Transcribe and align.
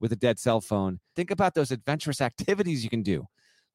with 0.00 0.12
a 0.12 0.16
dead 0.16 0.38
cell 0.38 0.60
phone. 0.60 1.00
Think 1.14 1.30
about 1.30 1.54
those 1.54 1.70
adventurous 1.70 2.20
activities 2.20 2.84
you 2.84 2.90
can 2.90 3.02
do, 3.02 3.26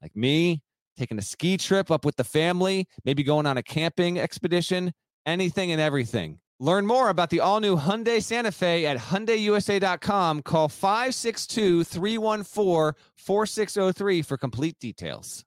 like 0.02 0.16
me 0.16 0.62
taking 0.98 1.18
a 1.18 1.22
ski 1.22 1.58
trip 1.58 1.90
up 1.90 2.05
with 2.05 2.16
the 2.16 2.23
family, 2.23 2.88
maybe 3.05 3.23
going 3.23 3.46
on 3.46 3.58
a 3.58 3.63
camping 3.63 4.20
expedition, 4.20 4.94
anything 5.26 5.72
and 5.72 5.82
everything. 5.82 6.40
Learn 6.60 6.86
more 6.86 7.10
about 7.10 7.32
the 7.32 7.40
all 7.40 7.60
new 7.60 7.76
Hyundai 7.76 8.22
Santa 8.22 8.52
Fe 8.52 8.86
at 8.86 8.98
HyundaiUSA.com. 8.98 10.44
Call 10.44 10.70
562 10.70 11.84
314 11.84 12.94
4603 13.16 14.22
for 14.22 14.38
complete 14.38 14.77
details. 14.80 15.44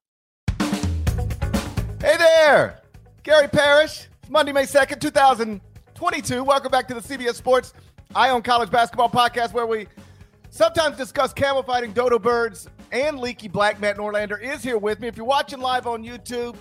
Hey 0.58 2.16
there, 2.18 2.80
Gary 3.22 3.48
Parrish. 3.48 4.08
It's 4.22 4.30
Monday, 4.30 4.52
May 4.52 4.64
2nd, 4.64 5.00
2022. 5.00 6.42
Welcome 6.42 6.70
back 6.72 6.88
to 6.88 6.94
the 6.94 7.00
CBS 7.00 7.34
Sports 7.34 7.74
Eye 8.14 8.30
on 8.30 8.42
College 8.42 8.70
Basketball 8.70 9.08
Podcast, 9.08 9.52
where 9.52 9.66
we 9.66 9.86
sometimes 10.54 10.96
discuss 10.96 11.32
camel 11.32 11.64
fighting, 11.64 11.92
dodo 11.92 12.16
birds, 12.16 12.68
and 12.92 13.18
leaky 13.18 13.48
black. 13.48 13.80
Matt 13.80 13.96
Norlander 13.96 14.40
is 14.40 14.62
here 14.62 14.78
with 14.78 15.00
me. 15.00 15.08
If 15.08 15.16
you're 15.16 15.26
watching 15.26 15.58
live 15.58 15.88
on 15.88 16.04
YouTube, 16.04 16.54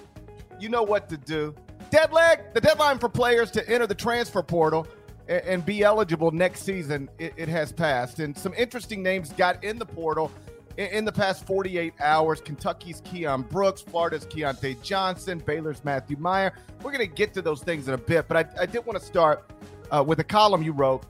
you 0.59 0.67
know 0.67 0.81
what 0.81 1.07
to 1.09 1.17
do. 1.17 1.53
Dead 1.91 2.11
leg, 2.11 2.39
the 2.55 2.61
deadline 2.61 2.97
for 2.97 3.07
players 3.07 3.51
to 3.51 3.69
enter 3.69 3.85
the 3.85 3.93
transfer 3.93 4.41
portal 4.41 4.87
and, 5.27 5.43
and 5.43 5.65
be 5.65 5.83
eligible 5.83 6.31
next 6.31 6.63
season, 6.63 7.07
it, 7.19 7.33
it, 7.37 7.47
has 7.47 7.71
passed. 7.71 8.19
And 8.19 8.35
some 8.35 8.51
interesting 8.55 9.03
names 9.03 9.31
got 9.33 9.63
in 9.63 9.77
the 9.77 9.85
portal 9.85 10.31
in, 10.77 10.87
in 10.87 11.05
the 11.05 11.11
past 11.11 11.45
48 11.45 11.93
hours. 11.99 12.41
Kentucky's 12.41 12.99
Keion 13.01 13.47
Brooks, 13.47 13.81
Florida's 13.81 14.25
Keyontae 14.25 14.81
Johnson, 14.81 15.37
Baylor's 15.37 15.85
Matthew 15.85 16.17
Mayer. 16.17 16.53
We're 16.81 16.91
going 16.91 17.07
to 17.07 17.15
get 17.15 17.31
to 17.35 17.43
those 17.43 17.61
things 17.61 17.87
in 17.87 17.93
a 17.93 17.99
bit, 17.99 18.27
but 18.27 18.37
I, 18.37 18.61
I 18.63 18.65
did 18.65 18.83
want 18.87 18.99
to 18.99 19.05
start 19.05 19.51
uh, 19.91 20.03
with 20.03 20.19
a 20.19 20.23
column 20.23 20.63
you 20.63 20.71
wrote 20.71 21.03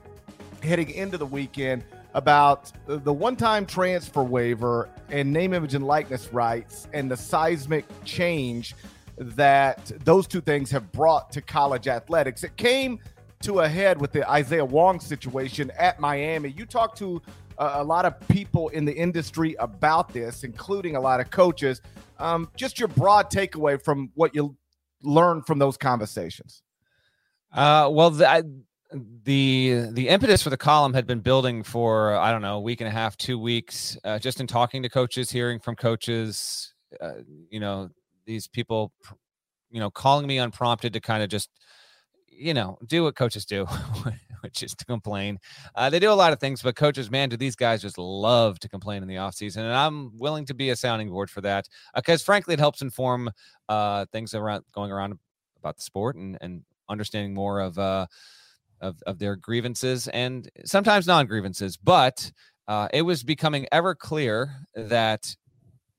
heading 0.62 0.90
into 0.90 1.16
the 1.16 1.26
weekend 1.26 1.82
about 2.14 2.72
the 2.86 3.12
one 3.12 3.36
time 3.36 3.66
transfer 3.66 4.22
waiver 4.22 4.88
and 5.10 5.32
name, 5.32 5.52
image, 5.52 5.74
and 5.74 5.86
likeness 5.86 6.32
rights 6.32 6.88
and 6.92 7.10
the 7.10 7.16
seismic 7.16 7.84
change 8.04 8.74
that 9.16 9.92
those 10.04 10.26
two 10.26 10.40
things 10.40 10.70
have 10.70 10.90
brought 10.92 11.30
to 11.32 11.40
college 11.40 11.88
athletics. 11.88 12.44
It 12.44 12.56
came 12.56 12.98
to 13.42 13.60
a 13.60 13.68
head 13.68 14.00
with 14.00 14.12
the 14.12 14.28
Isaiah 14.28 14.64
Wong 14.64 14.98
situation 14.98 15.70
at 15.78 16.00
Miami. 16.00 16.50
You 16.56 16.66
talked 16.66 16.98
to 16.98 17.20
a, 17.58 17.84
lot 17.84 18.04
of 18.04 18.18
people 18.28 18.68
in 18.70 18.84
the 18.84 18.94
industry 18.94 19.54
about 19.58 20.12
this, 20.12 20.44
including 20.44 20.96
a 20.96 21.00
lot 21.00 21.20
of 21.20 21.30
coaches. 21.30 21.80
Um, 22.18 22.50
just 22.56 22.78
your 22.78 22.88
broad 22.88 23.30
takeaway 23.30 23.82
from 23.82 24.10
what 24.14 24.34
you 24.34 24.56
learned 25.02 25.46
from 25.46 25.58
those 25.58 25.76
conversations. 25.76 26.62
Uh, 27.52 27.88
well, 27.92 28.10
the, 28.10 28.28
I, 28.28 28.42
the 29.24 29.88
the 29.92 30.08
impetus 30.08 30.42
for 30.42 30.50
the 30.50 30.56
column 30.56 30.94
had 30.94 31.06
been 31.06 31.20
building 31.20 31.62
for 31.62 32.14
I 32.14 32.30
don't 32.30 32.42
know 32.42 32.56
a 32.56 32.60
week 32.60 32.80
and 32.80 32.88
a 32.88 32.90
half, 32.92 33.16
two 33.16 33.38
weeks, 33.38 33.96
uh, 34.04 34.18
just 34.18 34.40
in 34.40 34.46
talking 34.46 34.82
to 34.82 34.88
coaches, 34.88 35.30
hearing 35.30 35.58
from 35.58 35.74
coaches, 35.74 36.74
uh, 37.00 37.14
you 37.50 37.60
know, 37.60 37.90
these 38.26 38.46
people, 38.46 38.92
you 39.70 39.80
know, 39.80 39.90
calling 39.90 40.26
me 40.26 40.38
unprompted 40.38 40.92
to 40.92 41.00
kind 41.00 41.22
of 41.22 41.28
just, 41.28 41.50
you 42.28 42.54
know, 42.54 42.78
do 42.86 43.02
what 43.02 43.16
coaches 43.16 43.44
do, 43.44 43.64
which 44.42 44.62
is 44.62 44.74
to 44.74 44.84
complain. 44.84 45.38
Uh, 45.74 45.90
they 45.90 45.98
do 45.98 46.10
a 46.10 46.14
lot 46.14 46.32
of 46.32 46.38
things, 46.38 46.62
but 46.62 46.76
coaches, 46.76 47.10
man, 47.10 47.28
do 47.28 47.36
these 47.36 47.56
guys 47.56 47.82
just 47.82 47.98
love 47.98 48.60
to 48.60 48.68
complain 48.68 49.02
in 49.02 49.08
the 49.08 49.16
offseason. 49.16 49.58
And 49.58 49.72
I'm 49.72 50.16
willing 50.18 50.46
to 50.46 50.54
be 50.54 50.70
a 50.70 50.76
sounding 50.76 51.10
board 51.10 51.30
for 51.30 51.40
that 51.40 51.68
because, 51.94 52.22
frankly, 52.22 52.54
it 52.54 52.60
helps 52.60 52.80
inform 52.80 53.30
uh, 53.68 54.06
things 54.12 54.34
around 54.34 54.64
going 54.72 54.92
around 54.92 55.18
about 55.58 55.76
the 55.76 55.82
sport 55.82 56.16
and 56.16 56.38
and 56.40 56.62
understanding 56.88 57.34
more 57.34 57.60
of 57.60 57.78
uh, 57.78 58.06
of, 58.84 59.02
of 59.06 59.18
their 59.18 59.34
grievances 59.34 60.08
and 60.08 60.48
sometimes 60.64 61.06
non 61.06 61.26
grievances. 61.26 61.76
But 61.76 62.30
uh, 62.68 62.88
it 62.92 63.02
was 63.02 63.22
becoming 63.22 63.66
ever 63.72 63.94
clear 63.94 64.66
that 64.74 65.34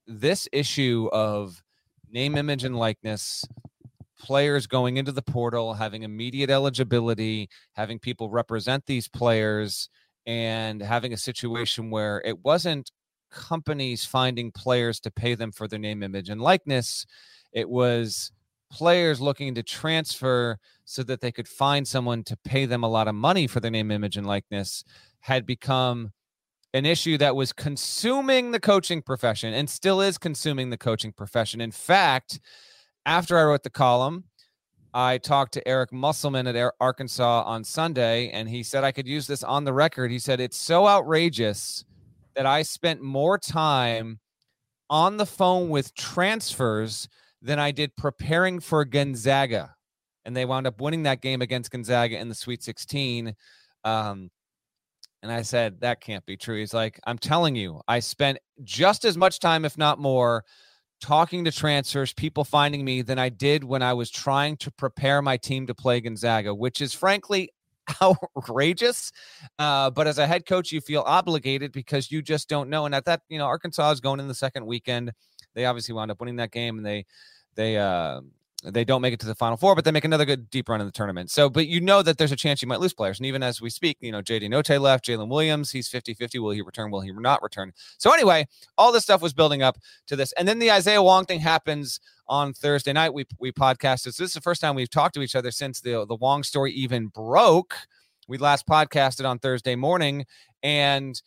this 0.07 0.47
issue 0.51 1.09
of 1.11 1.63
name, 2.09 2.37
image, 2.37 2.63
and 2.63 2.77
likeness, 2.77 3.43
players 4.19 4.67
going 4.67 4.97
into 4.97 5.11
the 5.11 5.21
portal, 5.21 5.73
having 5.73 6.03
immediate 6.03 6.49
eligibility, 6.49 7.49
having 7.73 7.99
people 7.99 8.29
represent 8.29 8.85
these 8.85 9.07
players, 9.07 9.89
and 10.25 10.81
having 10.81 11.13
a 11.13 11.17
situation 11.17 11.89
where 11.89 12.21
it 12.25 12.43
wasn't 12.43 12.91
companies 13.31 14.05
finding 14.05 14.51
players 14.51 14.99
to 15.01 15.11
pay 15.11 15.35
them 15.35 15.51
for 15.51 15.67
their 15.67 15.79
name, 15.79 16.03
image, 16.03 16.29
and 16.29 16.41
likeness. 16.41 17.05
It 17.51 17.69
was 17.69 18.31
players 18.71 19.21
looking 19.21 19.55
to 19.55 19.63
transfer 19.63 20.57
so 20.85 21.03
that 21.03 21.21
they 21.21 21.31
could 21.31 21.47
find 21.47 21.87
someone 21.87 22.23
to 22.23 22.37
pay 22.37 22.65
them 22.65 22.83
a 22.83 22.89
lot 22.89 23.07
of 23.07 23.15
money 23.15 23.47
for 23.47 23.59
their 23.59 23.71
name, 23.71 23.91
image, 23.91 24.17
and 24.17 24.27
likeness 24.27 24.83
had 25.21 25.45
become 25.45 26.11
an 26.73 26.85
issue 26.85 27.17
that 27.17 27.35
was 27.35 27.53
consuming 27.53 28.51
the 28.51 28.59
coaching 28.59 29.01
profession 29.01 29.53
and 29.53 29.69
still 29.69 30.01
is 30.01 30.17
consuming 30.17 30.69
the 30.69 30.77
coaching 30.77 31.11
profession. 31.11 31.61
In 31.61 31.71
fact, 31.71 32.39
after 33.05 33.37
I 33.37 33.43
wrote 33.43 33.63
the 33.63 33.69
column, 33.69 34.25
I 34.93 35.17
talked 35.17 35.53
to 35.53 35.67
Eric 35.67 35.91
Musselman 35.91 36.47
at 36.47 36.73
Arkansas 36.79 37.43
on 37.45 37.63
Sunday, 37.63 38.29
and 38.29 38.47
he 38.47 38.63
said 38.63 38.83
I 38.83 38.91
could 38.91 39.07
use 39.07 39.27
this 39.27 39.43
on 39.43 39.63
the 39.63 39.73
record. 39.73 40.09
He 40.09 40.19
said, 40.19 40.39
It's 40.39 40.57
so 40.57 40.87
outrageous 40.87 41.83
that 42.35 42.45
I 42.45 42.61
spent 42.61 43.01
more 43.01 43.37
time 43.37 44.19
on 44.89 45.17
the 45.17 45.25
phone 45.25 45.69
with 45.69 45.93
transfers 45.95 47.09
than 47.41 47.59
I 47.59 47.71
did 47.71 47.95
preparing 47.95 48.59
for 48.59 48.85
Gonzaga. 48.85 49.75
And 50.25 50.35
they 50.35 50.45
wound 50.45 50.67
up 50.67 50.81
winning 50.81 51.03
that 51.03 51.21
game 51.21 51.41
against 51.41 51.71
Gonzaga 51.71 52.17
in 52.17 52.29
the 52.29 52.35
Sweet 52.35 52.63
16. 52.63 53.35
Um, 53.83 54.31
and 55.21 55.31
I 55.31 55.41
said, 55.41 55.81
that 55.81 56.01
can't 56.01 56.25
be 56.25 56.37
true. 56.37 56.59
He's 56.59 56.73
like, 56.73 56.99
I'm 57.05 57.17
telling 57.17 57.55
you, 57.55 57.81
I 57.87 57.99
spent 57.99 58.37
just 58.63 59.05
as 59.05 59.17
much 59.17 59.39
time, 59.39 59.65
if 59.65 59.77
not 59.77 59.99
more, 59.99 60.43
talking 61.01 61.45
to 61.45 61.51
transfers, 61.51 62.13
people 62.13 62.43
finding 62.43 62.85
me 62.85 63.01
than 63.01 63.19
I 63.19 63.29
did 63.29 63.63
when 63.63 63.81
I 63.81 63.93
was 63.93 64.09
trying 64.09 64.57
to 64.57 64.71
prepare 64.71 65.21
my 65.21 65.37
team 65.37 65.67
to 65.67 65.75
play 65.75 65.99
Gonzaga, 66.01 66.53
which 66.53 66.81
is 66.81 66.93
frankly 66.93 67.49
outrageous. 68.01 69.11
Uh, 69.59 69.89
but 69.89 70.07
as 70.07 70.17
a 70.17 70.27
head 70.27 70.45
coach, 70.45 70.71
you 70.71 70.81
feel 70.81 71.03
obligated 71.05 71.71
because 71.71 72.11
you 72.11 72.21
just 72.21 72.49
don't 72.49 72.69
know. 72.69 72.85
And 72.85 72.95
at 72.95 73.05
that, 73.05 73.21
you 73.29 73.37
know, 73.37 73.45
Arkansas 73.45 73.91
is 73.91 73.99
going 73.99 74.19
in 74.19 74.27
the 74.27 74.35
second 74.35 74.65
weekend. 74.65 75.11
They 75.55 75.65
obviously 75.65 75.93
wound 75.93 76.11
up 76.11 76.19
winning 76.19 76.35
that 76.35 76.51
game 76.51 76.77
and 76.77 76.85
they 76.85 77.05
they 77.55 77.77
uh 77.77 78.21
they 78.63 78.83
don't 78.83 79.01
make 79.01 79.13
it 79.13 79.19
to 79.19 79.27
the 79.27 79.35
final 79.35 79.57
four, 79.57 79.75
but 79.75 79.85
they 79.85 79.91
make 79.91 80.05
another 80.05 80.25
good 80.25 80.49
deep 80.49 80.69
run 80.69 80.81
in 80.81 80.87
the 80.87 80.91
tournament. 80.91 81.29
So, 81.29 81.49
but 81.49 81.67
you 81.67 81.79
know 81.81 82.01
that 82.01 82.17
there's 82.17 82.31
a 82.31 82.35
chance 82.35 82.61
you 82.61 82.67
might 82.67 82.79
lose 82.79 82.93
players. 82.93 83.19
And 83.19 83.25
even 83.25 83.43
as 83.43 83.61
we 83.61 83.69
speak, 83.69 83.97
you 84.01 84.11
know, 84.11 84.21
JD 84.21 84.49
Notae 84.49 84.79
left, 84.79 85.05
Jaylin 85.05 85.29
Williams, 85.29 85.71
he's 85.71 85.87
50 85.87 86.13
50. 86.13 86.39
Will 86.39 86.51
he 86.51 86.61
return? 86.61 86.89
Will 86.89 87.01
he 87.01 87.11
not 87.11 87.43
return? 87.43 87.73
So, 87.97 88.11
anyway, 88.11 88.47
all 88.77 88.91
this 88.91 89.03
stuff 89.03 89.21
was 89.21 89.33
building 89.33 89.61
up 89.61 89.77
to 90.07 90.15
this. 90.15 90.31
And 90.33 90.47
then 90.47 90.59
the 90.59 90.71
Isaiah 90.71 91.03
Wong 91.03 91.25
thing 91.25 91.39
happens 91.39 91.99
on 92.27 92.53
Thursday 92.53 92.93
night. 92.93 93.13
We, 93.13 93.25
we 93.39 93.51
podcasted. 93.51 94.13
So, 94.13 94.23
this 94.23 94.31
is 94.31 94.33
the 94.33 94.41
first 94.41 94.61
time 94.61 94.75
we've 94.75 94.89
talked 94.89 95.13
to 95.15 95.21
each 95.21 95.35
other 95.35 95.51
since 95.51 95.81
the, 95.81 96.05
the 96.07 96.15
Wong 96.15 96.43
story 96.43 96.71
even 96.73 97.07
broke. 97.07 97.75
We 98.27 98.37
last 98.37 98.67
podcasted 98.67 99.29
on 99.29 99.37
Thursday 99.37 99.75
morning. 99.75 100.25
And 100.63 101.21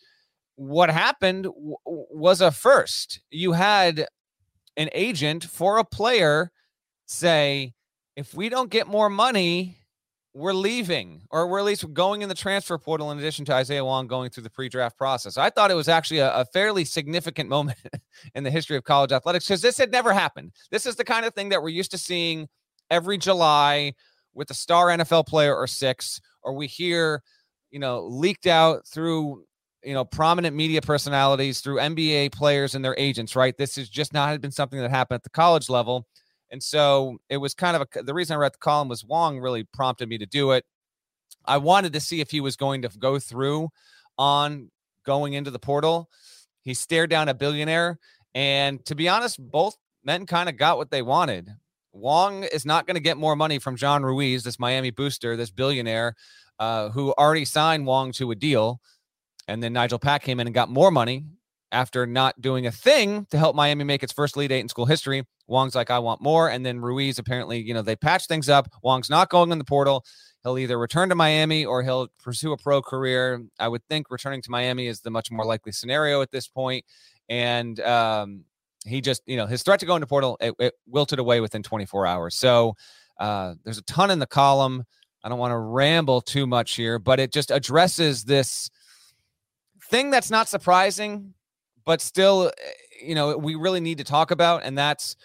what 0.56 0.90
happened 0.90 1.44
w- 1.44 1.76
was 1.84 2.40
a 2.40 2.50
first. 2.50 3.20
You 3.30 3.52
had 3.52 4.08
an 4.78 4.88
agent 4.92 5.44
for 5.44 5.78
a 5.78 5.84
player 5.84 6.50
say, 7.06 7.74
if 8.16 8.32
we 8.32 8.48
don't 8.48 8.70
get 8.70 8.86
more 8.86 9.10
money, 9.10 9.76
we're 10.34 10.52
leaving, 10.52 11.22
or 11.30 11.48
we're 11.48 11.58
at 11.58 11.64
least 11.64 11.92
going 11.92 12.22
in 12.22 12.28
the 12.28 12.34
transfer 12.34 12.78
portal 12.78 13.10
in 13.10 13.18
addition 13.18 13.44
to 13.46 13.54
Isaiah 13.54 13.84
Wong 13.84 14.06
going 14.06 14.30
through 14.30 14.44
the 14.44 14.50
pre 14.50 14.68
draft 14.68 14.96
process. 14.96 15.36
I 15.36 15.50
thought 15.50 15.72
it 15.72 15.74
was 15.74 15.88
actually 15.88 16.20
a, 16.20 16.32
a 16.32 16.44
fairly 16.44 16.84
significant 16.84 17.50
moment 17.50 17.78
in 18.34 18.44
the 18.44 18.50
history 18.50 18.76
of 18.76 18.84
college 18.84 19.10
athletics 19.10 19.46
because 19.46 19.62
this 19.62 19.76
had 19.76 19.90
never 19.90 20.12
happened. 20.12 20.52
This 20.70 20.86
is 20.86 20.94
the 20.94 21.04
kind 21.04 21.26
of 21.26 21.34
thing 21.34 21.48
that 21.48 21.60
we're 21.60 21.70
used 21.70 21.90
to 21.90 21.98
seeing 21.98 22.48
every 22.88 23.18
July 23.18 23.94
with 24.32 24.50
a 24.50 24.54
star 24.54 24.86
NFL 24.86 25.26
player 25.26 25.56
or 25.56 25.66
six, 25.66 26.20
or 26.42 26.52
we 26.52 26.68
hear, 26.68 27.22
you 27.72 27.80
know, 27.80 28.04
leaked 28.04 28.46
out 28.46 28.86
through 28.86 29.44
you 29.88 29.94
know 29.94 30.04
prominent 30.04 30.54
media 30.54 30.82
personalities 30.82 31.60
through 31.60 31.76
NBA 31.76 32.32
players 32.32 32.74
and 32.74 32.84
their 32.84 32.94
agents, 32.98 33.34
right? 33.34 33.56
This 33.56 33.76
has 33.76 33.88
just 33.88 34.12
not 34.12 34.28
had 34.28 34.42
been 34.42 34.50
something 34.50 34.78
that 34.78 34.90
happened 34.90 35.16
at 35.16 35.22
the 35.22 35.30
college 35.30 35.70
level. 35.70 36.06
And 36.50 36.62
so 36.62 37.16
it 37.30 37.38
was 37.38 37.54
kind 37.54 37.74
of 37.74 37.88
a, 37.96 38.02
the 38.02 38.12
reason 38.12 38.34
I 38.34 38.38
read 38.38 38.52
the 38.52 38.58
column 38.58 38.88
was 38.88 39.02
Wong 39.02 39.40
really 39.40 39.64
prompted 39.64 40.10
me 40.10 40.18
to 40.18 40.26
do 40.26 40.50
it. 40.50 40.66
I 41.46 41.56
wanted 41.56 41.94
to 41.94 42.00
see 42.00 42.20
if 42.20 42.30
he 42.30 42.42
was 42.42 42.54
going 42.54 42.82
to 42.82 42.90
go 42.98 43.18
through 43.18 43.70
on 44.18 44.70
going 45.06 45.32
into 45.32 45.50
the 45.50 45.58
portal. 45.58 46.10
He 46.64 46.74
stared 46.74 47.08
down 47.08 47.30
a 47.30 47.34
billionaire. 47.34 47.98
And 48.34 48.84
to 48.84 48.94
be 48.94 49.08
honest, 49.08 49.38
both 49.40 49.74
men 50.04 50.26
kind 50.26 50.50
of 50.50 50.58
got 50.58 50.76
what 50.76 50.90
they 50.90 51.00
wanted. 51.00 51.48
Wong 51.94 52.44
is 52.44 52.66
not 52.66 52.86
going 52.86 52.96
to 52.96 53.00
get 53.00 53.16
more 53.16 53.36
money 53.36 53.58
from 53.58 53.76
John 53.76 54.02
Ruiz, 54.02 54.44
this 54.44 54.58
Miami 54.58 54.90
booster, 54.90 55.34
this 55.34 55.50
billionaire 55.50 56.14
uh, 56.58 56.90
who 56.90 57.12
already 57.12 57.46
signed 57.46 57.86
Wong 57.86 58.12
to 58.12 58.30
a 58.32 58.34
deal. 58.34 58.82
And 59.48 59.62
then 59.62 59.72
Nigel 59.72 59.98
Pack 59.98 60.22
came 60.22 60.38
in 60.38 60.46
and 60.46 60.54
got 60.54 60.68
more 60.68 60.90
money 60.90 61.24
after 61.72 62.06
not 62.06 62.40
doing 62.40 62.66
a 62.66 62.70
thing 62.70 63.26
to 63.30 63.38
help 63.38 63.56
Miami 63.56 63.84
make 63.84 64.02
its 64.02 64.12
first 64.12 64.36
Elite 64.36 64.52
Eight 64.52 64.60
in 64.60 64.68
school 64.68 64.86
history. 64.86 65.24
Wong's 65.46 65.74
like, 65.74 65.90
I 65.90 65.98
want 65.98 66.20
more. 66.20 66.48
And 66.48 66.64
then 66.64 66.80
Ruiz 66.80 67.18
apparently, 67.18 67.58
you 67.58 67.74
know, 67.74 67.82
they 67.82 67.96
patched 67.96 68.28
things 68.28 68.48
up. 68.48 68.68
Wong's 68.82 69.10
not 69.10 69.30
going 69.30 69.50
in 69.50 69.58
the 69.58 69.64
portal. 69.64 70.04
He'll 70.44 70.58
either 70.58 70.78
return 70.78 71.08
to 71.08 71.14
Miami 71.14 71.64
or 71.64 71.82
he'll 71.82 72.08
pursue 72.22 72.52
a 72.52 72.56
pro 72.56 72.80
career. 72.80 73.42
I 73.58 73.68
would 73.68 73.82
think 73.88 74.10
returning 74.10 74.42
to 74.42 74.50
Miami 74.50 74.86
is 74.86 75.00
the 75.00 75.10
much 75.10 75.30
more 75.30 75.44
likely 75.44 75.72
scenario 75.72 76.22
at 76.22 76.30
this 76.30 76.46
point. 76.46 76.84
And 77.28 77.80
um, 77.80 78.44
he 78.86 79.00
just, 79.00 79.22
you 79.26 79.36
know, 79.36 79.46
his 79.46 79.62
threat 79.62 79.80
to 79.80 79.86
go 79.86 79.96
into 79.96 80.06
portal, 80.06 80.36
it, 80.40 80.54
it 80.58 80.74
wilted 80.86 81.18
away 81.18 81.40
within 81.40 81.62
24 81.62 82.06
hours. 82.06 82.36
So 82.36 82.74
uh, 83.18 83.54
there's 83.64 83.78
a 83.78 83.82
ton 83.82 84.10
in 84.10 84.18
the 84.18 84.26
column. 84.26 84.84
I 85.24 85.28
don't 85.28 85.38
want 85.38 85.52
to 85.52 85.58
ramble 85.58 86.20
too 86.20 86.46
much 86.46 86.74
here, 86.74 86.98
but 86.98 87.18
it 87.18 87.32
just 87.32 87.50
addresses 87.50 88.24
this 88.24 88.70
thing 89.90 90.10
that's 90.10 90.30
not 90.30 90.48
surprising, 90.48 91.34
but 91.84 92.00
still, 92.00 92.48
eh, 92.48 92.70
you 93.02 93.14
know, 93.14 93.36
we 93.36 93.54
really 93.54 93.80
need 93.80 93.98
to 93.98 94.04
talk 94.04 94.30
about. 94.30 94.62
And 94.64 94.76
that's 94.76 95.16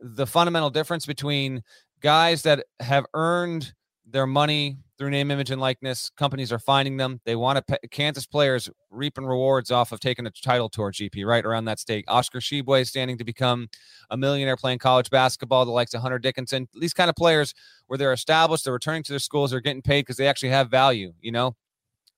the 0.00 0.26
fundamental 0.26 0.70
difference 0.70 1.06
between 1.06 1.62
guys 2.00 2.42
that 2.42 2.64
have 2.80 3.06
earned 3.14 3.72
their 4.06 4.26
money 4.26 4.76
through 4.98 5.10
name, 5.10 5.30
image, 5.30 5.50
and 5.50 5.60
likeness. 5.60 6.10
Companies 6.10 6.52
are 6.52 6.58
finding 6.58 6.96
them. 6.96 7.20
They 7.24 7.34
want 7.34 7.56
to. 7.56 7.62
Pay, 7.62 7.88
Kansas 7.90 8.26
players 8.26 8.68
reaping 8.90 9.24
rewards 9.24 9.70
off 9.70 9.90
of 9.90 10.00
taking 10.00 10.26
a 10.26 10.30
title 10.30 10.68
tour 10.68 10.92
GP 10.92 11.24
right 11.26 11.44
around 11.44 11.64
that 11.64 11.80
stake. 11.80 12.04
Oscar 12.08 12.38
Tshiebwe 12.38 12.86
standing 12.86 13.18
to 13.18 13.24
become 13.24 13.68
a 14.10 14.16
millionaire 14.16 14.56
playing 14.56 14.78
college 14.78 15.10
basketball. 15.10 15.64
The 15.64 15.72
likes 15.72 15.94
of 15.94 16.02
Hunter 16.02 16.18
Dickinson. 16.18 16.68
These 16.74 16.94
kind 16.94 17.08
of 17.08 17.16
players 17.16 17.54
where 17.86 17.98
they're 17.98 18.12
established, 18.12 18.64
they're 18.64 18.72
returning 18.72 19.02
to 19.04 19.12
their 19.12 19.18
schools, 19.18 19.50
they're 19.50 19.60
getting 19.60 19.82
paid 19.82 20.02
because 20.02 20.16
they 20.16 20.28
actually 20.28 20.50
have 20.50 20.70
value. 20.70 21.12
You 21.20 21.32
know, 21.32 21.56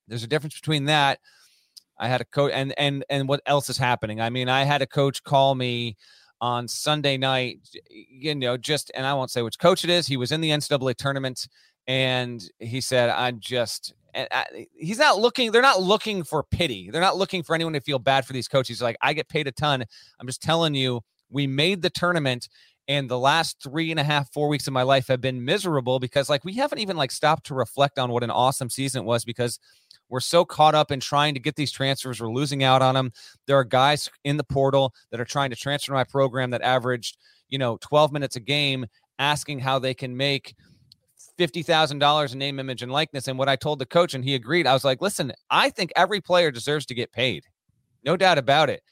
there's 0.08 0.24
a 0.24 0.28
difference 0.28 0.54
between 0.54 0.84
that. 0.86 1.20
I 1.98 2.08
had 2.08 2.20
a 2.20 2.24
coach, 2.24 2.52
and 2.54 2.74
and 2.78 3.04
and 3.08 3.28
what 3.28 3.40
else 3.46 3.70
is 3.70 3.78
happening? 3.78 4.20
I 4.20 4.30
mean, 4.30 4.48
I 4.48 4.64
had 4.64 4.82
a 4.82 4.86
coach 4.86 5.22
call 5.22 5.54
me 5.54 5.96
on 6.40 6.68
Sunday 6.68 7.16
night, 7.16 7.60
you 7.90 8.34
know, 8.34 8.56
just, 8.56 8.90
and 8.94 9.06
I 9.06 9.14
won't 9.14 9.30
say 9.30 9.40
which 9.42 9.58
coach 9.58 9.84
it 9.84 9.90
is. 9.90 10.06
He 10.06 10.16
was 10.16 10.32
in 10.32 10.40
the 10.40 10.50
NCAA 10.50 10.94
tournament 10.96 11.48
and 11.86 12.42
he 12.58 12.80
said, 12.80 13.10
"I'm 13.10 13.40
just." 13.40 13.94
I, 14.14 14.28
uh, 14.30 14.44
he's 14.76 14.98
not 14.98 15.18
looking. 15.18 15.50
They're 15.50 15.62
not 15.62 15.82
looking 15.82 16.22
for 16.22 16.44
pity. 16.44 16.88
They're 16.90 17.00
not 17.00 17.16
looking 17.16 17.42
for 17.42 17.54
anyone 17.54 17.72
to 17.72 17.80
feel 17.80 17.98
bad 17.98 18.24
for 18.24 18.32
these 18.32 18.46
coaches. 18.46 18.80
Like, 18.80 18.96
I 19.02 19.12
get 19.12 19.28
paid 19.28 19.48
a 19.48 19.52
ton. 19.52 19.84
I'm 20.20 20.26
just 20.26 20.40
telling 20.40 20.74
you, 20.74 21.00
we 21.30 21.48
made 21.48 21.82
the 21.82 21.90
tournament, 21.90 22.48
and 22.86 23.08
the 23.08 23.18
last 23.18 23.60
three 23.62 23.90
and 23.90 23.98
a 23.98 24.04
half, 24.04 24.32
four 24.32 24.48
weeks 24.48 24.66
of 24.66 24.72
my 24.72 24.82
life 24.82 25.08
have 25.08 25.20
been 25.20 25.44
miserable 25.44 25.98
because, 25.98 26.28
like, 26.30 26.44
we 26.44 26.54
haven't 26.54 26.78
even 26.78 26.96
like 26.96 27.10
stopped 27.10 27.46
to 27.46 27.54
reflect 27.54 27.98
on 27.98 28.12
what 28.12 28.22
an 28.22 28.30
awesome 28.30 28.70
season 28.70 29.02
it 29.02 29.04
was 29.04 29.24
because 29.24 29.58
we're 30.08 30.20
so 30.20 30.44
caught 30.44 30.74
up 30.74 30.90
in 30.92 31.00
trying 31.00 31.34
to 31.34 31.40
get 31.40 31.56
these 31.56 31.72
transfers. 31.72 32.20
We're 32.20 32.32
losing 32.32 32.62
out 32.62 32.82
on 32.82 32.94
them. 32.94 33.12
There 33.46 33.58
are 33.58 33.64
guys 33.64 34.10
in 34.24 34.36
the 34.36 34.44
portal 34.44 34.94
that 35.10 35.20
are 35.20 35.24
trying 35.24 35.50
to 35.50 35.56
transfer 35.56 35.92
my 35.92 36.04
program 36.04 36.50
that 36.50 36.62
averaged, 36.62 37.16
you 37.48 37.58
know, 37.58 37.78
12 37.80 38.12
minutes 38.12 38.36
a 38.36 38.40
game, 38.40 38.86
asking 39.18 39.60
how 39.60 39.78
they 39.78 39.94
can 39.94 40.16
make 40.16 40.54
$50,000 41.38 42.32
in 42.32 42.38
name, 42.38 42.60
image, 42.60 42.82
and 42.82 42.92
likeness. 42.92 43.28
And 43.28 43.38
what 43.38 43.48
I 43.48 43.56
told 43.56 43.78
the 43.78 43.86
coach, 43.86 44.14
and 44.14 44.24
he 44.24 44.34
agreed, 44.34 44.66
I 44.66 44.72
was 44.72 44.84
like, 44.84 45.00
listen, 45.02 45.32
I 45.50 45.70
think 45.70 45.92
every 45.96 46.20
player 46.20 46.50
deserves 46.50 46.86
to 46.86 46.94
get 46.94 47.12
paid. 47.12 47.44
No 48.04 48.16
doubt 48.16 48.38
about 48.38 48.70
it. 48.70 48.82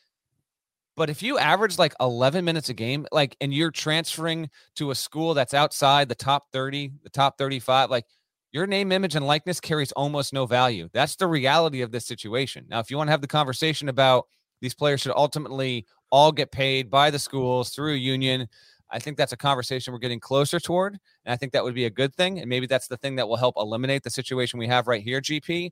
But 0.94 1.08
if 1.08 1.22
you 1.22 1.38
average 1.38 1.78
like 1.78 1.94
11 2.00 2.44
minutes 2.44 2.68
a 2.68 2.74
game, 2.74 3.06
like, 3.12 3.36
and 3.40 3.52
you're 3.52 3.70
transferring 3.70 4.50
to 4.76 4.90
a 4.90 4.94
school 4.94 5.34
that's 5.34 5.54
outside 5.54 6.08
the 6.08 6.14
top 6.14 6.52
30, 6.52 6.92
the 7.02 7.10
top 7.10 7.38
35, 7.38 7.90
like, 7.90 8.04
your 8.52 8.66
name, 8.66 8.92
image, 8.92 9.16
and 9.16 9.26
likeness 9.26 9.60
carries 9.60 9.92
almost 9.92 10.32
no 10.32 10.46
value. 10.46 10.88
That's 10.92 11.16
the 11.16 11.26
reality 11.26 11.80
of 11.80 11.90
this 11.90 12.06
situation. 12.06 12.66
Now, 12.68 12.80
if 12.80 12.90
you 12.90 12.98
want 12.98 13.08
to 13.08 13.12
have 13.12 13.22
the 13.22 13.26
conversation 13.26 13.88
about 13.88 14.26
these 14.60 14.74
players 14.74 15.00
should 15.00 15.12
ultimately 15.16 15.86
all 16.10 16.30
get 16.30 16.52
paid 16.52 16.90
by 16.90 17.10
the 17.10 17.18
schools 17.18 17.70
through 17.70 17.94
a 17.94 17.96
union, 17.96 18.46
I 18.90 18.98
think 18.98 19.16
that's 19.16 19.32
a 19.32 19.38
conversation 19.38 19.92
we're 19.92 19.98
getting 19.98 20.20
closer 20.20 20.60
toward. 20.60 20.98
And 21.24 21.32
I 21.32 21.36
think 21.36 21.52
that 21.52 21.64
would 21.64 21.74
be 21.74 21.86
a 21.86 21.90
good 21.90 22.14
thing. 22.14 22.40
And 22.40 22.48
maybe 22.48 22.66
that's 22.66 22.88
the 22.88 22.98
thing 22.98 23.16
that 23.16 23.26
will 23.26 23.36
help 23.36 23.54
eliminate 23.56 24.02
the 24.02 24.10
situation 24.10 24.58
we 24.58 24.68
have 24.68 24.86
right 24.86 25.02
here, 25.02 25.20
GP. 25.20 25.70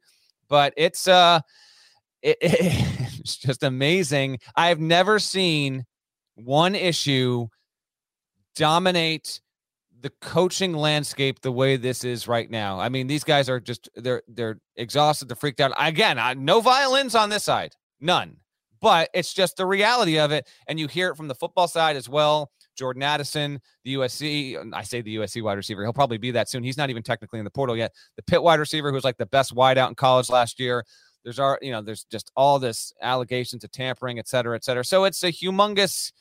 But 0.49 0.73
it's 0.77 1.07
uh 1.07 1.41
it, 2.23 2.39
it, 2.41 2.55
it's 3.21 3.37
just 3.37 3.63
amazing. 3.63 4.39
I've 4.57 4.81
never 4.81 5.19
seen 5.19 5.85
one 6.35 6.75
issue 6.75 7.49
dominate 8.57 9.41
the 10.01 10.11
coaching 10.21 10.73
landscape 10.73 11.41
the 11.41 11.53
way 11.53 11.77
this 11.77 12.05
is 12.05 12.27
right 12.27 12.51
now. 12.51 12.79
I 12.81 12.89
mean, 12.89 13.07
these 13.07 13.25
guys 13.25 13.49
are 13.49 13.61
just 13.61 13.89
they're 13.95 14.23
they're 14.29 14.61
exhausted, 14.77 15.29
they're 15.29 15.37
freaked 15.37 15.61
out. 15.61 15.73
Again, 15.79 16.19
I, 16.19 16.35
no 16.35 16.61
violins 16.61 17.15
on 17.15 17.31
this 17.31 17.45
side, 17.45 17.75
none. 18.01 18.37
But 18.81 19.11
it's 19.13 19.35
just 19.35 19.57
the 19.59 19.67
reality 19.67 20.19
of 20.19 20.33
it, 20.33 20.49
and 20.67 20.81
you 20.81 20.89
hear 20.89 21.11
it 21.11 21.17
from 21.17 21.29
the 21.29 21.35
football 21.35 21.69
side 21.69 21.97
as 21.97 22.09
well. 22.09 22.51
Jordan 22.77 23.03
Addison, 23.03 23.61
the 23.85 23.95
USC. 23.95 24.73
I 24.73 24.83
say 24.83 25.03
the 25.03 25.17
USC 25.17 25.43
wide 25.43 25.59
receiver. 25.59 25.83
He'll 25.83 25.93
probably 25.93 26.17
be 26.17 26.31
that 26.31 26.49
soon. 26.49 26.63
He's 26.63 26.79
not 26.79 26.89
even 26.89 27.03
technically 27.03 27.39
in 27.39 27.45
the 27.45 27.51
portal 27.51 27.77
yet. 27.77 27.93
The 28.17 28.23
Pitt 28.23 28.43
wide 28.43 28.59
receiver, 28.59 28.91
who's 28.91 29.05
like 29.05 29.19
the 29.19 29.27
best 29.27 29.53
wide 29.53 29.77
out 29.77 29.91
in 29.91 29.97
college 29.97 30.31
last 30.31 30.59
year. 30.59 30.85
There's 31.23 31.39
our, 31.39 31.59
you 31.61 31.71
know, 31.73 31.83
there's 31.83 32.05
just 32.05 32.33
all 32.35 32.59
this 32.59 32.95
allegations 33.03 33.65
of 33.65 33.71
tampering, 33.71 34.19
et 34.19 34.27
cetera, 34.27 34.57
et 34.57 34.65
cetera. 34.65 34.83
So 34.83 35.05
it's 35.05 35.23
a 35.23 35.31
humongous, 35.31 36.13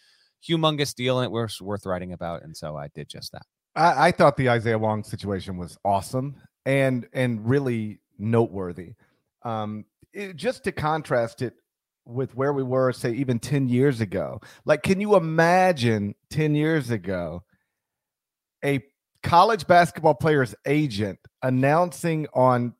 humongous 0.46 0.94
deal, 0.94 1.20
and 1.20 1.26
it 1.26 1.32
was 1.32 1.62
worth 1.62 1.86
writing 1.86 2.12
about. 2.12 2.44
And 2.44 2.58
so 2.58 2.76
I 2.76 2.90
did 2.90 3.08
just 3.08 3.32
that. 3.32 3.46
I, 3.80 4.08
I 4.08 4.12
thought 4.12 4.38
the 4.38 4.50
Isaiah 4.50 4.78
Wong 4.78 5.04
situation 5.04 5.58
was 5.58 5.78
awesome 5.86 6.36
and 6.66 7.08
and 7.14 7.48
really 7.48 8.00
noteworthy. 8.18 8.94
Um, 9.44 9.86
it, 10.14 10.36
just 10.36 10.66
to 10.66 10.72
contrast 10.72 11.42
it 11.42 11.54
with 12.06 12.36
where 12.36 12.52
we 12.54 12.64
were, 12.64 12.92
say, 12.92 13.12
even 13.14 13.40
10 13.40 13.70
years 13.70 14.02
ago. 14.02 14.42
Like, 14.66 14.82
can 14.82 15.00
you 15.00 15.16
imagine 15.16 16.16
10 16.32 16.56
years 16.56 16.90
ago 16.90 17.44
a 18.66 18.84
college 19.24 19.68
basketball 19.68 20.16
player's 20.16 20.56
agent 20.66 21.20
announcing 21.44 22.28
on, 22.34 22.74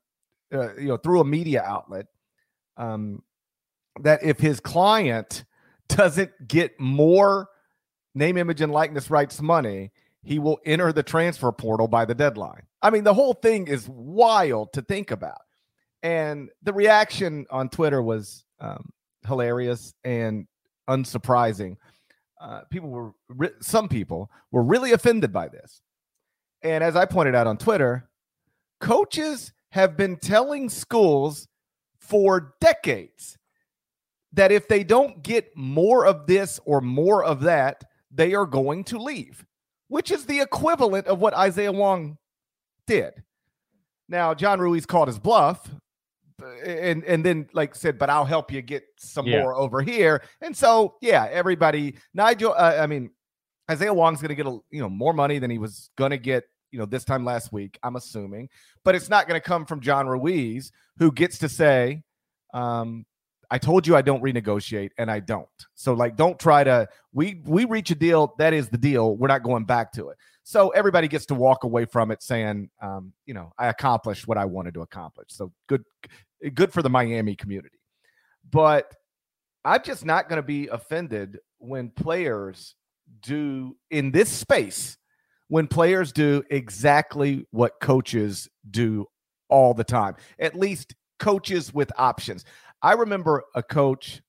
uh, 0.54 0.76
you 0.76 0.88
know, 0.88 0.98
through 0.98 1.22
a 1.22 1.26
media 1.26 1.62
outlet 1.62 2.08
um, 2.76 3.22
that 4.02 4.24
if 4.24 4.40
his 4.40 4.60
client 4.60 5.46
doesn't 5.90 6.32
get 6.48 6.80
more 6.80 7.48
name, 8.16 8.36
image, 8.36 8.62
and 8.62 8.74
likeness 8.74 9.10
rights 9.10 9.42
money, 9.42 9.92
he 10.24 10.40
will 10.40 10.60
enter 10.66 10.92
the 10.92 11.04
transfer 11.04 11.52
portal 11.52 11.88
by 11.88 12.06
the 12.06 12.16
deadline. 12.16 12.64
I 12.82 12.90
mean, 12.90 13.04
the 13.04 13.14
whole 13.14 13.34
thing 13.34 13.68
is 13.68 13.88
wild 13.88 14.74
to 14.74 14.82
think 14.82 15.12
about. 15.12 15.42
And 16.04 16.50
the 16.64 16.74
reaction 16.74 17.46
on 17.50 17.70
Twitter 17.70 18.02
was 18.02 18.46
um, 18.60 18.92
hilarious 19.28 19.94
and 20.04 20.48
unsurprising. 20.90 21.78
Uh, 22.40 22.62
people 22.70 22.90
were, 22.90 23.52
some 23.62 23.90
people 23.90 24.30
were 24.52 24.64
really 24.64 24.94
offended 24.94 25.34
by 25.34 25.50
this. 25.50 25.82
And 26.62 26.84
as 26.84 26.96
I 26.96 27.06
pointed 27.06 27.36
out 27.36 27.48
on 27.48 27.58
Twitter, 27.58 28.10
coaches 28.80 29.54
have 29.72 29.96
been 29.96 30.18
telling 30.18 30.70
schools 30.70 31.48
for 32.00 32.56
decades 32.60 33.38
that 34.34 34.52
if 34.52 34.68
they 34.68 34.84
don't 34.84 35.22
get 35.24 35.56
more 35.56 36.06
of 36.06 36.28
this 36.28 36.60
or 36.66 36.82
more 36.82 37.24
of 37.24 37.42
that, 37.42 37.84
they 38.12 38.34
are 38.34 38.46
going 38.46 38.84
to 38.86 38.98
leave, 38.98 39.46
which 39.90 40.10
is 40.12 40.26
the 40.26 40.40
equivalent 40.40 41.08
of 41.08 41.20
what 41.20 41.34
Isaiah 41.34 41.72
Wong 41.72 42.18
did. 42.88 43.14
Now, 44.08 44.34
John 44.34 44.60
Ruiz 44.60 44.86
called 44.86 45.08
his 45.08 45.20
bluff 45.20 45.70
and 46.66 47.04
and 47.04 47.24
then 47.24 47.48
like 47.54 47.76
said, 47.76 47.98
but 47.98 48.10
I'll 48.10 48.26
help 48.26 48.52
you 48.52 48.62
get 48.62 48.84
some 48.98 49.28
yeah. 49.28 49.42
more 49.42 49.56
over 49.56 49.82
here. 49.82 50.22
And 50.42 50.56
so 50.56 50.96
yeah, 51.02 51.28
everybody, 51.30 51.96
Nigel. 52.14 52.54
Uh, 52.54 52.78
I 52.80 52.88
mean, 52.88 53.12
Isaiah 53.70 53.94
Wong's 53.94 54.22
going 54.22 54.30
to 54.30 54.36
get 54.36 54.48
a 54.48 54.58
you 54.72 54.82
know 54.82 54.90
more 54.90 55.14
money 55.14 55.40
than 55.40 55.52
he 55.52 55.58
was 55.58 55.90
going 55.98 56.12
to 56.12 56.18
get 56.18 56.46
you 56.72 56.80
know 56.80 56.86
this 56.86 57.04
time 57.04 57.26
last 57.26 57.52
week. 57.52 57.78
I'm 57.84 57.96
assuming, 57.96 58.50
but 58.84 58.96
it's 58.96 59.10
not 59.10 59.28
going 59.28 59.40
to 59.40 59.46
come 59.46 59.66
from 59.66 59.82
John 59.82 60.08
Ruiz, 60.08 60.72
who 60.98 61.12
gets 61.12 61.40
to 61.40 61.50
say, 61.50 62.04
um, 62.54 63.06
"I 63.52 63.58
told 63.58 63.88
you 63.88 63.96
I 63.96 64.02
don't 64.02 64.24
renegotiate, 64.24 64.92
and 64.98 65.10
I 65.10 65.20
don't." 65.20 65.48
So 65.76 65.94
like, 65.94 66.16
don't 66.16 66.40
try 66.40 66.64
to. 66.64 66.88
We 67.14 67.42
we 67.46 67.66
reach 67.66 67.92
a 67.92 67.96
deal. 67.96 68.36
That 68.38 68.54
is 68.54 68.70
the 68.70 68.78
deal. 68.78 69.16
We're 69.18 69.28
not 69.28 69.44
going 69.44 69.66
back 69.66 69.92
to 69.94 70.10
it. 70.10 70.18
So 70.50 70.70
everybody 70.70 71.08
gets 71.08 71.28
to 71.28 71.36
walk 71.36 71.64
away 71.64 71.86
from 71.86 72.10
it 72.10 72.24
saying, 72.24 72.72
um, 72.82 73.14
you 73.28 73.36
know, 73.36 73.54
I 73.60 73.68
accomplished 73.68 74.28
what 74.28 74.40
I 74.40 74.46
wanted 74.46 74.74
to 74.74 74.82
accomplish. 74.82 75.28
So 75.30 75.52
good, 75.68 75.84
good 76.56 76.74
for 76.74 76.82
the 76.82 76.90
Miami 76.90 77.36
community. 77.36 77.78
But 78.50 78.92
I'm 79.64 79.84
just 79.84 80.06
not 80.06 80.28
going 80.28 80.38
to 80.38 80.48
be 80.48 80.68
offended 80.68 81.38
when 81.60 81.92
players 81.92 82.74
do 83.22 83.78
in 83.92 84.10
this 84.10 84.30
space, 84.30 84.98
when 85.50 85.68
players 85.68 86.12
do 86.12 86.44
exactly 86.50 87.46
what 87.52 87.80
coaches 87.80 88.50
do 88.72 89.06
all 89.50 89.76
the 89.76 89.84
time, 89.84 90.16
at 90.40 90.56
least 90.56 90.96
coaches 91.20 91.72
with 91.74 91.92
options. 91.96 92.44
I 92.82 92.94
remember 92.94 93.44
a 93.56 93.64
coach 93.64 94.22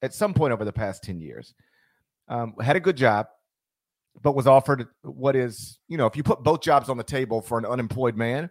at 0.00 0.14
some 0.14 0.34
point 0.34 0.52
over 0.52 0.64
the 0.64 0.72
past 0.72 1.02
10 1.04 1.20
years 1.20 1.54
um, 2.28 2.54
had 2.60 2.76
a 2.76 2.80
good 2.80 2.96
job, 2.96 3.26
but 4.22 4.34
was 4.34 4.46
offered 4.46 4.86
what 5.02 5.36
is, 5.36 5.78
you 5.88 5.96
know, 5.96 6.06
if 6.06 6.16
you 6.16 6.22
put 6.22 6.42
both 6.42 6.60
jobs 6.60 6.88
on 6.88 6.96
the 6.96 7.04
table 7.04 7.40
for 7.40 7.58
an 7.58 7.66
unemployed 7.66 8.16
man, 8.16 8.50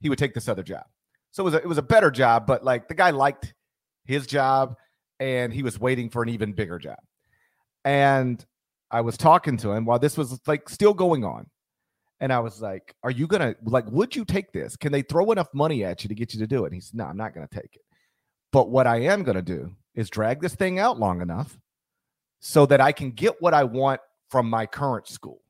he 0.00 0.08
would 0.08 0.18
take 0.18 0.34
this 0.34 0.48
other 0.48 0.62
job. 0.62 0.84
So 1.30 1.42
it 1.42 1.44
was 1.44 1.54
a, 1.54 1.56
it 1.58 1.66
was 1.66 1.78
a 1.78 1.82
better 1.82 2.10
job, 2.10 2.46
but 2.46 2.64
like 2.64 2.88
the 2.88 2.94
guy 2.94 3.10
liked 3.10 3.54
his 4.04 4.26
job 4.26 4.76
and 5.18 5.52
he 5.52 5.62
was 5.62 5.78
waiting 5.78 6.10
for 6.10 6.22
an 6.22 6.28
even 6.28 6.52
bigger 6.52 6.78
job. 6.78 6.98
And 7.84 8.44
I 8.90 9.00
was 9.00 9.16
talking 9.16 9.56
to 9.58 9.72
him 9.72 9.84
while 9.84 9.98
this 9.98 10.16
was 10.16 10.38
like 10.46 10.68
still 10.68 10.94
going 10.94 11.24
on. 11.24 11.46
And 12.20 12.32
I 12.32 12.38
was 12.38 12.60
like, 12.60 12.94
Are 13.02 13.10
you 13.10 13.26
gonna 13.26 13.56
like 13.64 13.90
would 13.90 14.14
you 14.14 14.24
take 14.24 14.52
this? 14.52 14.76
Can 14.76 14.92
they 14.92 15.02
throw 15.02 15.32
enough 15.32 15.48
money 15.54 15.84
at 15.84 16.04
you 16.04 16.08
to 16.08 16.14
get 16.14 16.34
you 16.34 16.40
to 16.40 16.46
do 16.46 16.64
it? 16.64 16.66
And 16.68 16.74
he 16.74 16.80
said, 16.80 16.96
No, 16.98 17.04
I'm 17.04 17.16
not 17.16 17.34
gonna 17.34 17.48
take 17.48 17.74
it. 17.74 17.82
But 18.52 18.70
what 18.70 18.86
I 18.86 19.00
am 19.00 19.22
gonna 19.22 19.42
do 19.42 19.72
is 19.94 20.10
drag 20.10 20.40
this 20.40 20.54
thing 20.54 20.78
out 20.78 20.98
long 20.98 21.20
enough 21.20 21.58
so 22.40 22.66
that 22.66 22.80
I 22.80 22.92
can 22.92 23.10
get 23.10 23.40
what 23.40 23.54
I 23.54 23.64
want 23.64 24.00
from 24.30 24.48
my 24.48 24.66
current 24.66 25.08
school. 25.08 25.42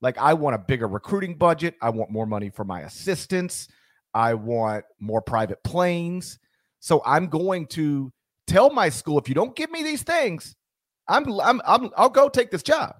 Like 0.00 0.18
I 0.18 0.34
want 0.34 0.54
a 0.54 0.58
bigger 0.58 0.86
recruiting 0.86 1.34
budget. 1.34 1.74
I 1.82 1.90
want 1.90 2.10
more 2.10 2.26
money 2.26 2.50
for 2.50 2.64
my 2.64 2.82
assistants. 2.82 3.68
I 4.14 4.34
want 4.34 4.84
more 5.00 5.20
private 5.20 5.62
planes. 5.64 6.38
So 6.80 7.02
I'm 7.04 7.26
going 7.26 7.66
to 7.68 8.12
tell 8.46 8.70
my 8.70 8.88
school 8.88 9.18
if 9.18 9.28
you 9.28 9.34
don't 9.34 9.56
give 9.56 9.70
me 9.70 9.82
these 9.82 10.02
things, 10.02 10.54
I'm, 11.08 11.40
I'm, 11.40 11.60
I'm 11.66 11.90
I'll 11.96 12.08
go 12.08 12.28
take 12.28 12.50
this 12.50 12.62
job. 12.62 12.94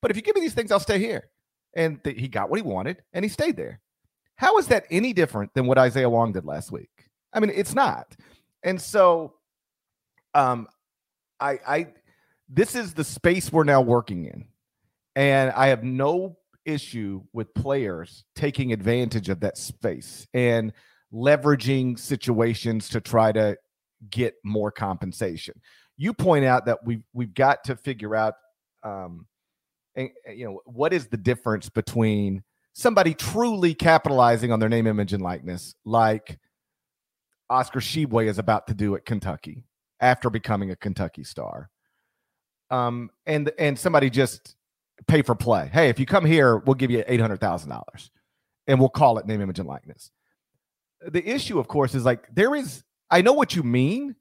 But 0.00 0.10
if 0.10 0.16
you 0.16 0.22
give 0.22 0.34
me 0.36 0.40
these 0.40 0.54
things, 0.54 0.70
I'll 0.70 0.80
stay 0.80 0.98
here. 0.98 1.28
And 1.74 2.02
th- 2.04 2.18
he 2.18 2.28
got 2.28 2.50
what 2.50 2.58
he 2.58 2.62
wanted 2.62 3.02
and 3.12 3.24
he 3.24 3.28
stayed 3.28 3.56
there. 3.56 3.80
How 4.36 4.58
is 4.58 4.68
that 4.68 4.86
any 4.90 5.12
different 5.12 5.52
than 5.54 5.66
what 5.66 5.78
Isaiah 5.78 6.08
Wong 6.08 6.32
did 6.32 6.44
last 6.44 6.70
week? 6.70 6.90
I 7.32 7.40
mean, 7.40 7.50
it's 7.54 7.74
not. 7.74 8.14
And 8.62 8.80
so 8.80 9.34
um 10.34 10.68
I 11.40 11.58
I 11.66 11.86
this 12.48 12.74
is 12.74 12.94
the 12.94 13.04
space 13.04 13.52
we're 13.52 13.64
now 13.64 13.80
working 13.80 14.24
in. 14.24 14.46
And 15.16 15.50
I 15.52 15.68
have 15.68 15.82
no 15.82 16.36
issue 16.64 17.22
with 17.32 17.52
players 17.54 18.24
taking 18.34 18.72
advantage 18.72 19.28
of 19.28 19.40
that 19.40 19.58
space 19.58 20.26
and 20.34 20.72
leveraging 21.12 21.98
situations 21.98 22.88
to 22.90 23.00
try 23.00 23.32
to 23.32 23.56
get 24.10 24.34
more 24.44 24.70
compensation 24.70 25.54
you 25.98 26.14
point 26.14 26.44
out 26.44 26.64
that 26.64 26.78
we 26.84 27.00
we've 27.12 27.34
got 27.34 27.62
to 27.64 27.76
figure 27.76 28.14
out 28.14 28.34
um 28.84 29.26
and, 29.96 30.10
you 30.32 30.46
know 30.46 30.60
what 30.64 30.94
is 30.94 31.08
the 31.08 31.16
difference 31.16 31.68
between 31.68 32.42
somebody 32.72 33.12
truly 33.12 33.74
capitalizing 33.74 34.52
on 34.52 34.60
their 34.60 34.68
name 34.68 34.86
image 34.86 35.12
and 35.12 35.22
likeness 35.22 35.74
like 35.84 36.38
Oscar 37.50 37.80
Tshiebwe 37.80 38.26
is 38.28 38.38
about 38.38 38.66
to 38.66 38.74
do 38.74 38.94
at 38.94 39.04
Kentucky 39.04 39.64
after 40.00 40.30
becoming 40.30 40.70
a 40.70 40.76
Kentucky 40.76 41.24
star 41.24 41.70
um 42.70 43.10
and 43.26 43.50
and 43.58 43.78
somebody 43.78 44.10
just 44.10 44.54
pay 45.06 45.22
for 45.22 45.34
play 45.34 45.70
hey 45.72 45.88
if 45.88 45.98
you 45.98 46.04
come 46.04 46.24
here 46.24 46.58
we'll 46.58 46.74
give 46.74 46.90
you 46.90 47.02
$800,000 47.02 48.10
and 48.66 48.78
we'll 48.78 48.90
call 48.90 49.18
it 49.18 49.26
name 49.26 49.40
image 49.40 49.58
and 49.58 49.68
likeness 49.68 50.10
the 51.06 51.26
issue 51.26 51.58
of 51.58 51.66
course 51.66 51.94
is 51.94 52.04
like 52.04 52.26
there 52.34 52.54
is 52.54 52.84
I 53.10 53.22
know 53.22 53.32
what 53.32 53.56
you 53.56 53.62
mean 53.62 54.16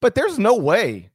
but 0.00 0.14
there's 0.14 0.38
no 0.38 0.56
way 0.56 1.10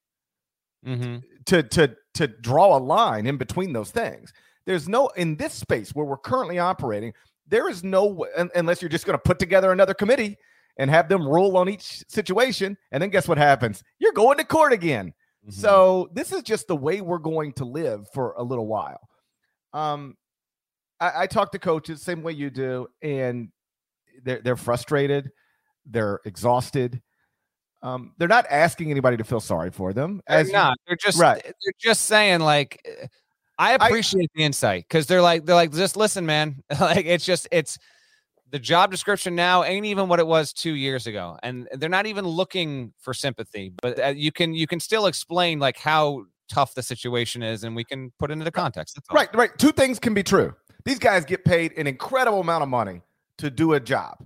mm-hmm. 0.86 1.18
to 1.46 1.64
to 1.64 1.96
to 2.16 2.28
draw 2.28 2.78
a 2.78 2.80
line 2.80 3.26
in 3.26 3.38
between 3.38 3.74
those 3.74 3.92
things. 3.92 4.34
There's 4.66 4.88
no 4.88 5.08
in 5.10 5.36
this 5.38 5.54
space 5.54 5.96
where 5.96 6.06
we're 6.06 6.18
currently 6.18 6.60
operating. 6.60 7.14
There 7.48 7.70
is 7.70 7.84
no 7.84 8.26
unless 8.56 8.82
you're 8.82 8.90
just 8.90 9.06
going 9.06 9.18
to 9.18 9.24
put 9.24 9.40
together 9.40 9.72
another 9.72 9.94
committee 9.94 10.38
and 10.78 10.90
have 10.90 11.10
them 11.10 11.28
rule 11.28 11.58
on 11.58 11.70
each 11.70 12.04
situation, 12.08 12.78
and 12.92 13.02
then 13.02 13.10
guess 13.10 13.28
what 13.28 13.38
happens? 13.38 13.84
You're 14.00 14.14
going 14.14 14.38
to 14.38 14.44
court 14.44 14.74
again. 14.74 15.14
Mm-hmm. 15.46 15.52
So 15.52 16.10
this 16.14 16.32
is 16.32 16.44
just 16.44 16.68
the 16.68 16.76
way 16.76 17.02
we're 17.02 17.18
going 17.18 17.54
to 17.54 17.66
live 17.66 18.08
for 18.14 18.34
a 18.38 18.44
little 18.44 18.68
while. 18.68 19.00
Um, 19.74 20.16
I, 21.00 21.24
I 21.24 21.28
talk 21.28 21.52
to 21.54 21.60
coaches 21.60 22.02
same 22.02 22.24
way 22.24 22.34
you 22.34 22.50
do, 22.50 22.88
and 23.02 23.50
they're 24.24 24.42
they're 24.42 24.58
frustrated, 24.58 25.32
they're 25.86 26.20
exhausted 26.26 27.02
um, 27.84 28.14
they're 28.18 28.28
not 28.28 28.46
asking 28.50 28.92
anybody 28.92 29.18
to 29.18 29.24
feel 29.24 29.40
sorry 29.40 29.72
for 29.72 29.94
them. 29.94 30.22
As 30.28 30.48
they're 30.48 30.54
not. 30.54 30.78
They're 30.86 30.98
just 30.98 31.20
right. 31.20 31.42
They're 31.44 31.74
just 31.80 32.04
saying 32.04 32.42
like, 32.42 32.86
I 33.58 33.74
appreciate 33.74 34.30
I, 34.36 34.40
the 34.40 34.44
insight 34.44 34.86
because 34.88 35.08
they're 35.08 35.22
like 35.22 35.46
they're 35.46 35.56
like 35.56 35.72
just 35.72 35.98
listen, 35.98 36.26
man. 36.26 36.64
like 36.80 37.06
it's 37.06 37.26
just 37.26 37.48
it's 37.52 37.78
the 38.52 38.60
job 38.60 38.92
description 38.92 39.36
now 39.36 39.64
ain't 39.64 39.86
even 39.86 40.08
what 40.08 40.20
it 40.20 40.28
was 40.28 40.54
two 40.54 40.74
years 40.74 41.08
ago, 41.08 41.38
and 41.42 41.68
they're 41.74 41.90
not 41.90 42.06
even 42.06 42.26
looking 42.26 42.94
for 43.00 43.14
sympathy. 43.14 43.74
But 43.82 44.00
uh, 44.00 44.08
you 44.10 44.32
can 44.32 44.54
you 44.54 44.68
can 44.68 44.80
still 44.80 45.08
explain 45.08 45.60
like 45.60 45.78
how 45.78 46.26
tough 46.50 46.76
the 46.76 46.84
situation 46.84 47.42
is, 47.42 47.64
and 47.64 47.76
we 47.76 47.84
can 47.84 48.12
put 48.20 48.30
it 48.30 48.34
into 48.34 48.52
context. 48.52 49.00
Right, 49.12 49.34
right. 49.36 49.52
Two 49.58 49.72
things 49.72 50.00
can 50.00 50.14
be 50.14 50.24
true. 50.24 50.54
These 50.86 51.00
guys 51.00 51.26
get 51.26 51.46
paid 51.46 51.74
an 51.78 51.88
incredible 51.88 52.42
amount 52.42 52.64
of 52.64 52.70
money 52.70 53.02
to 53.38 53.50
do 53.50 53.74
a 53.74 53.80
job, 53.80 54.26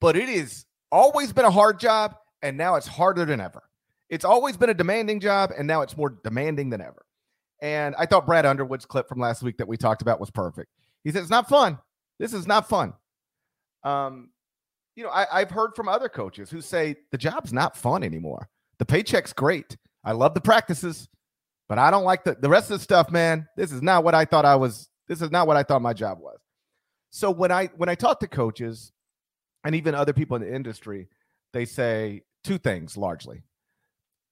but 0.00 0.16
it 0.16 0.28
is 0.28 0.64
always 0.90 1.32
been 1.32 1.44
a 1.44 1.50
hard 1.50 1.78
job 1.78 2.14
and 2.42 2.56
now 2.56 2.76
it's 2.76 2.86
harder 2.86 3.24
than 3.24 3.40
ever. 3.40 3.62
It's 4.08 4.24
always 4.24 4.56
been 4.56 4.70
a 4.70 4.74
demanding 4.74 5.18
job, 5.18 5.50
and 5.56 5.66
now 5.66 5.82
it's 5.82 5.96
more 5.96 6.10
demanding 6.22 6.70
than 6.70 6.80
ever. 6.80 7.04
And 7.60 7.94
I 7.98 8.06
thought 8.06 8.24
Brad 8.26 8.46
Underwood's 8.46 8.86
clip 8.86 9.08
from 9.08 9.18
last 9.18 9.42
week 9.42 9.56
that 9.58 9.66
we 9.66 9.76
talked 9.76 10.02
about 10.02 10.20
was 10.20 10.30
perfect. 10.30 10.70
He 11.02 11.10
said, 11.10 11.22
It's 11.22 11.30
not 11.30 11.48
fun. 11.48 11.78
This 12.18 12.32
is 12.32 12.46
not 12.46 12.68
fun. 12.68 12.92
Um, 13.86 14.30
you 14.96 15.04
know, 15.04 15.10
I, 15.10 15.26
I've 15.32 15.50
heard 15.50 15.76
from 15.76 15.88
other 15.88 16.08
coaches 16.08 16.50
who 16.50 16.60
say 16.60 16.96
the 17.12 17.18
job's 17.18 17.52
not 17.52 17.76
fun 17.76 18.02
anymore. 18.02 18.48
The 18.78 18.84
paycheck's 18.84 19.32
great. 19.32 19.76
I 20.04 20.12
love 20.12 20.34
the 20.34 20.40
practices, 20.40 21.08
but 21.68 21.78
I 21.78 21.90
don't 21.90 22.04
like 22.04 22.24
the, 22.24 22.34
the 22.34 22.48
rest 22.48 22.70
of 22.70 22.78
the 22.78 22.82
stuff, 22.82 23.10
man. 23.10 23.46
This 23.56 23.70
is 23.70 23.82
not 23.82 24.02
what 24.02 24.14
I 24.14 24.24
thought 24.24 24.44
I 24.44 24.56
was. 24.56 24.88
This 25.06 25.22
is 25.22 25.30
not 25.30 25.46
what 25.46 25.56
I 25.56 25.62
thought 25.62 25.82
my 25.82 25.92
job 25.92 26.18
was. 26.20 26.38
So 27.10 27.30
when 27.30 27.52
I 27.52 27.66
when 27.76 27.88
I 27.88 27.94
talk 27.94 28.20
to 28.20 28.26
coaches 28.26 28.92
and 29.64 29.74
even 29.74 29.94
other 29.94 30.12
people 30.12 30.36
in 30.36 30.42
the 30.42 30.54
industry, 30.54 31.08
they 31.52 31.64
say 31.64 32.22
two 32.42 32.58
things 32.58 32.96
largely. 32.96 33.44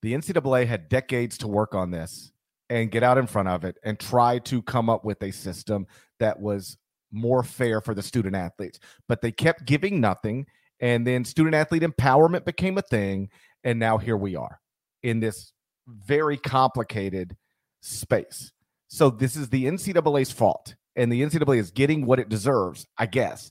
The 0.02 0.14
NCAA 0.14 0.66
had 0.66 0.88
decades 0.88 1.38
to 1.38 1.48
work 1.48 1.74
on 1.74 1.90
this 1.90 2.32
and 2.68 2.90
get 2.90 3.02
out 3.02 3.18
in 3.18 3.26
front 3.26 3.48
of 3.48 3.64
it 3.64 3.76
and 3.84 3.98
try 3.98 4.38
to 4.40 4.62
come 4.62 4.90
up 4.90 5.04
with 5.04 5.22
a 5.22 5.30
system 5.30 5.86
that 6.18 6.40
was 6.40 6.76
more 7.14 7.42
fair 7.42 7.80
for 7.80 7.94
the 7.94 8.02
student 8.02 8.36
athletes. 8.36 8.78
But 9.08 9.22
they 9.22 9.32
kept 9.32 9.64
giving 9.64 10.00
nothing. 10.00 10.46
And 10.80 11.06
then 11.06 11.24
student 11.24 11.54
athlete 11.54 11.82
empowerment 11.82 12.44
became 12.44 12.76
a 12.78 12.82
thing. 12.82 13.30
And 13.62 13.78
now 13.78 13.98
here 13.98 14.16
we 14.16 14.36
are 14.36 14.60
in 15.02 15.20
this 15.20 15.52
very 15.86 16.36
complicated 16.36 17.36
space. 17.80 18.52
So 18.88 19.10
this 19.10 19.36
is 19.36 19.48
the 19.48 19.64
NCAA's 19.64 20.32
fault. 20.32 20.74
And 20.96 21.10
the 21.10 21.22
NCAA 21.22 21.58
is 21.58 21.70
getting 21.70 22.06
what 22.06 22.20
it 22.20 22.28
deserves, 22.28 22.86
I 22.98 23.06
guess. 23.06 23.50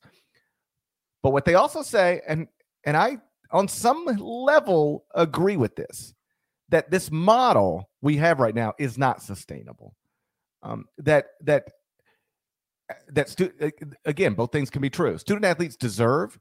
But 1.22 1.32
what 1.32 1.46
they 1.46 1.55
also 1.55 1.82
say, 1.82 2.22
and 2.27 2.48
and 2.86 2.98
I 2.98 3.17
on 3.51 3.67
some 3.67 4.05
level 4.05 5.05
agree 5.15 5.58
with 5.58 5.75
this 5.75 6.13
that 6.70 6.89
this 6.89 7.12
model 7.12 7.89
we 8.01 8.17
have 8.17 8.39
right 8.39 8.55
now 8.55 8.74
is 8.79 8.98
not 8.98 9.22
sustainable. 9.22 9.96
Um, 10.63 10.86
that 10.98 11.27
that 11.41 11.70
that 13.09 13.29
stu- 13.29 13.53
again, 14.05 14.33
both 14.33 14.51
things 14.51 14.69
can 14.69 14.81
be 14.81 14.89
true. 14.89 15.17
Student 15.17 15.45
athletes 15.45 15.75
deserve 15.75 16.39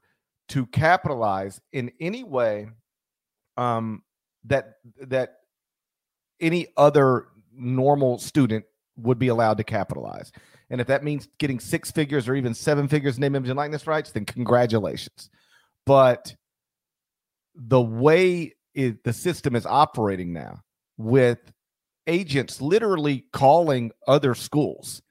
to 0.49 0.65
capitalize 0.67 1.61
in 1.71 1.91
any 1.99 2.23
way 2.23 2.67
um, 3.57 4.03
that 4.45 4.75
that 5.01 5.37
any 6.39 6.67
other 6.77 7.27
normal 7.53 8.17
student 8.17 8.65
would 8.97 9.19
be 9.19 9.27
allowed 9.29 9.57
to 9.57 9.63
capitalize. 9.63 10.31
And 10.69 10.81
if 10.81 10.87
that 10.87 11.03
means 11.03 11.27
getting 11.39 11.59
six 11.59 11.91
figures 11.91 12.27
or 12.27 12.35
even 12.35 12.53
seven 12.53 12.87
figures 12.87 13.19
name, 13.19 13.35
image, 13.35 13.49
and 13.49 13.57
likeness 13.57 13.87
rights, 13.87 14.11
then 14.11 14.25
congratulations. 14.25 15.29
But 15.85 16.35
the 17.55 17.81
way 17.81 18.55
it, 18.73 19.03
the 19.03 19.13
system 19.13 19.55
is 19.55 19.65
operating 19.65 20.33
now 20.33 20.61
with 20.97 21.39
agents 22.07 22.61
literally 22.61 23.25
calling 23.31 23.91
other 24.07 24.35
schools 24.35 25.01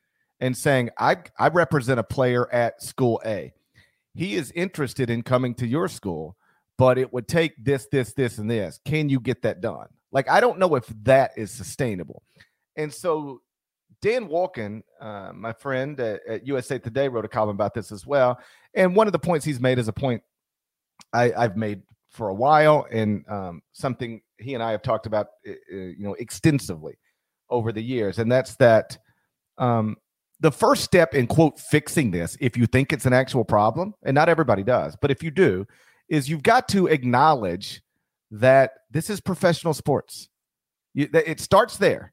and 0.42 0.56
saying, 0.56 0.90
I, 0.99 1.18
I 1.38 1.49
represent 1.49 2.00
a 2.00 2.02
player 2.02 2.52
at 2.52 2.82
school 2.82 3.22
A. 3.25 3.54
He 4.12 4.34
is 4.34 4.50
interested 4.50 5.08
in 5.08 5.22
coming 5.22 5.54
to 5.54 5.66
your 5.66 5.87
school, 5.87 6.37
but 6.76 6.99
it 6.99 7.12
would 7.12 7.28
take 7.28 7.52
this, 7.64 7.87
this, 7.92 8.12
this, 8.12 8.38
and 8.38 8.50
this. 8.50 8.80
Can 8.84 9.08
you 9.08 9.20
get 9.20 9.42
that 9.42 9.61
done? 9.61 9.87
Like, 10.11 10.28
I 10.28 10.40
don't 10.40 10.58
know 10.58 10.75
if 10.75 10.84
that 11.04 11.30
is 11.37 11.52
sustainable. 11.52 12.25
And 12.76 12.92
so 12.92 13.40
Dan 14.02 14.28
Wolken, 14.28 14.82
uh, 15.00 15.30
my 15.32 15.52
friend 15.52 15.99
at, 16.00 16.20
at, 16.26 16.46
USA 16.46 16.76
Today, 16.76 17.06
wrote 17.06 17.25
a 17.25 17.28
column 17.28 17.54
about 17.54 17.72
this 17.72 17.92
as 17.92 18.04
well. 18.04 18.40
And 18.75 18.96
one 18.96 19.06
of 19.06 19.12
the 19.12 19.20
points 19.20 19.46
he's 19.46 19.61
made 19.61 19.78
is 19.78 19.87
a 19.87 19.92
point 19.92 20.25
I, 21.12 21.32
have 21.38 21.56
made 21.56 21.82
for 22.11 22.30
a 22.30 22.34
while 22.34 22.84
and 22.90 23.25
um, 23.28 23.62
something 23.70 24.20
he 24.38 24.54
and 24.54 24.62
I 24.62 24.72
have 24.72 24.82
talked 24.82 25.06
about, 25.06 25.28
uh, 25.49 25.52
you 25.70 25.94
know, 26.00 26.14
extensively 26.14 26.99
over 27.49 27.70
the 27.70 27.82
years, 27.82 28.18
and 28.18 28.30
that's 28.30 28.56
that 28.56 28.99
um, 29.58 29.96
the 30.42 30.52
first 30.52 30.82
step 30.82 31.14
in 31.14 31.28
quote 31.28 31.58
fixing 31.58 32.11
this, 32.11 32.37
if 32.40 32.56
you 32.56 32.66
think 32.66 32.92
it's 32.92 33.06
an 33.06 33.12
actual 33.12 33.44
problem, 33.44 33.94
and 34.02 34.14
not 34.14 34.28
everybody 34.28 34.64
does, 34.64 34.96
but 35.00 35.11
if 35.11 35.22
you 35.22 35.30
do, 35.30 35.66
is 36.08 36.28
you've 36.28 36.42
got 36.42 36.68
to 36.68 36.88
acknowledge 36.88 37.80
that 38.32 38.72
this 38.90 39.08
is 39.08 39.20
professional 39.20 39.72
sports. 39.72 40.28
You, 40.94 41.08
it 41.12 41.40
starts 41.40 41.78
there. 41.78 42.12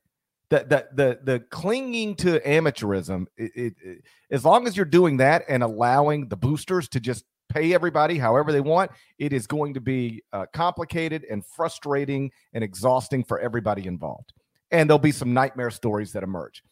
The, 0.49 0.65
the 0.67 0.87
the 0.95 1.19
the 1.23 1.39
clinging 1.51 2.15
to 2.17 2.39
amateurism. 2.39 3.25
It, 3.37 3.51
it, 3.55 3.73
it, 3.83 3.97
as 4.31 4.45
long 4.45 4.67
as 4.67 4.75
you're 4.75 4.85
doing 4.85 5.17
that 5.17 5.43
and 5.47 5.61
allowing 5.61 6.27
the 6.27 6.37
boosters 6.37 6.87
to 6.89 6.99
just 6.99 7.25
pay 7.49 7.73
everybody 7.73 8.17
however 8.17 8.51
they 8.51 8.61
want, 8.61 8.91
it 9.17 9.33
is 9.33 9.47
going 9.47 9.73
to 9.73 9.81
be 9.81 10.23
uh, 10.33 10.45
complicated 10.53 11.25
and 11.29 11.43
frustrating 11.45 12.31
and 12.53 12.63
exhausting 12.63 13.23
for 13.23 13.39
everybody 13.39 13.87
involved. 13.87 14.33
And 14.71 14.87
there'll 14.87 14.99
be 14.99 15.11
some 15.11 15.33
nightmare 15.33 15.71
stories 15.71 16.11
that 16.13 16.23
emerge. 16.23 16.63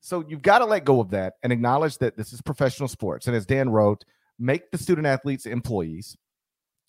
So 0.00 0.24
you've 0.28 0.42
got 0.42 0.58
to 0.60 0.64
let 0.64 0.84
go 0.84 1.00
of 1.00 1.10
that 1.10 1.34
and 1.42 1.52
acknowledge 1.52 1.98
that 1.98 2.16
this 2.16 2.32
is 2.32 2.40
professional 2.40 2.88
sports. 2.88 3.26
And 3.26 3.36
as 3.36 3.46
Dan 3.46 3.68
wrote, 3.70 4.04
make 4.38 4.70
the 4.70 4.78
student 4.78 5.06
athletes 5.06 5.46
employees, 5.46 6.16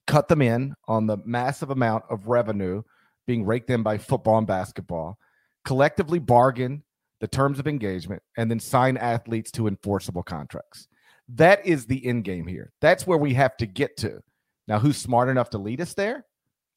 cut 0.08 0.28
them 0.28 0.42
in 0.42 0.76
on 0.88 1.08
the 1.08 1.18
massive 1.26 1.70
amount 1.70 2.06
of 2.10 2.28
revenue 2.28 2.82
being 3.28 3.46
raked 3.46 3.70
in 3.70 3.84
by 3.84 3.98
football 3.98 4.38
and 4.38 4.48
basketball, 4.48 5.18
collectively 5.66 6.20
bargain 6.20 6.84
the 7.20 7.28
terms 7.28 7.60
of 7.60 7.68
engagement, 7.68 8.24
and 8.38 8.50
then 8.50 8.60
sign 8.60 8.98
athletes 8.98 9.52
to 9.52 9.68
enforceable 9.68 10.24
contracts. 10.24 10.88
That 11.28 11.66
is 11.66 11.86
the 11.86 12.04
end 12.06 12.24
game 12.24 12.48
here. 12.48 12.72
That's 12.82 13.06
where 13.06 13.18
we 13.18 13.34
have 13.34 13.56
to 13.58 13.66
get 13.66 13.98
to. 13.98 14.22
Now, 14.68 14.80
who's 14.80 14.98
smart 14.98 15.30
enough 15.30 15.50
to 15.52 15.58
lead 15.58 15.82
us 15.82 15.94
there? 15.94 16.26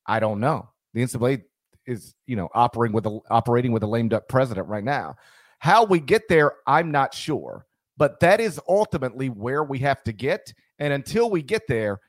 I 0.07 0.21
don't 0.21 0.41
know. 0.41 0.69
The 0.95 1.03
NCAA 1.03 1.45
is, 1.87 2.15
you 2.27 2.37
know, 2.37 2.49
operating 2.55 2.95
with 2.95 3.07
a 3.07 3.21
operating 3.31 3.73
with 3.73 3.83
a 3.83 3.87
lame 3.87 4.09
duck 4.09 4.29
president 4.29 4.69
right 4.69 4.85
now. 4.85 5.15
How 5.63 5.85
we 5.85 6.01
get 6.01 6.27
there, 6.29 6.55
I'm 6.67 6.91
not 6.91 7.15
sure. 7.15 7.67
But 7.97 8.19
that 8.19 8.41
is 8.41 8.61
ultimately 8.69 9.29
where 9.29 9.63
we 9.63 9.79
have 9.79 10.03
to 10.03 10.13
get. 10.13 10.53
And 10.81 10.93
until 10.93 11.31
we 11.31 11.41
get 11.41 11.69
there, 11.69 12.01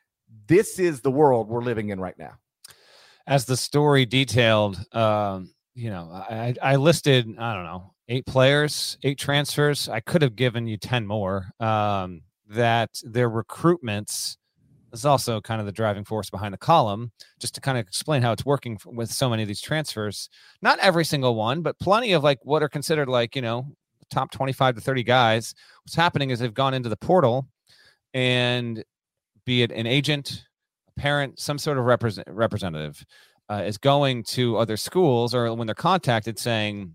this 0.48 0.80
is 0.80 1.02
the 1.02 1.12
world 1.12 1.50
we're 1.50 1.62
living 1.62 1.90
in 1.90 2.00
right 2.00 2.18
now. 2.18 2.32
As 3.28 3.46
the 3.46 3.56
story 3.56 4.08
detailed, 4.08 4.84
um, 4.96 5.54
you 5.76 5.92
know, 5.92 6.10
I, 6.12 6.56
I 6.64 6.78
listed, 6.78 7.28
I 7.38 7.54
don't 7.54 7.66
know, 7.66 7.94
eight 8.10 8.26
players, 8.26 8.98
eight 9.04 9.20
transfers. 9.20 9.88
I 9.88 10.00
could 10.00 10.24
have 10.24 10.36
given 10.36 10.66
you 10.66 10.78
10 10.78 11.06
more. 11.06 11.52
Um, 11.60 12.24
that 12.50 12.90
their 13.04 13.30
recruitments 13.30 14.38
is 14.94 15.06
also 15.06 15.42
kind 15.42 15.60
of 15.60 15.66
the 15.66 15.72
driving 15.72 16.06
force 16.06 16.30
behind 16.30 16.54
the 16.54 16.58
column, 16.58 17.12
just 17.40 17.56
to 17.56 17.62
kind 17.62 17.78
of 17.78 17.86
explain 17.88 18.22
how 18.22 18.32
it's 18.32 18.46
working 18.46 18.78
with 18.86 19.12
so 19.12 19.30
many 19.30 19.42
of 19.42 19.48
these 19.48 19.62
transfers. 19.62 20.30
Not 20.62 20.80
every 20.80 21.04
single 21.04 21.36
one, 21.36 21.62
but 21.62 21.80
plenty 21.80 22.14
of 22.14 22.24
like 22.24 22.40
what 22.44 22.64
are 22.64 22.70
considered 22.70 23.10
like, 23.10 23.36
you 23.36 23.42
know, 23.42 23.68
top 24.12 24.32
25 24.32 24.76
to 24.76 24.82
30 24.82 25.04
guys. 25.04 25.56
What's 25.84 25.96
happening 25.96 26.30
is 26.30 26.40
they've 26.40 26.54
gone 26.54 26.74
into 26.74 26.90
the 26.90 26.98
portal 26.98 27.48
and 28.14 28.84
be 29.46 29.64
it 29.64 29.72
an 29.72 29.88
agent, 29.88 30.46
a 30.96 31.00
parent, 31.00 31.40
some 31.40 31.58
sort 31.58 31.78
of 31.78 31.86
represent, 31.86 32.28
representative 32.30 33.04
uh, 33.50 33.64
is 33.66 33.78
going 33.78 34.24
to 34.24 34.58
other 34.58 34.78
schools 34.78 35.34
or 35.34 35.54
when 35.54 35.68
they're 35.68 35.76
contacted 35.76 36.40
saying, 36.40 36.94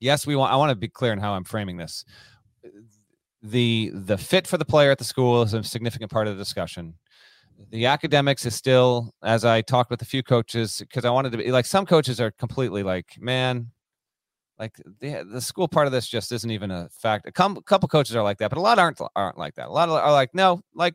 yes, 0.00 0.26
we 0.26 0.36
want, 0.36 0.52
I 0.52 0.56
want 0.56 0.70
to 0.70 0.76
be 0.76 0.88
clear 0.88 1.12
in 1.12 1.18
how 1.18 1.32
I'm 1.32 1.44
framing 1.44 1.76
this. 1.76 2.04
The, 3.42 3.90
the 3.94 4.18
fit 4.18 4.46
for 4.46 4.58
the 4.58 4.64
player 4.64 4.90
at 4.90 4.98
the 4.98 5.04
school 5.04 5.42
is 5.42 5.54
a 5.54 5.62
significant 5.62 6.10
part 6.10 6.26
of 6.26 6.36
the 6.36 6.42
discussion 6.42 6.94
the 7.70 7.86
academics 7.86 8.44
is 8.44 8.54
still 8.54 9.12
as 9.22 9.44
i 9.44 9.60
talked 9.60 9.90
with 9.90 10.02
a 10.02 10.04
few 10.04 10.22
coaches 10.22 10.78
because 10.80 11.04
i 11.04 11.10
wanted 11.10 11.32
to 11.32 11.38
be 11.38 11.50
like 11.50 11.66
some 11.66 11.86
coaches 11.86 12.20
are 12.20 12.30
completely 12.32 12.82
like 12.82 13.16
man 13.18 13.70
like 14.58 14.74
the, 15.00 15.26
the 15.30 15.40
school 15.40 15.68
part 15.68 15.86
of 15.86 15.92
this 15.92 16.08
just 16.08 16.32
isn't 16.32 16.50
even 16.50 16.70
a 16.70 16.88
fact. 16.90 17.26
A 17.26 17.32
com- 17.32 17.60
couple 17.66 17.88
coaches 17.88 18.16
are 18.16 18.22
like 18.22 18.38
that 18.38 18.50
but 18.50 18.58
a 18.58 18.62
lot 18.62 18.78
aren't 18.78 19.00
aren't 19.14 19.38
like 19.38 19.54
that. 19.56 19.68
A 19.68 19.72
lot 19.72 19.88
are 19.88 20.12
like 20.12 20.34
no 20.34 20.60
like 20.74 20.94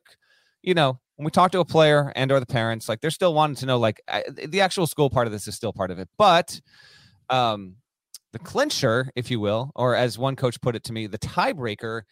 you 0.61 0.73
know 0.73 0.99
when 1.15 1.25
we 1.25 1.31
talk 1.31 1.51
to 1.51 1.59
a 1.59 1.65
player 1.65 2.11
and 2.15 2.31
or 2.31 2.39
the 2.39 2.45
parents 2.45 2.89
like 2.89 3.01
they're 3.01 3.11
still 3.11 3.33
wanting 3.33 3.55
to 3.57 3.65
know 3.65 3.77
like 3.77 4.01
I, 4.07 4.23
the 4.29 4.61
actual 4.61 4.87
school 4.87 5.09
part 5.09 5.27
of 5.27 5.33
this 5.33 5.47
is 5.47 5.55
still 5.55 5.73
part 5.73 5.91
of 5.91 5.99
it. 5.99 6.09
But 6.17 6.59
um 7.29 7.75
the 8.33 8.39
clincher 8.39 9.11
if 9.15 9.29
you 9.29 9.39
will 9.39 9.71
or 9.75 9.95
as 9.95 10.17
one 10.17 10.35
coach 10.35 10.59
put 10.61 10.75
it 10.75 10.83
to 10.85 10.93
me 10.93 11.05
the 11.07 11.19
tiebreaker 11.19 12.03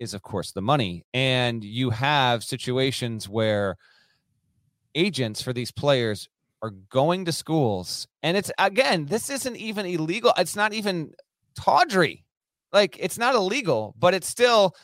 is 0.00 0.14
of 0.14 0.22
course 0.22 0.52
the 0.52 0.62
money 0.62 1.04
and 1.14 1.62
you 1.62 1.90
have 1.90 2.42
situations 2.42 3.28
where 3.28 3.76
agents 4.94 5.40
for 5.40 5.52
these 5.52 5.70
players 5.70 6.28
are 6.62 6.70
going 6.90 7.24
to 7.24 7.32
schools 7.32 8.08
and 8.22 8.36
it's 8.36 8.50
again 8.58 9.06
this 9.06 9.30
isn't 9.30 9.56
even 9.56 9.86
illegal 9.86 10.32
it's 10.36 10.56
not 10.56 10.72
even 10.72 11.12
tawdry 11.54 12.24
like 12.72 12.96
it's 12.98 13.18
not 13.18 13.34
illegal 13.34 13.94
but 13.98 14.14
it's 14.14 14.28
still 14.28 14.74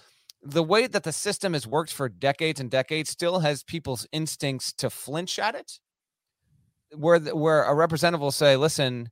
the 0.47 0.63
way 0.63 0.87
that 0.87 1.03
the 1.03 1.13
system 1.13 1.53
has 1.55 1.67
worked 1.67 1.93
for 1.93 2.09
decades 2.09 2.61
and 2.61 2.71
decades 2.71 3.11
still 3.11 3.41
has 3.41 3.65
people's 3.65 4.07
instincts 4.13 4.73
to 4.75 4.89
flinch 4.89 5.39
at 5.39 5.55
it. 5.55 5.81
Where 6.95 7.19
where 7.19 7.65
a 7.65 7.75
representative 7.75 8.21
will 8.21 8.31
say, 8.31 8.57
"Listen, 8.57 9.11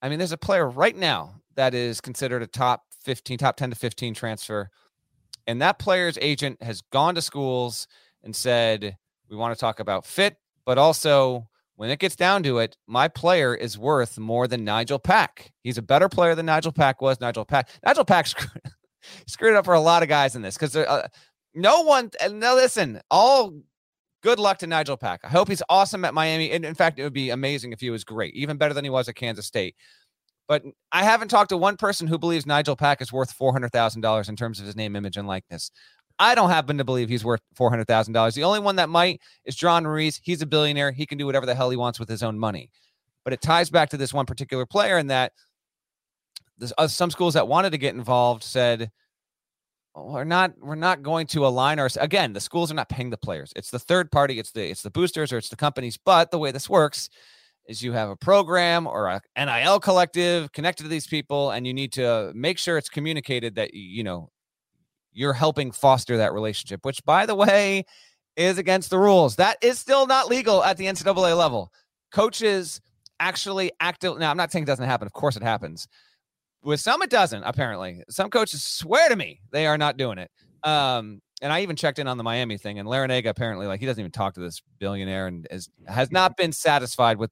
I 0.00 0.08
mean, 0.08 0.18
there's 0.18 0.32
a 0.32 0.38
player 0.38 0.68
right 0.68 0.96
now 0.96 1.40
that 1.56 1.74
is 1.74 2.00
considered 2.00 2.42
a 2.42 2.46
top 2.46 2.84
15, 3.02 3.38
top 3.38 3.56
10 3.56 3.70
to 3.70 3.76
15 3.76 4.14
transfer, 4.14 4.70
and 5.46 5.60
that 5.62 5.78
player's 5.78 6.18
agent 6.20 6.62
has 6.62 6.82
gone 6.92 7.14
to 7.14 7.22
schools 7.22 7.86
and 8.22 8.34
said, 8.34 8.96
"We 9.28 9.36
want 9.36 9.54
to 9.54 9.60
talk 9.60 9.80
about 9.80 10.06
fit, 10.06 10.36
but 10.64 10.78
also." 10.78 11.48
When 11.76 11.90
it 11.90 11.98
gets 11.98 12.14
down 12.14 12.44
to 12.44 12.58
it, 12.58 12.76
my 12.86 13.08
player 13.08 13.52
is 13.52 13.76
worth 13.76 14.16
more 14.16 14.46
than 14.46 14.62
Nigel 14.62 15.00
Pack. 15.00 15.50
He's 15.64 15.76
a 15.76 15.82
better 15.82 16.08
player 16.08 16.36
than 16.36 16.46
Nigel 16.46 16.70
Pack 16.70 17.02
was. 17.02 17.20
Nigel 17.20 17.44
Pack. 17.44 17.68
Nigel 17.84 18.04
Pack 18.04 18.28
screwed 19.26 19.56
up 19.56 19.64
for 19.64 19.74
a 19.74 19.80
lot 19.80 20.04
of 20.04 20.08
guys 20.08 20.36
in 20.36 20.42
this 20.42 20.54
because 20.54 20.76
uh, 20.76 21.08
no 21.52 21.82
one. 21.82 22.10
And 22.20 22.38
now 22.38 22.54
listen, 22.54 23.00
all 23.10 23.52
good 24.22 24.38
luck 24.38 24.58
to 24.58 24.66
Nigel 24.66 24.96
Pack. 24.96 25.20
I 25.22 25.28
hope 25.28 25.48
he's 25.48 25.62
awesome 25.68 26.04
at 26.04 26.14
Miami. 26.14 26.50
And 26.50 26.64
in 26.64 26.74
fact, 26.74 26.98
it 26.98 27.02
would 27.02 27.12
be 27.12 27.30
amazing 27.30 27.72
if 27.72 27.80
he 27.80 27.90
was 27.90 28.04
great, 28.04 28.34
even 28.34 28.56
better 28.56 28.74
than 28.74 28.84
he 28.84 28.90
was 28.90 29.08
at 29.08 29.14
Kansas 29.16 29.46
State. 29.46 29.76
But 30.46 30.62
I 30.92 31.04
haven't 31.04 31.28
talked 31.28 31.50
to 31.50 31.56
one 31.56 31.76
person 31.76 32.06
who 32.06 32.18
believes 32.18 32.46
Nigel 32.46 32.76
Pack 32.76 33.00
is 33.00 33.12
worth 33.12 33.32
four 33.32 33.52
hundred 33.52 33.72
thousand 33.72 34.02
dollars 34.02 34.28
in 34.28 34.36
terms 34.36 34.60
of 34.60 34.66
his 34.66 34.76
name, 34.76 34.96
image, 34.96 35.16
and 35.16 35.26
likeness. 35.26 35.70
I 36.18 36.34
don't 36.34 36.50
happen 36.50 36.78
to 36.78 36.84
believe 36.84 37.08
he's 37.08 37.24
worth 37.24 37.40
four 37.54 37.70
hundred 37.70 37.86
thousand 37.86 38.12
dollars. 38.12 38.34
The 38.34 38.44
only 38.44 38.60
one 38.60 38.76
that 38.76 38.88
might 38.88 39.20
is 39.44 39.56
John 39.56 39.86
Ruiz. 39.86 40.20
He's 40.22 40.42
a 40.42 40.46
billionaire. 40.46 40.92
He 40.92 41.06
can 41.06 41.18
do 41.18 41.26
whatever 41.26 41.46
the 41.46 41.54
hell 41.54 41.70
he 41.70 41.76
wants 41.76 41.98
with 41.98 42.08
his 42.08 42.22
own 42.22 42.38
money. 42.38 42.70
But 43.24 43.32
it 43.32 43.40
ties 43.40 43.70
back 43.70 43.88
to 43.90 43.96
this 43.96 44.12
one 44.12 44.26
particular 44.26 44.66
player 44.66 44.98
in 44.98 45.06
that 45.06 45.32
uh, 46.76 46.88
some 46.88 47.10
schools 47.10 47.34
that 47.34 47.48
wanted 47.48 47.70
to 47.70 47.78
get 47.78 47.94
involved 47.94 48.42
said, 48.42 48.90
we're 49.96 50.24
not 50.24 50.52
we're 50.60 50.74
not 50.74 51.02
going 51.02 51.26
to 51.28 51.46
align 51.46 51.78
our 51.78 51.88
again 52.00 52.32
the 52.32 52.40
schools 52.40 52.70
are 52.70 52.74
not 52.74 52.88
paying 52.88 53.10
the 53.10 53.16
players 53.16 53.52
it's 53.54 53.70
the 53.70 53.78
third 53.78 54.10
party 54.10 54.38
it's 54.40 54.50
the 54.50 54.68
it's 54.68 54.82
the 54.82 54.90
boosters 54.90 55.32
or 55.32 55.38
it's 55.38 55.48
the 55.48 55.56
companies 55.56 55.96
but 55.96 56.30
the 56.30 56.38
way 56.38 56.50
this 56.50 56.68
works 56.68 57.10
is 57.66 57.82
you 57.82 57.92
have 57.92 58.08
a 58.08 58.16
program 58.16 58.86
or 58.86 59.08
a 59.08 59.20
nil 59.36 59.80
collective 59.80 60.52
connected 60.52 60.82
to 60.82 60.88
these 60.88 61.06
people 61.06 61.50
and 61.50 61.66
you 61.66 61.74
need 61.74 61.92
to 61.92 62.32
make 62.34 62.58
sure 62.58 62.76
it's 62.78 62.88
communicated 62.88 63.54
that 63.54 63.74
you 63.74 64.04
know 64.04 64.30
you're 65.12 65.32
helping 65.32 65.70
foster 65.70 66.16
that 66.16 66.32
relationship 66.32 66.80
which 66.84 67.04
by 67.04 67.26
the 67.26 67.34
way 67.34 67.84
is 68.36 68.58
against 68.58 68.90
the 68.90 68.98
rules 68.98 69.36
that 69.36 69.56
is 69.62 69.78
still 69.78 70.06
not 70.06 70.28
legal 70.28 70.62
at 70.64 70.76
the 70.76 70.86
ncaa 70.86 71.36
level 71.36 71.70
coaches 72.12 72.80
actually 73.20 73.70
active 73.80 74.18
now 74.18 74.30
i'm 74.30 74.36
not 74.36 74.50
saying 74.50 74.64
it 74.64 74.66
doesn't 74.66 74.88
happen 74.88 75.06
of 75.06 75.12
course 75.12 75.36
it 75.36 75.42
happens 75.42 75.88
with 76.64 76.80
some, 76.80 77.02
it 77.02 77.10
doesn't. 77.10 77.44
Apparently, 77.44 78.02
some 78.08 78.30
coaches 78.30 78.64
swear 78.64 79.08
to 79.08 79.16
me 79.16 79.40
they 79.52 79.66
are 79.66 79.78
not 79.78 79.96
doing 79.96 80.18
it. 80.18 80.30
Um, 80.62 81.20
and 81.44 81.52
I 81.52 81.60
even 81.60 81.76
checked 81.76 81.98
in 81.98 82.08
on 82.08 82.16
the 82.16 82.24
Miami 82.24 82.56
thing, 82.56 82.78
and 82.78 82.88
Larrañaga 82.88 83.28
apparently, 83.28 83.66
like, 83.66 83.78
he 83.78 83.84
doesn't 83.84 84.00
even 84.00 84.10
talk 84.10 84.32
to 84.34 84.40
this 84.40 84.62
billionaire, 84.78 85.26
and 85.26 85.46
is 85.50 85.68
has 85.86 86.10
not 86.10 86.38
been 86.38 86.52
satisfied 86.52 87.18
with 87.18 87.30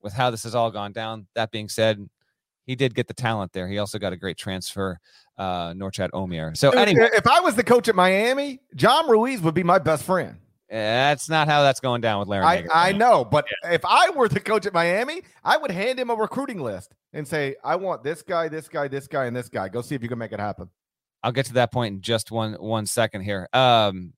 with 0.00 0.14
how 0.14 0.30
this 0.30 0.44
has 0.44 0.54
all 0.54 0.70
gone 0.70 0.92
down. 0.92 1.26
That 1.34 1.50
being 1.50 1.68
said, 1.68 2.08
he 2.64 2.74
did 2.74 2.94
get 2.94 3.06
the 3.06 3.14
talent 3.14 3.52
there. 3.52 3.68
He 3.68 3.76
also 3.76 3.98
got 3.98 4.14
a 4.14 4.16
great 4.16 4.38
transfer, 4.38 4.98
uh, 5.36 5.72
Norchad 5.72 6.10
Omier. 6.12 6.56
So 6.56 6.70
anyway, 6.70 7.10
if 7.12 7.26
I 7.26 7.40
was 7.40 7.54
the 7.54 7.62
coach 7.62 7.86
at 7.86 7.94
Miami, 7.94 8.60
John 8.74 9.08
Ruiz 9.10 9.42
would 9.42 9.54
be 9.54 9.62
my 9.62 9.78
best 9.78 10.04
friend. 10.04 10.38
That's 10.70 11.28
not 11.28 11.46
how 11.46 11.62
that's 11.62 11.80
going 11.80 12.00
down 12.00 12.20
with 12.20 12.28
Larry. 12.28 12.46
I, 12.46 12.64
I 12.72 12.92
know, 12.92 13.26
but 13.26 13.44
yeah. 13.64 13.72
if 13.72 13.84
I 13.84 14.08
were 14.10 14.28
the 14.28 14.40
coach 14.40 14.64
at 14.64 14.72
Miami, 14.72 15.20
I 15.44 15.58
would 15.58 15.70
hand 15.70 15.98
him 15.98 16.08
a 16.08 16.14
recruiting 16.14 16.60
list 16.62 16.94
and 17.12 17.28
say, 17.28 17.56
"I 17.62 17.76
want 17.76 18.04
this 18.04 18.22
guy, 18.22 18.48
this 18.48 18.68
guy, 18.68 18.88
this 18.88 19.06
guy, 19.06 19.26
and 19.26 19.36
this 19.36 19.50
guy. 19.50 19.68
Go 19.68 19.82
see 19.82 19.94
if 19.94 20.02
you 20.02 20.08
can 20.08 20.18
make 20.18 20.32
it 20.32 20.40
happen." 20.40 20.70
I'll 21.22 21.32
get 21.32 21.46
to 21.46 21.54
that 21.54 21.72
point 21.72 21.94
in 21.94 22.00
just 22.00 22.30
one 22.30 22.54
one 22.54 22.86
second 22.86 23.22
here. 23.22 23.48
Um, 23.52 24.14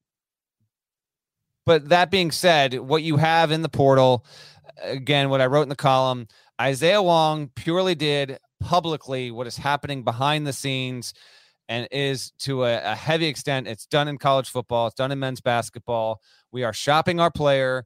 but 1.64 1.88
that 1.90 2.10
being 2.10 2.30
said, 2.30 2.74
what 2.74 3.02
you 3.02 3.16
have 3.16 3.52
in 3.52 3.62
the 3.62 3.68
portal, 3.68 4.24
again, 4.82 5.30
what 5.30 5.40
I 5.40 5.46
wrote 5.46 5.62
in 5.62 5.68
the 5.68 5.76
column, 5.76 6.26
Isaiah 6.60 7.02
Wong 7.02 7.50
purely 7.54 7.94
did 7.94 8.38
publicly 8.60 9.30
what 9.30 9.46
is 9.46 9.56
happening 9.56 10.02
behind 10.04 10.46
the 10.46 10.52
scenes 10.52 11.14
and 11.68 11.88
is 11.90 12.32
to 12.38 12.64
a, 12.64 12.92
a, 12.92 12.94
heavy 12.94 13.26
extent 13.26 13.66
it's 13.66 13.86
done 13.86 14.06
in 14.06 14.18
college 14.18 14.48
football 14.48 14.86
it's 14.86 14.94
done 14.94 15.10
in 15.10 15.18
men's 15.18 15.40
basketball. 15.40 16.20
We 16.52 16.64
are 16.64 16.72
shopping 16.72 17.18
our 17.18 17.30
player. 17.30 17.84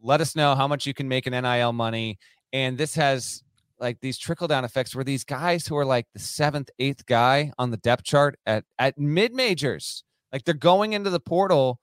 Let 0.00 0.20
us 0.20 0.34
know 0.34 0.54
how 0.54 0.66
much 0.66 0.86
you 0.86 0.94
can 0.94 1.08
make 1.08 1.26
in 1.26 1.32
nil 1.32 1.72
money. 1.72 2.18
And 2.52 2.78
this 2.78 2.94
has 2.94 3.42
like 3.78 4.00
these 4.00 4.18
trickle 4.18 4.48
down 4.48 4.64
effects 4.64 4.94
where 4.94 5.04
these 5.04 5.24
guys 5.24 5.66
who 5.66 5.76
are 5.76 5.84
like 5.84 6.06
the 6.12 6.18
seventh 6.18 6.70
eighth 6.78 7.06
guy 7.06 7.52
on 7.58 7.70
the 7.70 7.76
depth 7.78 8.04
chart 8.04 8.38
at 8.46 8.64
at 8.78 8.98
mid 8.98 9.34
majors 9.34 10.04
like 10.32 10.44
they're 10.44 10.54
going 10.54 10.92
into 10.92 11.10
the 11.10 11.20
portal 11.20 11.78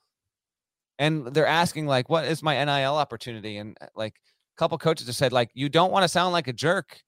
and 0.99 1.27
they're 1.27 1.45
asking 1.45 1.85
like 1.87 2.09
what 2.09 2.25
is 2.25 2.41
my 2.43 2.63
nil 2.63 2.95
opportunity 2.95 3.57
and 3.57 3.77
uh, 3.81 3.87
like 3.95 4.15
a 4.55 4.59
couple 4.59 4.77
coaches 4.77 5.07
have 5.07 5.15
said, 5.15 5.33
like, 5.33 5.49
you 5.53 5.69
don't 5.69 5.91
want 5.91 6.03
to 6.03 6.07
sound 6.07 6.33
like 6.33 6.47
a 6.47 6.53
jerk, 6.53 7.01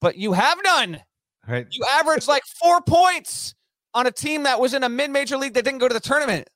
but 0.00 0.16
you 0.16 0.32
have 0.32 0.58
none. 0.64 1.00
Right. 1.46 1.66
You 1.70 1.84
averaged 1.90 2.28
like 2.28 2.44
four 2.44 2.80
points 2.80 3.54
on 3.94 4.06
a 4.06 4.10
team 4.10 4.44
that 4.44 4.60
was 4.60 4.74
in 4.74 4.82
a 4.82 4.88
mid-major 4.88 5.36
league 5.36 5.54
that 5.54 5.64
didn't 5.64 5.78
go 5.78 5.88
to 5.88 5.94
the 5.94 6.00
tournament. 6.00 6.48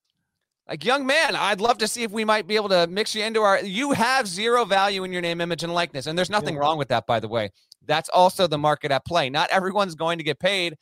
Like, 0.68 0.85
young 0.85 1.07
man, 1.07 1.37
I'd 1.37 1.61
love 1.61 1.79
to 1.79 1.87
see 1.88 2.02
if 2.02 2.11
we 2.11 2.24
might 2.24 2.46
be 2.48 2.57
able 2.57 2.68
to 2.70 2.87
mix 2.88 3.14
you 3.14 3.22
into 3.22 3.40
our. 3.42 3.61
You 3.61 3.92
have 3.92 4.26
zero 4.26 4.64
value 4.64 5.05
in 5.05 5.12
your 5.12 5.22
name, 5.22 5.40
image, 5.40 5.62
and 5.62 5.72
likeness, 5.72 6.07
and 6.07 6.18
there's 6.18 6.31
nothing 6.31 6.55
Yeah. 6.55 6.61
wrong 6.61 6.76
with 6.79 6.88
that, 6.88 7.07
by 7.07 7.20
the 7.20 7.29
way. 7.29 7.50
That's 7.85 8.09
also 8.09 8.48
the 8.48 8.59
market 8.59 8.90
at 8.90 9.05
play. 9.05 9.31
Not 9.31 9.48
everyone's 9.50 9.94
going 9.94 10.18
to 10.18 10.24
get 10.24 10.40
paid, 10.40 10.76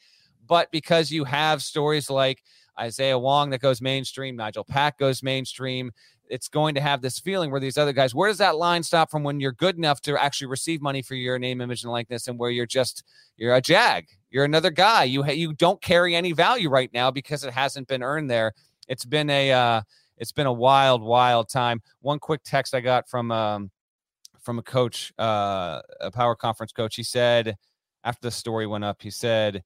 but 0.47 0.71
because 0.71 1.11
you 1.11 1.25
have 1.25 1.63
stories 1.63 2.09
like 2.09 2.43
Isaiah 2.81 3.19
Wong 3.19 3.51
that 3.51 3.61
goes 3.61 3.83
mainstream, 3.83 4.37
Nigel 4.37 4.65
Pack 4.65 4.99
goes 4.99 5.23
mainstream, 5.23 5.93
it's 6.31 6.49
going 6.49 6.75
to 6.75 6.81
have 6.81 7.03
this 7.03 7.19
feeling 7.19 7.51
where 7.51 7.61
these 7.61 7.77
other 7.77 7.93
guys. 7.93 8.15
Where 8.15 8.31
does 8.31 8.39
that 8.39 8.57
line 8.57 8.83
stop 8.83 9.11
from 9.11 9.23
when 9.23 9.39
you're 9.39 9.53
good 9.53 9.77
enough 9.77 10.01
to 10.03 10.21
actually 10.21 10.47
receive 10.47 10.81
money 10.81 11.03
for 11.03 11.15
your 11.15 11.39
name, 11.39 11.61
image, 11.61 11.83
and 11.85 11.93
likeness, 11.93 12.27
and 12.27 12.39
where 12.39 12.51
you're 12.51 12.65
just 12.65 13.05
you're 13.37 13.55
a 13.55 13.61
jag, 13.61 14.07
you're 14.31 14.45
another 14.47 14.71
guy. 14.71 15.05
You 15.05 15.23
ha- 15.25 15.33
you 15.33 15.53
don't 15.53 15.83
carry 15.83 16.17
any 16.17 16.33
value 16.33 16.71
right 16.71 16.91
now 16.95 17.11
because 17.11 17.45
it 17.45 17.53
hasn't 17.53 17.89
been 17.89 18.03
earned 18.03 18.31
there. 18.31 18.55
It's 18.89 19.05
been 19.05 19.31
a 19.31 19.53
uh, 19.53 19.83
it's 20.17 20.33
been 20.33 20.47
a 20.47 20.53
wild, 20.53 21.03
wild 21.03 21.49
time. 21.49 21.83
One 22.01 22.19
quick 22.19 22.43
text 22.45 22.75
I 22.75 22.81
got 22.81 23.09
from 23.09 23.31
um, 23.31 23.71
from 24.43 24.59
a 24.59 24.63
coach, 24.63 25.13
uh, 25.19 25.81
a 26.01 26.11
power 26.11 26.37
conference 26.37 26.73
coach. 26.73 26.97
He 26.97 27.03
said 27.03 27.57
after 28.05 28.29
the 28.29 28.31
story 28.31 28.67
went 28.67 28.85
up, 28.85 29.03
he 29.03 29.11
said 29.11 29.63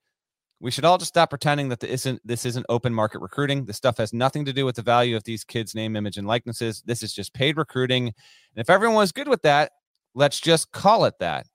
we 0.60 0.70
should 0.70 0.84
all 0.84 0.98
just 0.98 1.10
stop 1.10 1.30
pretending 1.30 1.68
that 1.68 1.80
this 1.80 1.90
isn't 1.90 2.20
this 2.26 2.44
isn't 2.44 2.66
open 2.68 2.92
market 2.92 3.20
recruiting. 3.20 3.64
This 3.64 3.76
stuff 3.76 3.98
has 3.98 4.12
nothing 4.12 4.44
to 4.44 4.52
do 4.52 4.64
with 4.64 4.76
the 4.76 4.82
value 4.82 5.16
of 5.16 5.24
these 5.24 5.44
kids' 5.44 5.74
name, 5.74 5.96
image, 5.96 6.16
and 6.16 6.26
likenesses. 6.26 6.82
This 6.84 7.02
is 7.02 7.12
just 7.12 7.32
paid 7.32 7.56
recruiting. 7.56 8.06
And 8.06 8.14
if 8.56 8.70
everyone 8.70 8.96
was 8.96 9.12
good 9.12 9.28
with 9.28 9.42
that, 9.42 9.72
let's 10.14 10.40
just 10.40 10.72
call 10.72 11.04
it 11.04 11.14
that. 11.20 11.46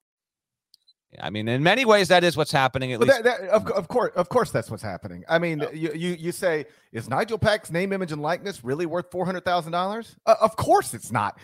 I 1.21 1.29
mean, 1.29 1.47
in 1.47 1.63
many 1.63 1.85
ways, 1.85 2.07
that 2.09 2.23
is 2.23 2.35
what's 2.35 2.51
happening. 2.51 2.93
At 2.93 2.99
least, 2.99 3.23
that, 3.23 3.23
that, 3.23 3.49
of, 3.49 3.67
of 3.71 3.87
course, 3.87 4.11
of 4.15 4.29
course, 4.29 4.51
that's 4.51 4.69
what's 4.69 4.83
happening. 4.83 5.23
I 5.27 5.39
mean, 5.39 5.65
you, 5.73 5.91
you 5.93 6.11
you 6.11 6.31
say 6.31 6.65
is 6.91 7.09
Nigel 7.09 7.37
Pack's 7.37 7.71
name, 7.71 7.93
image, 7.93 8.11
and 8.11 8.21
likeness 8.21 8.63
really 8.63 8.85
worth 8.85 9.11
four 9.11 9.25
hundred 9.25 9.45
thousand 9.45 9.71
dollars? 9.71 10.15
Uh, 10.25 10.35
of 10.41 10.55
course, 10.55 10.93
it's 10.93 11.11
not. 11.11 11.37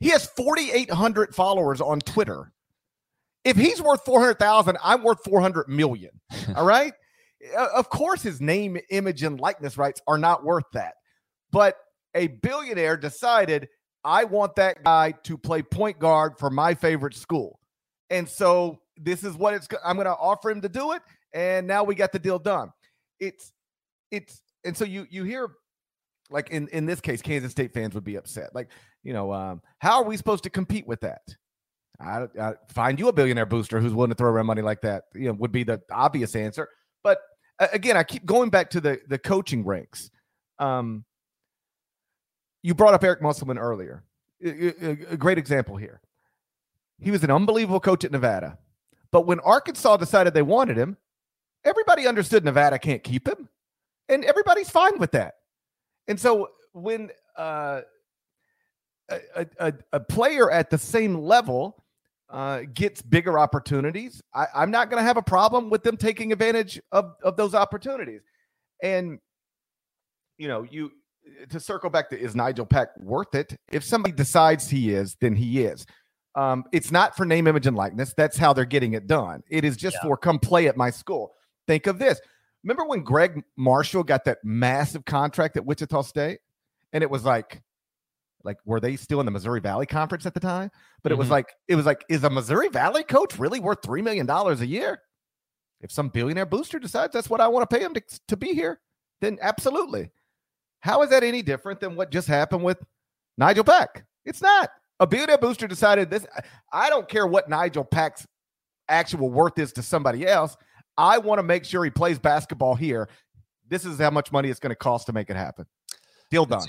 He 0.00 0.08
has 0.08 0.26
forty 0.26 0.70
eight 0.72 0.90
hundred 0.90 1.34
followers 1.34 1.80
on 1.80 2.00
Twitter. 2.00 2.52
If 3.44 3.56
he's 3.56 3.80
worth 3.80 4.04
four 4.04 4.20
hundred 4.20 4.38
thousand, 4.38 4.78
I'm 4.82 5.02
worth 5.02 5.22
four 5.24 5.40
hundred 5.40 5.68
million. 5.68 6.10
All 6.56 6.64
right. 6.66 6.92
Uh, 7.56 7.68
Of 7.74 7.90
course, 7.90 8.22
his 8.22 8.40
name, 8.40 8.76
image, 8.90 9.22
and 9.22 9.38
likeness 9.38 9.76
rights 9.78 10.00
are 10.06 10.18
not 10.18 10.44
worth 10.44 10.64
that. 10.72 10.94
But 11.52 11.76
a 12.14 12.26
billionaire 12.28 12.96
decided 12.96 13.68
I 14.04 14.24
want 14.24 14.56
that 14.56 14.82
guy 14.82 15.12
to 15.24 15.38
play 15.38 15.62
point 15.62 15.98
guard 15.98 16.38
for 16.38 16.50
my 16.50 16.74
favorite 16.74 17.14
school, 17.14 17.60
and 18.10 18.28
so 18.28 18.80
this 18.96 19.24
is 19.24 19.34
what 19.34 19.54
it's. 19.54 19.68
I'm 19.84 19.96
going 19.96 20.06
to 20.06 20.16
offer 20.16 20.50
him 20.50 20.60
to 20.62 20.68
do 20.68 20.92
it, 20.92 21.02
and 21.32 21.66
now 21.66 21.84
we 21.84 21.94
got 21.94 22.12
the 22.12 22.18
deal 22.18 22.38
done. 22.38 22.72
It's, 23.20 23.52
it's, 24.10 24.42
and 24.64 24.76
so 24.76 24.84
you 24.84 25.06
you 25.10 25.24
hear, 25.24 25.48
like 26.30 26.50
in 26.50 26.68
in 26.68 26.86
this 26.86 27.00
case, 27.00 27.22
Kansas 27.22 27.52
State 27.52 27.72
fans 27.72 27.94
would 27.94 28.04
be 28.04 28.16
upset. 28.16 28.54
Like, 28.54 28.68
you 29.02 29.12
know, 29.12 29.32
um, 29.32 29.62
how 29.78 29.98
are 29.98 30.04
we 30.04 30.16
supposed 30.16 30.44
to 30.44 30.50
compete 30.50 30.86
with 30.86 31.00
that? 31.00 31.22
I, 32.00 32.26
I 32.38 32.54
find 32.68 32.98
you 32.98 33.08
a 33.08 33.12
billionaire 33.12 33.46
booster 33.46 33.80
who's 33.80 33.94
willing 33.94 34.10
to 34.10 34.14
throw 34.14 34.30
around 34.30 34.46
money 34.46 34.62
like 34.62 34.82
that. 34.82 35.04
You 35.14 35.28
know, 35.28 35.32
would 35.34 35.52
be 35.52 35.64
the 35.64 35.80
obvious 35.90 36.36
answer. 36.36 36.68
But 37.02 37.18
again, 37.72 37.96
I 37.96 38.02
keep 38.02 38.26
going 38.26 38.50
back 38.50 38.70
to 38.70 38.80
the 38.80 39.00
the 39.08 39.18
coaching 39.18 39.64
ranks. 39.64 40.10
Um, 40.58 41.04
you 42.62 42.74
brought 42.74 42.94
up 42.94 43.04
Eric 43.04 43.22
Musselman 43.22 43.58
earlier. 43.58 44.04
A- 44.44 44.84
a- 44.86 45.12
a 45.12 45.16
great 45.16 45.38
example 45.38 45.76
here. 45.76 46.00
He 46.98 47.10
was 47.10 47.22
an 47.24 47.30
unbelievable 47.30 47.80
coach 47.80 48.04
at 48.04 48.10
Nevada, 48.12 48.58
but 49.10 49.26
when 49.26 49.40
Arkansas 49.40 49.96
decided 49.96 50.34
they 50.34 50.42
wanted 50.42 50.76
him, 50.76 50.96
everybody 51.64 52.06
understood 52.06 52.44
Nevada 52.44 52.78
can't 52.78 53.02
keep 53.02 53.26
him, 53.26 53.48
and 54.08 54.24
everybody's 54.24 54.70
fine 54.70 54.98
with 54.98 55.12
that. 55.12 55.34
And 56.08 56.18
so 56.18 56.48
when 56.72 57.10
uh, 57.36 57.82
a, 59.10 59.46
a, 59.58 59.72
a- 59.92 60.00
player 60.00 60.50
at 60.50 60.70
the 60.70 60.78
same 60.78 61.18
level 61.18 61.84
uh, 62.30 62.62
gets 62.74 63.02
bigger 63.02 63.38
opportunities, 63.38 64.22
I, 64.34 64.46
I'm 64.54 64.70
not 64.70 64.90
going 64.90 65.00
to 65.00 65.06
have 65.06 65.16
a 65.16 65.22
problem 65.22 65.70
with 65.70 65.82
them 65.82 65.96
taking 65.96 66.32
advantage 66.32 66.80
of, 66.92 67.12
of 67.22 67.36
those 67.36 67.54
opportunities. 67.54 68.22
And, 68.82 69.18
you 70.38 70.48
know, 70.48 70.62
you 70.62 70.90
to 71.50 71.58
circle 71.60 71.90
back 71.90 72.10
to 72.10 72.18
is 72.18 72.34
Nigel 72.34 72.66
Pack 72.66 72.88
worth 72.98 73.34
it? 73.34 73.56
If 73.72 73.82
somebody 73.84 74.14
decides 74.14 74.70
he 74.70 74.92
is, 74.92 75.16
then 75.20 75.34
he 75.34 75.64
is. 75.64 75.86
Um, 76.36 76.64
it's 76.70 76.92
not 76.92 77.16
for 77.16 77.24
name, 77.24 77.46
image, 77.46 77.66
and 77.66 77.76
likeness. 77.76 78.12
That's 78.16 78.36
how 78.36 78.52
they're 78.52 78.64
getting 78.66 78.92
it 78.92 79.06
done. 79.06 79.42
It 79.48 79.64
is 79.64 79.76
just 79.76 79.96
for 80.02 80.16
come 80.16 80.38
play 80.38 80.68
at 80.68 80.76
my 80.76 80.90
school. 80.90 81.32
Think 81.66 81.86
of 81.86 81.98
this. 81.98 82.20
Remember 82.62 82.84
when 82.84 83.02
Gregg 83.02 83.42
Marshall 83.56 84.04
got 84.04 84.24
that 84.26 84.38
massive 84.44 85.04
contract 85.04 85.56
at 85.56 85.64
Wichita 85.64 86.02
State? 86.02 86.40
And 86.92 87.02
it 87.02 87.10
was 87.10 87.24
like, 87.24 87.62
like, 88.44 88.58
were 88.64 88.80
they 88.80 88.96
still 88.96 89.18
in 89.20 89.26
the 89.26 89.32
Missouri 89.32 89.60
Valley 89.60 89.86
Conference 89.86 90.26
at 90.26 90.34
the 90.34 90.40
time? 90.40 90.70
But 91.02 91.10
it 91.10 91.16
was 91.18 91.28
Mhm. 91.28 91.32
like, 91.32 91.54
it 91.68 91.74
was 91.74 91.86
like, 91.86 92.04
is 92.08 92.22
a 92.22 92.30
Missouri 92.30 92.68
Valley 92.68 93.02
coach 93.02 93.38
really 93.38 93.58
worth 93.58 93.80
$3 93.82 94.02
million 94.02 94.28
a 94.28 94.54
year? 94.64 95.00
If 95.80 95.90
some 95.90 96.08
billionaire 96.10 96.46
booster 96.46 96.78
decides 96.78 97.12
that's 97.12 97.30
what 97.30 97.40
I 97.40 97.48
want 97.48 97.68
to 97.68 97.76
pay 97.76 97.82
him 97.82 97.94
to, 97.94 98.02
to 98.28 98.36
be 98.36 98.52
here, 98.54 98.80
then 99.20 99.38
absolutely. 99.40 100.10
How 100.80 101.02
is 101.02 101.10
that 101.10 101.24
any 101.24 101.42
different 101.42 101.80
than 101.80 101.96
what 101.96 102.10
just 102.10 102.28
happened 102.28 102.62
with 102.62 102.78
Nigel 103.38 103.64
Pack? 103.64 104.04
It's 104.24 104.42
not. 104.42 104.70
A 105.00 105.06
billionaire 105.06 105.38
booster 105.38 105.66
decided 105.66 106.10
this. 106.10 106.26
I 106.72 106.88
don't 106.88 107.08
care 107.08 107.26
what 107.26 107.48
Nigel 107.48 107.84
Pack's 107.84 108.26
actual 108.88 109.30
worth 109.30 109.58
is 109.58 109.72
to 109.74 109.82
somebody 109.82 110.26
else. 110.26 110.56
I 110.96 111.18
want 111.18 111.38
to 111.38 111.42
make 111.42 111.64
sure 111.64 111.84
he 111.84 111.90
plays 111.90 112.18
basketball 112.18 112.74
here. 112.74 113.08
This 113.68 113.84
is 113.84 113.98
how 113.98 114.10
much 114.10 114.32
money 114.32 114.48
it's 114.48 114.60
going 114.60 114.70
to 114.70 114.76
cost 114.76 115.06
to 115.06 115.12
make 115.12 115.28
it 115.28 115.36
happen. 115.36 115.66
Deal 116.30 116.46
done. 116.46 116.66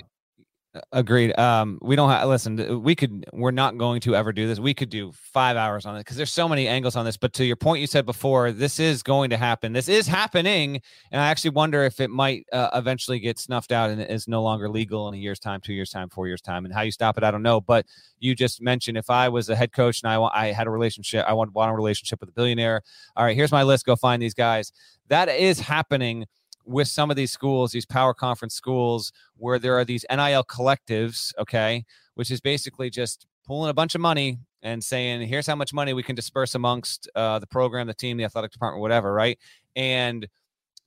Agreed. 0.92 1.38
Um, 1.38 1.80
we 1.82 1.96
don't 1.96 2.10
have 2.10 2.28
listen. 2.28 2.82
We 2.82 2.96
could. 2.96 3.26
We're 3.34 3.52
not 3.52 3.78
going 3.78 4.02
to 4.02 4.16
ever 4.16 4.34
do 4.34 4.48
this. 4.48 4.60
We 4.60 4.74
could 4.74 4.90
do 4.90 5.12
five 5.14 5.58
hours 5.58 5.86
on 5.86 5.96
it 5.96 6.00
because 6.00 6.18
there's 6.18 6.32
so 6.32 6.48
many 6.48 6.68
angles 6.68 6.96
on 6.96 7.06
this. 7.06 7.18
But 7.18 7.34
to 7.34 7.46
your 7.46 7.56
point, 7.56 7.82
you 7.82 7.88
said 7.88 8.06
before, 8.06 8.52
this 8.52 8.80
is 8.80 9.04
going 9.04 9.30
to 9.30 9.38
happen. 9.38 9.74
This 9.74 9.90
is 9.90 10.08
happening, 10.08 10.82
and 11.12 11.22
I 11.22 11.28
actually 11.28 11.52
wonder 11.52 11.84
if 11.84 12.00
it 12.00 12.10
might 12.10 12.46
uh, 12.52 12.70
eventually 12.74 13.20
get 13.20 13.40
snuffed 13.40 13.72
out 13.72 13.90
and 13.90 14.02
is 14.02 14.28
no 14.28 14.42
longer 14.42 14.70
legal 14.70 15.08
in 15.08 15.14
a 15.14 15.18
year's 15.18 15.40
time, 15.40 15.62
two 15.62 15.74
years 15.74 15.90
time, 15.90 16.10
four 16.10 16.28
years 16.28 16.42
time. 16.42 16.66
And 16.66 16.74
how 16.74 16.82
you 16.82 16.92
stop 16.92 17.18
it, 17.18 17.24
I 17.24 17.32
don't 17.32 17.44
know. 17.44 17.62
But 17.62 17.86
you 18.20 18.36
just 18.36 18.62
mentioned 18.62 18.98
if 18.98 19.10
I 19.10 19.30
was 19.30 19.50
a 19.50 19.56
head 19.56 19.72
coach 19.72 20.02
and 20.02 20.12
I 20.12 20.18
I 20.18 20.52
had 20.52 20.68
a 20.68 20.72
relationship, 20.72 21.26
I 21.28 21.34
want 21.34 21.54
want 21.54 21.72
a 21.72 21.76
relationship 21.76 22.20
with 22.20 22.30
a 22.30 22.34
billionaire. 22.34 22.82
All 23.16 23.26
right, 23.26 23.36
here's 23.36 23.52
my 23.52 23.64
list. 23.64 23.86
Go 23.86 23.96
find 23.96 24.22
these 24.22 24.34
guys. 24.34 24.72
That 25.10 25.30
is 25.30 25.60
happening 25.60 26.26
with 26.68 26.88
some 26.88 27.10
of 27.10 27.16
these 27.16 27.32
schools, 27.32 27.72
these 27.72 27.86
power 27.86 28.14
conference 28.14 28.54
schools, 28.54 29.12
where 29.38 29.58
there 29.58 29.78
are 29.78 29.86
these 29.86 30.06
NIL 30.10 30.44
collectives, 30.44 31.34
okay, 31.40 31.86
which 32.16 32.30
is 32.30 32.42
basically 32.42 32.90
just 32.90 33.26
pulling 33.46 33.70
a 33.70 33.74
bunch 33.74 33.96
of 33.96 34.02
money 34.02 34.40
and 34.62 34.84
saying, 34.84 35.28
here's 35.28 35.48
how 35.48 35.56
much 35.56 35.74
money 35.74 35.94
we 35.94 36.04
can 36.04 36.16
disperse 36.16 36.56
amongst 36.56 37.10
uh, 37.16 37.40
the 37.40 37.48
program, 37.48 37.88
the 37.88 37.94
team, 37.94 38.18
the 38.18 38.26
athletic 38.26 38.52
department, 38.52 38.82
whatever, 38.82 39.14
right? 39.14 39.40
And 39.76 40.28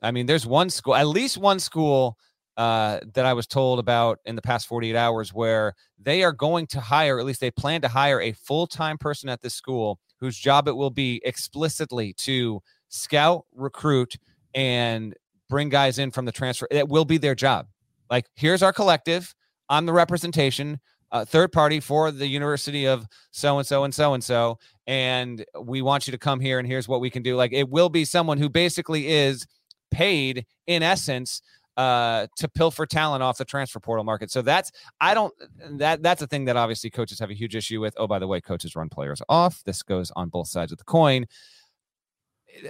I 0.03 0.11
mean, 0.11 0.27
there's 0.27 0.47
one 0.47 0.71
school, 0.71 0.95
at 0.95 1.09
least 1.09 1.39
one 1.39 1.59
school 1.59 2.19
uh, 2.57 3.01
that 3.15 3.25
I 3.25 3.33
was 3.33 3.47
told 3.47 3.79
about 3.79 4.19
in 4.27 4.37
the 4.37 4.43
past 4.43 4.67
48 4.67 4.95
hours 4.95 5.33
where 5.33 5.75
they 5.99 6.23
are 6.23 6.33
going 6.33 6.67
to 6.69 6.81
hire, 6.81 7.19
at 7.19 7.25
least 7.25 7.41
they 7.41 7.51
plan 7.51 7.81
to 7.81 7.89
hire 7.89 8.21
a 8.21 8.33
full 8.33 8.67
time 8.67 8.99
person 8.99 9.29
at 9.29 9.41
this 9.41 9.55
school 9.55 9.99
whose 10.19 10.37
job 10.37 10.69
it 10.69 10.77
will 10.77 10.91
be 10.91 11.23
explicitly 11.25 12.13
to 12.15 12.61
scout, 12.89 13.47
recruit, 13.55 14.17
and 14.55 15.15
bring 15.51 15.69
guys 15.69 15.99
in 15.99 16.11
from 16.11 16.25
the 16.25 16.33
transfer. 16.33 16.67
It 16.71 16.89
will 16.89 17.05
be 17.05 17.19
their 17.19 17.35
job. 17.35 17.67
Like, 18.09 18.27
here's 18.37 18.63
our 18.63 18.73
collective. 18.73 19.35
I'm 19.69 19.85
the 19.85 19.93
representation, 19.93 20.81
uh, 21.13 21.27
third 21.27 21.53
party 21.53 21.81
for 21.81 22.11
the 22.11 22.27
University 22.27 22.87
of 22.87 23.07
so 23.31 23.59
and 23.59 23.67
so 23.67 23.85
and 23.85 23.95
so 23.95 24.15
and 24.15 24.25
so. 24.25 24.59
And 24.87 25.45
we 25.61 25.83
want 25.83 26.07
you 26.07 26.13
to 26.13 26.19
come 26.19 26.41
here 26.41 26.59
and 26.59 26.67
here's 26.67 26.89
what 26.89 27.03
we 27.03 27.11
can 27.11 27.23
do. 27.23 27.37
Like, 27.37 27.53
it 27.53 27.69
will 27.69 27.91
be 27.91 28.07
someone 28.07 28.39
who 28.39 28.49
basically 28.49 29.09
is 29.09 29.47
paid 29.91 30.47
in 30.67 30.83
essence 30.83 31.43
uh 31.77 32.27
to 32.37 32.49
pilfer 32.49 32.85
talent 32.85 33.23
off 33.23 33.39
the 33.39 33.45
transfer 33.45 33.79
portal 33.79 34.05
market. 34.05 34.31
So 34.31 34.43
that's 34.43 34.73
I 35.01 35.15
don't 35.15 35.33
that 35.79 36.03
that's 36.03 36.21
a 36.21 36.27
thing 36.27 36.45
that 36.47 36.57
obviously 36.57 36.91
coaches 36.91 37.21
have 37.21 37.31
a 37.31 37.35
huge 37.35 37.55
issue 37.55 37.81
with. 37.81 37.95
Oh, 37.97 38.09
by 38.09 38.19
the 38.19 38.27
way, 38.27 38.41
coaches 38.41 38.75
run 38.75 38.89
players 38.89 39.23
off. 39.29 39.63
This 39.65 39.83
goes 39.83 40.11
on 40.17 40.29
both 40.31 40.49
sides 40.49 40.73
of 40.73 40.79
the 40.79 40.85
coin 40.85 41.27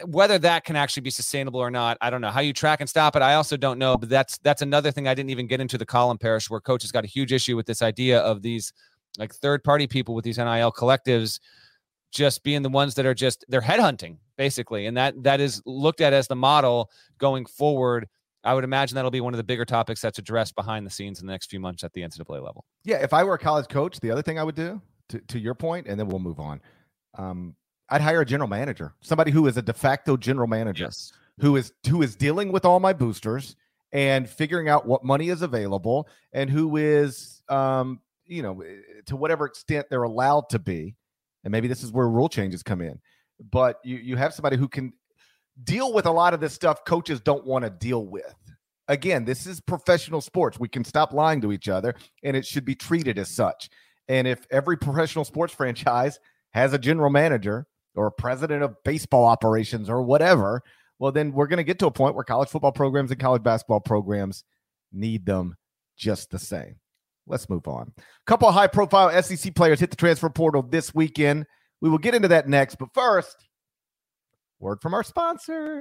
whether 0.05 0.39
that 0.39 0.65
can 0.65 0.77
actually 0.77 1.03
be 1.03 1.11
sustainable 1.11 1.61
or 1.61 1.71
not, 1.71 1.99
I 2.01 2.11
don't 2.11 2.21
know. 2.21 2.31
How 2.31 2.41
you 2.41 2.53
track 2.53 2.81
and 2.81 2.89
stop 2.89 3.17
it, 3.17 3.23
I 3.23 3.35
also 3.35 3.57
don't 3.57 3.79
know. 3.79 3.97
But 3.97 4.09
that's 4.09 4.39
that's 4.39 4.63
another 4.63 4.91
thing 4.91 5.09
I 5.09 5.15
didn't 5.15 5.31
even 5.31 5.47
get 5.47 5.61
into 5.61 5.79
the 5.79 5.87
column 5.87 6.19
Parrish 6.19 6.51
where 6.51 6.61
coaches 6.61 6.93
got 6.93 7.05
a 7.05 7.09
huge 7.09 7.33
issue 7.33 7.57
with 7.57 7.67
this 7.67 7.83
idea 7.83 8.21
of 8.21 8.43
these 8.43 8.73
like 9.19 9.35
third 9.35 9.65
party 9.65 9.87
people 9.87 10.15
with 10.15 10.25
these 10.25 10.39
NIL 10.39 10.73
collectives 10.73 11.41
just 12.13 12.43
being 12.43 12.63
the 12.63 12.69
ones 12.69 12.95
that 12.95 13.07
are 13.07 13.15
just 13.15 13.45
they're 13.49 13.61
headhunting 13.61 14.19
basically, 14.37 14.87
and 14.87 14.97
that 14.97 15.23
that 15.23 15.41
is 15.41 15.63
looked 15.67 16.01
at 16.01 16.13
as 16.13 16.29
the 16.29 16.37
model 16.37 16.91
going 17.19 17.47
forward. 17.47 18.09
I 18.43 18.55
would 18.55 18.65
imagine 18.65 18.95
that'll 18.95 19.11
be 19.11 19.21
one 19.21 19.35
of 19.35 19.39
the 19.39 19.45
bigger 19.45 19.67
topics 19.67 20.01
that's 20.01 20.19
addressed 20.19 20.55
behind 20.55 20.87
the 20.87 20.91
scenes 20.91 21.21
in 21.21 21.27
the 21.27 21.33
next 21.33 21.51
few 21.51 21.61
months 21.61 21.85
at 21.85 21.93
the 21.93 22.01
NCAA 22.01 22.43
level. 22.43 22.65
Yeah, 22.85 22.97
if 22.97 23.13
I 23.13 23.23
were 23.23 23.35
a 23.35 23.39
college 23.39 23.69
coach, 23.69 24.01
the 24.01 24.11
other 24.11 24.23
thing 24.23 24.39
I 24.39 24.45
would 24.45 24.55
do 24.55 24.81
to, 25.11 25.21
to 25.21 25.39
your 25.39 25.55
point, 25.55 25.87
and 25.87 26.01
then 26.01 26.09
we'll 26.09 26.21
move 26.21 26.41
on. 26.41 26.63
Um, 27.19 27.55
I'd 27.91 28.01
hire 28.01 28.21
a 28.21 28.27
general 28.27 28.49
manager, 28.49 28.95
somebody 29.01 29.31
who 29.31 29.47
is 29.47 29.57
a 29.57 29.63
de 29.63 29.73
facto 29.73 30.17
general 30.17 30.47
manager, 30.47 30.85
Yes. 30.85 31.13
who 31.41 31.57
is 31.57 31.73
who 31.89 32.03
is 32.03 32.17
dealing 32.17 32.53
with 32.53 32.65
all 32.65 32.81
my 32.81 32.93
boosters 32.93 33.57
and 33.93 34.29
figuring 34.29 34.69
out 34.69 34.87
what 34.87 35.05
money 35.05 35.29
is 35.29 35.43
available 35.43 36.09
and 36.33 36.49
who 36.49 36.77
is 36.77 37.43
um, 37.49 38.01
you 38.27 38.43
know, 38.43 38.61
eh, 38.63 38.77
to 39.07 39.17
whatever 39.17 39.45
extent 39.45 39.87
they're 39.91 40.05
allowed 40.05 40.49
to 40.51 40.59
be. 40.59 40.95
And 41.43 41.51
maybe 41.51 41.67
this 41.69 41.83
is 41.83 41.91
where 41.91 42.09
rule 42.09 42.29
changes 42.29 42.63
come 42.63 42.81
in. 42.81 43.01
But 43.51 43.81
you 43.85 43.97
you 43.97 44.17
have 44.17 44.33
somebody 44.33 44.57
who 44.57 44.69
can 44.69 44.93
deal 45.65 45.93
with 45.93 46.07
a 46.07 46.11
lot 46.11 46.33
of 46.33 46.41
this 46.41 46.55
stuff 46.55 46.85
coaches 46.85 47.21
don't 47.21 47.45
want 47.45 47.65
to 47.65 47.71
deal 47.71 48.07
with. 48.07 48.35
Again, 48.89 49.25
this 49.25 49.47
is 49.47 49.61
professional 49.61 50.21
sports. 50.21 50.59
We 50.59 50.69
can 50.69 50.85
stop 50.85 51.13
lying 51.13 51.41
to 51.43 51.53
each 51.53 51.69
other 51.69 51.95
and 52.23 52.37
it 52.37 52.47
should 52.47 52.65
be 52.65 52.75
treated 52.75 53.19
as 53.19 53.29
such. 53.29 53.69
And 54.09 54.27
if 54.27 54.47
every 54.51 54.77
professional 54.77 55.25
sports 55.25 55.55
franchise 55.61 56.19
has 56.53 56.73
a 56.73 56.79
general 56.79 57.11
manager 57.11 57.67
or 57.95 58.11
president 58.11 58.63
of 58.63 58.77
baseball 58.85 59.25
operations 59.25 59.91
or 59.91 60.03
whatever, 60.03 60.63
well, 60.99 61.13
then 61.13 61.33
we're 61.33 61.47
going 61.47 61.59
to 61.59 61.65
get 61.65 61.79
to 61.81 61.87
a 61.87 61.91
point 61.91 62.15
where 62.15 62.25
college 62.25 62.49
football 62.49 62.73
programs 62.73 63.11
and 63.11 63.19
college 63.19 63.43
basketball 63.43 63.81
programs 63.81 64.45
need 64.93 65.25
them 65.25 65.57
just 65.97 66.31
the 66.31 66.39
same. 66.39 66.77
Let's 67.27 67.49
move 67.49 67.67
on. 67.69 67.93
A 67.97 68.03
couple 68.27 68.49
of 68.49 68.55
high 68.55 68.67
profile 68.67 69.23
SEC 69.23 69.55
players 69.55 69.81
hit 69.81 69.91
the 69.91 69.97
transfer 69.97 70.29
portal 70.29 70.63
this 70.63 70.95
weekend. 70.95 71.47
We 71.81 71.89
will 71.89 71.99
get 71.99 72.15
into 72.15 72.29
that 72.29 72.49
next. 72.49 72.77
But 72.77 72.93
first, 72.93 73.37
word 74.59 74.81
from 74.83 74.95
our 74.95 75.03
sponsor. 75.03 75.81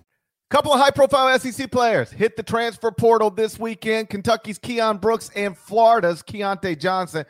Couple 0.51 0.73
of 0.73 0.81
high 0.81 0.91
profile 0.91 1.39
SEC 1.39 1.71
players 1.71 2.11
hit 2.11 2.35
the 2.35 2.43
transfer 2.43 2.91
portal 2.91 3.29
this 3.29 3.57
weekend. 3.57 4.09
Kentucky's 4.09 4.59
Keion 4.59 4.99
Brooks 4.99 5.31
and 5.33 5.57
Florida's 5.57 6.21
Keyontae 6.21 6.77
Johnson. 6.77 7.23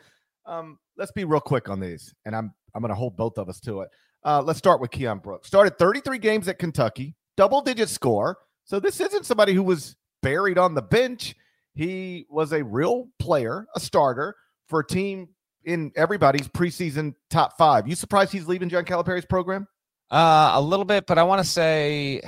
Um, 0.44 0.76
let's 0.96 1.12
be 1.12 1.24
real 1.24 1.38
quick 1.40 1.68
on 1.68 1.78
these, 1.78 2.12
and 2.24 2.34
I'm 2.34 2.52
I'm 2.74 2.82
going 2.82 2.88
to 2.88 2.96
hold 2.96 3.16
both 3.16 3.38
of 3.38 3.48
us 3.48 3.60
to 3.60 3.82
it. 3.82 3.90
Uh, 4.24 4.42
let's 4.42 4.58
start 4.58 4.80
with 4.80 4.90
Keion 4.90 5.22
Brooks. 5.22 5.46
Started 5.46 5.78
33 5.78 6.18
games 6.18 6.48
at 6.48 6.58
Kentucky, 6.58 7.14
double 7.36 7.60
digit 7.60 7.88
score. 7.88 8.38
So 8.64 8.80
this 8.80 9.00
isn't 9.00 9.24
somebody 9.24 9.54
who 9.54 9.62
was 9.62 9.94
buried 10.20 10.58
on 10.58 10.74
the 10.74 10.82
bench. 10.82 11.36
He 11.74 12.26
was 12.28 12.52
a 12.52 12.64
real 12.64 13.06
player, 13.20 13.66
a 13.76 13.78
starter 13.78 14.34
for 14.66 14.80
a 14.80 14.86
team 14.86 15.28
in 15.64 15.92
everybody's 15.94 16.48
preseason 16.48 17.14
top 17.30 17.56
five. 17.56 17.86
You 17.86 17.94
surprised 17.94 18.32
he's 18.32 18.48
leaving 18.48 18.68
John 18.68 18.84
Calipari's 18.84 19.26
program? 19.26 19.68
Uh, 20.10 20.50
a 20.54 20.60
little 20.60 20.84
bit, 20.84 21.06
but 21.06 21.18
I 21.18 21.22
want 21.22 21.40
to 21.40 21.48
say 21.48 22.20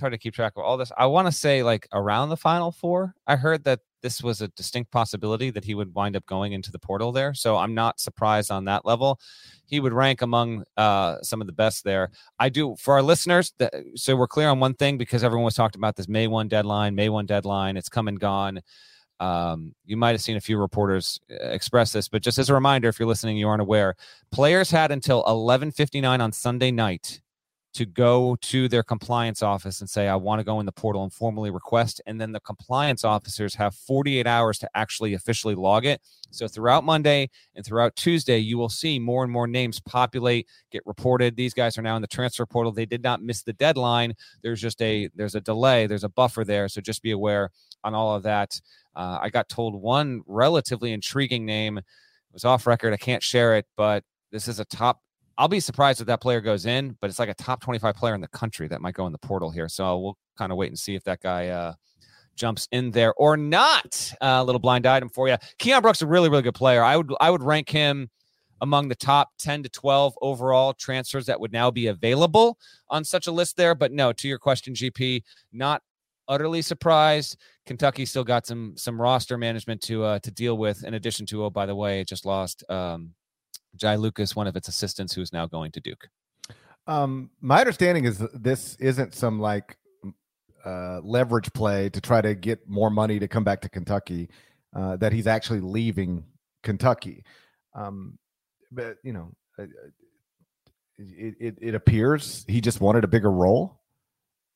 it's 0.00 0.02
hard 0.02 0.14
to 0.14 0.18
keep 0.18 0.32
track 0.32 0.54
of 0.56 0.64
all 0.64 0.78
this. 0.78 0.90
I 0.96 1.04
want 1.04 1.26
to 1.28 1.32
say 1.32 1.62
like 1.62 1.86
around 1.92 2.30
the 2.30 2.36
final 2.38 2.72
four. 2.72 3.14
I 3.26 3.36
heard 3.36 3.64
that 3.64 3.80
this 4.02 4.22
was 4.22 4.40
a 4.40 4.48
distinct 4.48 4.90
possibility 4.90 5.50
that 5.50 5.62
he 5.62 5.74
would 5.74 5.92
wind 5.92 6.16
up 6.16 6.24
going 6.24 6.54
into 6.54 6.72
the 6.72 6.78
portal 6.78 7.12
there. 7.12 7.34
So 7.34 7.58
I'm 7.58 7.74
not 7.74 8.00
surprised 8.00 8.50
on 8.50 8.64
that 8.64 8.86
level. 8.86 9.20
He 9.66 9.78
would 9.78 9.92
rank 9.92 10.22
among 10.22 10.64
uh, 10.78 11.20
some 11.20 11.42
of 11.42 11.46
the 11.46 11.52
best 11.52 11.84
there. 11.84 12.12
I 12.38 12.48
do 12.48 12.76
for 12.78 12.94
our 12.94 13.02
listeners. 13.02 13.52
That, 13.58 13.74
so 13.94 14.16
we're 14.16 14.26
clear 14.26 14.48
on 14.48 14.58
one 14.58 14.72
thing 14.72 14.96
because 14.96 15.22
everyone 15.22 15.44
was 15.44 15.54
talking 15.54 15.78
about 15.78 15.96
this 15.96 16.08
May 16.08 16.28
one 16.28 16.48
deadline. 16.48 16.94
May 16.94 17.10
one 17.10 17.26
deadline. 17.26 17.76
It's 17.76 17.90
come 17.90 18.08
and 18.08 18.18
gone. 18.18 18.62
Um, 19.18 19.74
you 19.84 19.98
might 19.98 20.12
have 20.12 20.22
seen 20.22 20.38
a 20.38 20.40
few 20.40 20.56
reporters 20.56 21.20
uh, 21.30 21.44
express 21.48 21.92
this, 21.92 22.08
but 22.08 22.22
just 22.22 22.38
as 22.38 22.48
a 22.48 22.54
reminder, 22.54 22.88
if 22.88 22.98
you're 22.98 23.06
listening, 23.06 23.36
you 23.36 23.48
aren't 23.48 23.60
aware, 23.60 23.96
players 24.32 24.70
had 24.70 24.92
until 24.92 25.22
11:59 25.24 26.20
on 26.22 26.32
Sunday 26.32 26.70
night 26.70 27.20
to 27.72 27.86
go 27.86 28.36
to 28.40 28.68
their 28.68 28.82
compliance 28.82 29.42
office 29.42 29.80
and 29.80 29.88
say, 29.88 30.08
I 30.08 30.16
want 30.16 30.40
to 30.40 30.44
go 30.44 30.58
in 30.58 30.66
the 30.66 30.72
portal 30.72 31.04
and 31.04 31.12
formally 31.12 31.50
request. 31.50 32.00
And 32.06 32.20
then 32.20 32.32
the 32.32 32.40
compliance 32.40 33.04
officers 33.04 33.54
have 33.54 33.74
48 33.74 34.26
hours 34.26 34.58
to 34.58 34.70
actually 34.74 35.14
officially 35.14 35.54
log 35.54 35.86
it. 35.86 36.00
So 36.30 36.48
throughout 36.48 36.84
Monday 36.84 37.30
and 37.54 37.64
throughout 37.64 37.94
Tuesday, 37.94 38.38
you 38.38 38.58
will 38.58 38.68
see 38.68 38.98
more 38.98 39.22
and 39.22 39.32
more 39.32 39.46
names 39.46 39.80
populate, 39.80 40.48
get 40.70 40.82
reported. 40.84 41.36
These 41.36 41.54
guys 41.54 41.78
are 41.78 41.82
now 41.82 41.96
in 41.96 42.02
the 42.02 42.08
transfer 42.08 42.46
portal. 42.46 42.72
They 42.72 42.86
did 42.86 43.02
not 43.02 43.22
miss 43.22 43.42
the 43.42 43.52
deadline. 43.52 44.14
There's 44.42 44.60
just 44.60 44.80
a 44.82 45.08
there's 45.14 45.34
a 45.34 45.40
delay, 45.40 45.86
there's 45.86 46.04
a 46.04 46.08
buffer 46.08 46.44
there. 46.44 46.68
So 46.68 46.80
just 46.80 47.02
be 47.02 47.12
aware 47.12 47.50
on 47.84 47.94
all 47.94 48.14
of 48.14 48.22
that. 48.24 48.60
Uh, 48.96 49.18
I 49.22 49.30
got 49.30 49.48
told 49.48 49.74
one 49.74 50.22
relatively 50.26 50.92
intriguing 50.92 51.46
name. 51.46 51.78
It 51.78 51.84
was 52.32 52.44
off 52.44 52.66
record. 52.66 52.92
I 52.92 52.96
can't 52.96 53.22
share 53.22 53.56
it, 53.56 53.66
but 53.76 54.04
this 54.30 54.48
is 54.48 54.60
a 54.60 54.64
top 54.64 55.00
I'll 55.40 55.48
be 55.48 55.58
surprised 55.58 56.02
if 56.02 56.06
that 56.08 56.20
player 56.20 56.42
goes 56.42 56.66
in, 56.66 56.98
but 57.00 57.08
it's 57.08 57.18
like 57.18 57.30
a 57.30 57.34
top 57.34 57.62
25 57.62 57.94
player 57.94 58.14
in 58.14 58.20
the 58.20 58.28
country 58.28 58.68
that 58.68 58.82
might 58.82 58.92
go 58.92 59.06
in 59.06 59.12
the 59.12 59.18
portal 59.18 59.50
here. 59.50 59.70
So 59.70 59.98
we'll 59.98 60.18
kind 60.36 60.52
of 60.52 60.58
wait 60.58 60.68
and 60.68 60.78
see 60.78 60.94
if 60.94 61.02
that 61.04 61.22
guy 61.22 61.48
uh, 61.48 61.72
jumps 62.36 62.68
in 62.72 62.90
there 62.90 63.14
or 63.14 63.38
not. 63.38 64.12
A 64.20 64.26
uh, 64.26 64.44
little 64.44 64.58
blind 64.58 64.84
item 64.84 65.08
for 65.08 65.28
you. 65.28 65.36
Keion 65.58 65.80
Brooks 65.80 66.02
a 66.02 66.06
really, 66.06 66.28
really 66.28 66.42
good 66.42 66.54
player. 66.54 66.82
I 66.82 66.94
would 66.94 67.10
I 67.22 67.30
would 67.30 67.42
rank 67.42 67.70
him 67.70 68.10
among 68.60 68.88
the 68.88 68.94
top 68.94 69.30
10 69.38 69.62
to 69.62 69.70
12 69.70 70.12
overall 70.20 70.74
transfers 70.74 71.24
that 71.24 71.40
would 71.40 71.52
now 71.52 71.70
be 71.70 71.86
available 71.86 72.58
on 72.90 73.02
such 73.02 73.26
a 73.26 73.32
list 73.32 73.56
there. 73.56 73.74
But 73.74 73.92
no, 73.92 74.12
to 74.12 74.28
your 74.28 74.38
question, 74.38 74.74
GP, 74.74 75.22
not 75.54 75.80
utterly 76.28 76.60
surprised. 76.60 77.38
Kentucky 77.64 78.04
still 78.04 78.24
got 78.24 78.46
some 78.46 78.74
some 78.76 79.00
roster 79.00 79.38
management 79.38 79.80
to 79.84 80.04
uh, 80.04 80.18
to 80.18 80.30
deal 80.30 80.58
with. 80.58 80.84
In 80.84 80.92
addition 80.92 81.24
to, 81.26 81.44
oh, 81.46 81.50
by 81.50 81.64
the 81.64 81.74
way, 81.74 82.02
it 82.02 82.08
just 82.08 82.26
lost 82.26 82.62
um, 82.68 83.14
Jai 83.76 83.96
Lucas, 83.96 84.36
one 84.36 84.46
of 84.46 84.56
its 84.56 84.68
assistants, 84.68 85.14
who 85.14 85.22
is 85.22 85.32
now 85.32 85.46
going 85.46 85.72
to 85.72 85.80
Duke. 85.80 86.08
Um, 86.86 87.30
my 87.40 87.60
understanding 87.60 88.04
is 88.04 88.18
this 88.34 88.76
isn't 88.76 89.14
some 89.14 89.40
like 89.40 89.76
uh, 90.64 91.00
leverage 91.02 91.52
play 91.52 91.88
to 91.90 92.00
try 92.00 92.20
to 92.20 92.34
get 92.34 92.68
more 92.68 92.90
money 92.90 93.18
to 93.18 93.28
come 93.28 93.44
back 93.44 93.60
to 93.62 93.68
Kentucky. 93.68 94.28
Uh, 94.74 94.96
that 94.96 95.12
he's 95.12 95.26
actually 95.26 95.58
leaving 95.58 96.24
Kentucky. 96.62 97.24
Um, 97.74 98.18
but 98.70 98.98
you 99.02 99.12
know, 99.12 99.32
it, 99.58 101.34
it, 101.40 101.58
it 101.60 101.74
appears 101.74 102.44
he 102.46 102.60
just 102.60 102.80
wanted 102.80 103.02
a 103.02 103.08
bigger 103.08 103.32
role, 103.32 103.80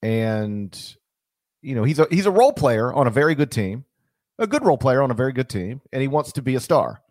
and 0.03 0.96
you 1.62 1.74
know 1.74 1.83
he's 1.83 1.98
a 1.98 2.07
he's 2.11 2.27
a 2.27 2.31
role 2.31 2.53
player 2.53 2.92
on 2.92 3.09
a 3.09 3.11
very 3.11 3.35
good 3.35 3.50
team, 3.50 3.85
a 4.38 4.46
good 4.46 4.64
role 4.64 4.79
player 4.79 5.03
on 5.03 5.11
a 5.11 5.14
very 5.14 5.33
good 5.33 5.48
team, 5.48 5.81
and 5.92 6.00
he 6.00 6.07
wants 6.09 6.33
to 6.33 6.42
be 6.42 6.55
a 6.55 6.61
star. 6.61 7.03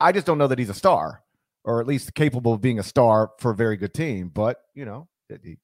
I 0.00 0.12
just 0.12 0.26
don't 0.26 0.38
know 0.38 0.46
that 0.46 0.58
he's 0.58 0.70
a 0.70 0.74
star 0.74 1.22
or 1.66 1.80
at 1.80 1.86
least 1.86 2.14
capable 2.14 2.54
of 2.54 2.60
being 2.60 2.78
a 2.78 2.82
star 2.82 3.32
for 3.38 3.50
a 3.50 3.54
very 3.54 3.76
good 3.76 3.92
team. 3.92 4.30
But, 4.32 4.58
you 4.74 4.86
know, 4.86 5.08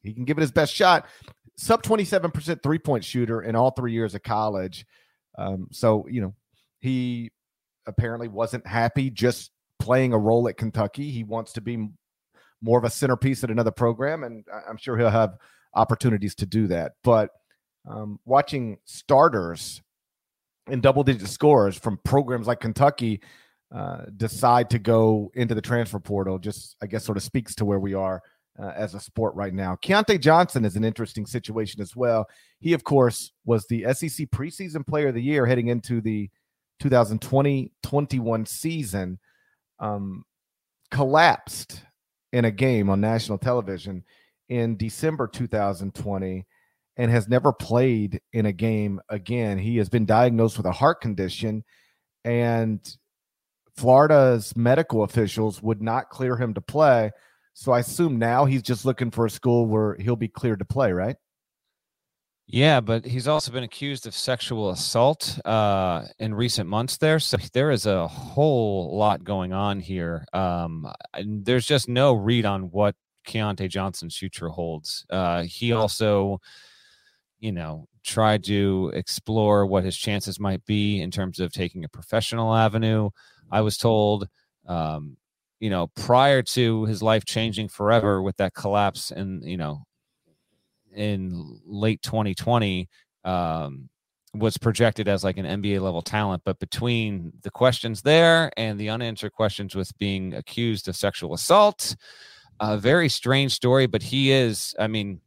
he, 0.03 0.13
can 0.13 0.25
give 0.25 0.37
it 0.37 0.43
his 0.43 0.51
best 0.51 0.75
shot. 0.75 1.07
Sub 1.57 1.83
27% 1.83 2.63
three 2.63 2.79
point 2.79 3.05
shooter 3.05 3.41
in 3.41 3.55
all 3.55 3.71
three 3.71 3.93
years 3.93 4.15
of 4.15 4.23
college. 4.23 4.85
Um, 5.39 5.69
so, 5.71 6.07
you 6.11 6.21
know, 6.21 6.35
he 6.81 7.31
apparently 7.87 8.29
wasn't 8.29 8.67
happy 8.67 9.11
just 9.11 9.53
playing 9.79 10.13
a 10.13 10.19
role 10.19 10.49
at 10.49 10.57
Kentucky. 10.57 11.11
He 11.11 11.23
wants 11.23 11.53
to 11.53 11.61
be 11.61 11.89
more 12.61 12.79
of 12.79 12.85
a 12.85 12.91
centerpiece 12.91 13.43
at 13.45 13.51
another 13.51 13.71
program, 13.71 14.25
and 14.25 14.45
I'm 14.69 14.77
sure 14.77 14.99
he'll 14.99 15.11
have 15.11 15.37
opportunities 15.75 16.35
to 16.37 16.47
do 16.47 16.67
that. 16.69 16.93
But 17.03 17.31
um, 17.89 18.19
watching 18.25 18.79
starters 18.85 19.83
in 20.69 20.81
double 20.81 21.03
digit 21.03 21.29
scores 21.29 21.77
from 21.77 21.99
programs 22.05 22.47
like 22.47 22.61
Kentucky 22.61 23.21
uh, 23.75 24.03
decide 24.17 24.69
to 24.71 24.79
go 24.79 25.31
into 25.35 25.55
the 25.55 25.63
transfer 25.63 25.99
portal 25.99 26.39
just, 26.39 26.77
I 26.83 26.87
guess, 26.87 27.05
sort 27.05 27.17
of 27.17 27.23
speaks 27.23 27.55
to 27.57 27.65
where 27.65 27.81
we 27.81 27.95
are 27.95 28.23
uh, 28.59 28.73
as 28.77 28.95
a 28.95 29.01
sport 29.01 29.35
right 29.35 29.55
now. 29.55 29.77
Keyontae 29.83 30.21
Johnson 30.21 30.65
is 30.65 30.77
an 30.77 30.85
interesting 30.85 31.27
situation 31.27 31.81
as 31.81 31.97
well. 31.97 32.27
He, 32.61 32.75
of 32.75 32.85
course, 32.85 33.33
was 33.45 33.67
the 33.67 33.85
SEC 33.95 34.29
preseason 34.31 34.87
player 34.87 35.09
of 35.09 35.15
the 35.15 35.23
year 35.23 35.47
heading 35.47 35.69
into 35.69 36.01
the 36.01 36.29
2020 36.81 37.73
21 37.83 38.47
season. 38.47 39.19
Um, 39.79 40.25
collapsed 40.91 41.83
in 42.33 42.45
a 42.45 42.51
game 42.51 42.89
on 42.91 43.01
national 43.01 43.39
television 43.39 44.05
in 44.49 44.77
December 44.77 45.27
2020 45.27 46.47
and 46.99 47.11
has 47.11 47.27
never 47.27 47.53
played 47.53 48.21
in 48.33 48.47
a 48.47 48.53
game 48.53 49.01
again. 49.09 49.59
He 49.59 49.79
has 49.79 49.89
been 49.89 50.05
diagnosed 50.05 50.59
with 50.59 50.67
a 50.67 50.73
heart 50.73 51.01
condition, 51.01 51.65
and 52.25 52.79
Florida's 53.83 54.57
medical 54.57 55.03
officials 55.03 55.61
would 55.61 55.83
not 55.83 56.09
clear 56.09 56.37
him 56.37 56.55
to 56.55 56.61
play. 56.61 57.11
So 57.53 57.73
I 57.73 57.81
assume 57.81 58.17
now 58.17 58.45
he's 58.45 58.63
just 58.63 58.85
looking 58.85 59.11
for 59.11 59.27
a 59.27 59.31
school 59.31 59.67
where 59.67 59.97
he'll 59.97 60.15
be 60.15 60.29
cleared 60.29 60.61
to 60.61 60.65
play, 60.65 60.93
right? 60.93 61.17
Yeah, 62.47 62.81
but 62.81 63.05
he's 63.05 63.27
also 63.27 63.51
been 63.51 63.65
accused 63.65 64.07
of 64.07 64.15
sexual 64.15 64.71
assault 64.71 65.37
uh, 65.45 66.05
in 66.21 66.33
recent 66.33 66.71
months 66.71 66.97
there. 66.99 67.19
So 67.19 67.39
there 67.55 67.73
is 67.73 67.85
a 67.87 68.07
whole 68.07 68.97
lot 68.97 69.25
going 69.25 69.53
on 69.53 69.81
here. 69.81 70.27
Um, 70.33 70.87
there's 71.21 71.67
just 71.67 71.89
no 71.89 72.13
read 72.13 72.47
on 72.47 72.71
what 72.71 72.95
Keyontae 73.27 73.69
Johnson's 73.69 74.17
future 74.17 74.49
holds. 74.49 75.05
Uh, 75.11 75.43
he 75.43 75.73
also, 75.73 76.41
you 77.41 77.51
know, 77.51 77.89
tried 78.05 78.45
to 78.45 78.93
explore 78.95 79.67
what 79.67 79.83
his 79.83 79.97
chances 79.97 80.39
might 80.39 80.65
be 80.67 81.01
in 81.01 81.11
terms 81.11 81.41
of 81.41 81.53
taking 81.53 81.83
a 81.85 81.89
professional 81.89 82.55
avenue. 82.55 83.11
I 83.53 83.61
was 83.61 83.77
told, 83.77 84.27
um, 84.67 85.17
you 85.61 85.71
know, 85.71 85.89
prior 85.95 86.43
to 86.43 86.87
his 86.87 87.03
life 87.03 87.25
changing 87.25 87.69
forever 87.69 88.21
with 88.21 88.39
that 88.39 88.55
collapse 88.55 89.13
and, 89.13 89.45
you 89.45 89.59
know, 89.59 89.85
in 90.95 91.61
late 91.65 92.03
2020 92.03 92.89
um, 93.25 93.89
was 94.35 94.57
projected 94.57 95.09
as 95.09 95.23
like 95.23 95.37
an 95.37 95.47
NBA 95.47 95.81
level 95.81 96.03
talent. 96.03 96.43
But 96.45 96.59
between 96.59 97.33
the 97.43 97.51
questions 97.51 98.03
there 98.03 98.51
and 98.57 98.81
the 98.81 98.89
unanswered 98.89 99.33
questions 99.33 99.75
with 99.75 99.97
being 99.99 100.35
accused 100.35 100.89
of 100.89 100.97
sexual 100.97 101.35
assault, 101.35 101.95
a 102.59 102.79
very 102.79 103.09
strange 103.09 103.53
story. 103.53 103.87
But 103.87 104.03
he 104.03 104.33
is, 104.33 104.75
I 104.79 104.87
mean, 104.87 105.21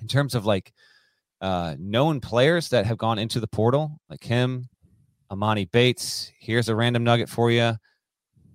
in 0.00 0.08
terms 0.08 0.34
of 0.34 0.46
like 0.46 0.72
uh, 1.40 1.76
known 1.78 2.20
players 2.20 2.70
that 2.70 2.86
have 2.86 2.98
gone 2.98 3.18
into 3.18 3.40
the 3.40 3.48
portal, 3.48 4.00
like 4.08 4.24
him, 4.24 4.68
Emoni 5.32 5.70
Bates. 5.70 6.32
Here's 6.38 6.68
a 6.68 6.76
random 6.76 7.04
nugget 7.04 7.28
for 7.28 7.50
you. 7.50 7.74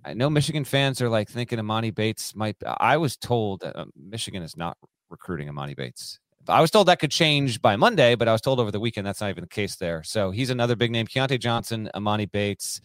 I 0.04 0.14
know 0.14 0.30
Michigan 0.30 0.64
fans 0.64 1.02
are 1.02 1.08
like 1.08 1.28
thinking 1.28 1.58
Emoni 1.58 1.94
Bates 1.94 2.34
might. 2.34 2.56
I 2.64 2.96
was 2.96 3.16
told 3.16 3.60
that 3.60 3.76
um, 3.76 3.92
Michigan 3.96 4.42
is 4.42 4.56
not 4.56 4.78
recruiting 5.10 5.48
Emoni 5.48 5.76
Bates. 5.76 6.20
I 6.48 6.62
was 6.62 6.70
told 6.70 6.88
that 6.88 6.98
could 6.98 7.10
change 7.10 7.60
by 7.60 7.76
Monday, 7.76 8.14
but 8.14 8.26
I 8.26 8.32
was 8.32 8.40
told 8.40 8.58
over 8.58 8.70
the 8.70 8.80
weekend 8.80 9.06
that's 9.06 9.20
not 9.20 9.28
even 9.28 9.42
the 9.42 9.48
case 9.48 9.76
there. 9.76 10.02
So 10.02 10.30
he's 10.30 10.48
another 10.48 10.76
big 10.76 10.90
name. 10.90 11.06
Keyontae 11.06 11.38
Johnson, 11.38 11.90
Emoni 11.94 12.30
Bates, 12.30 12.80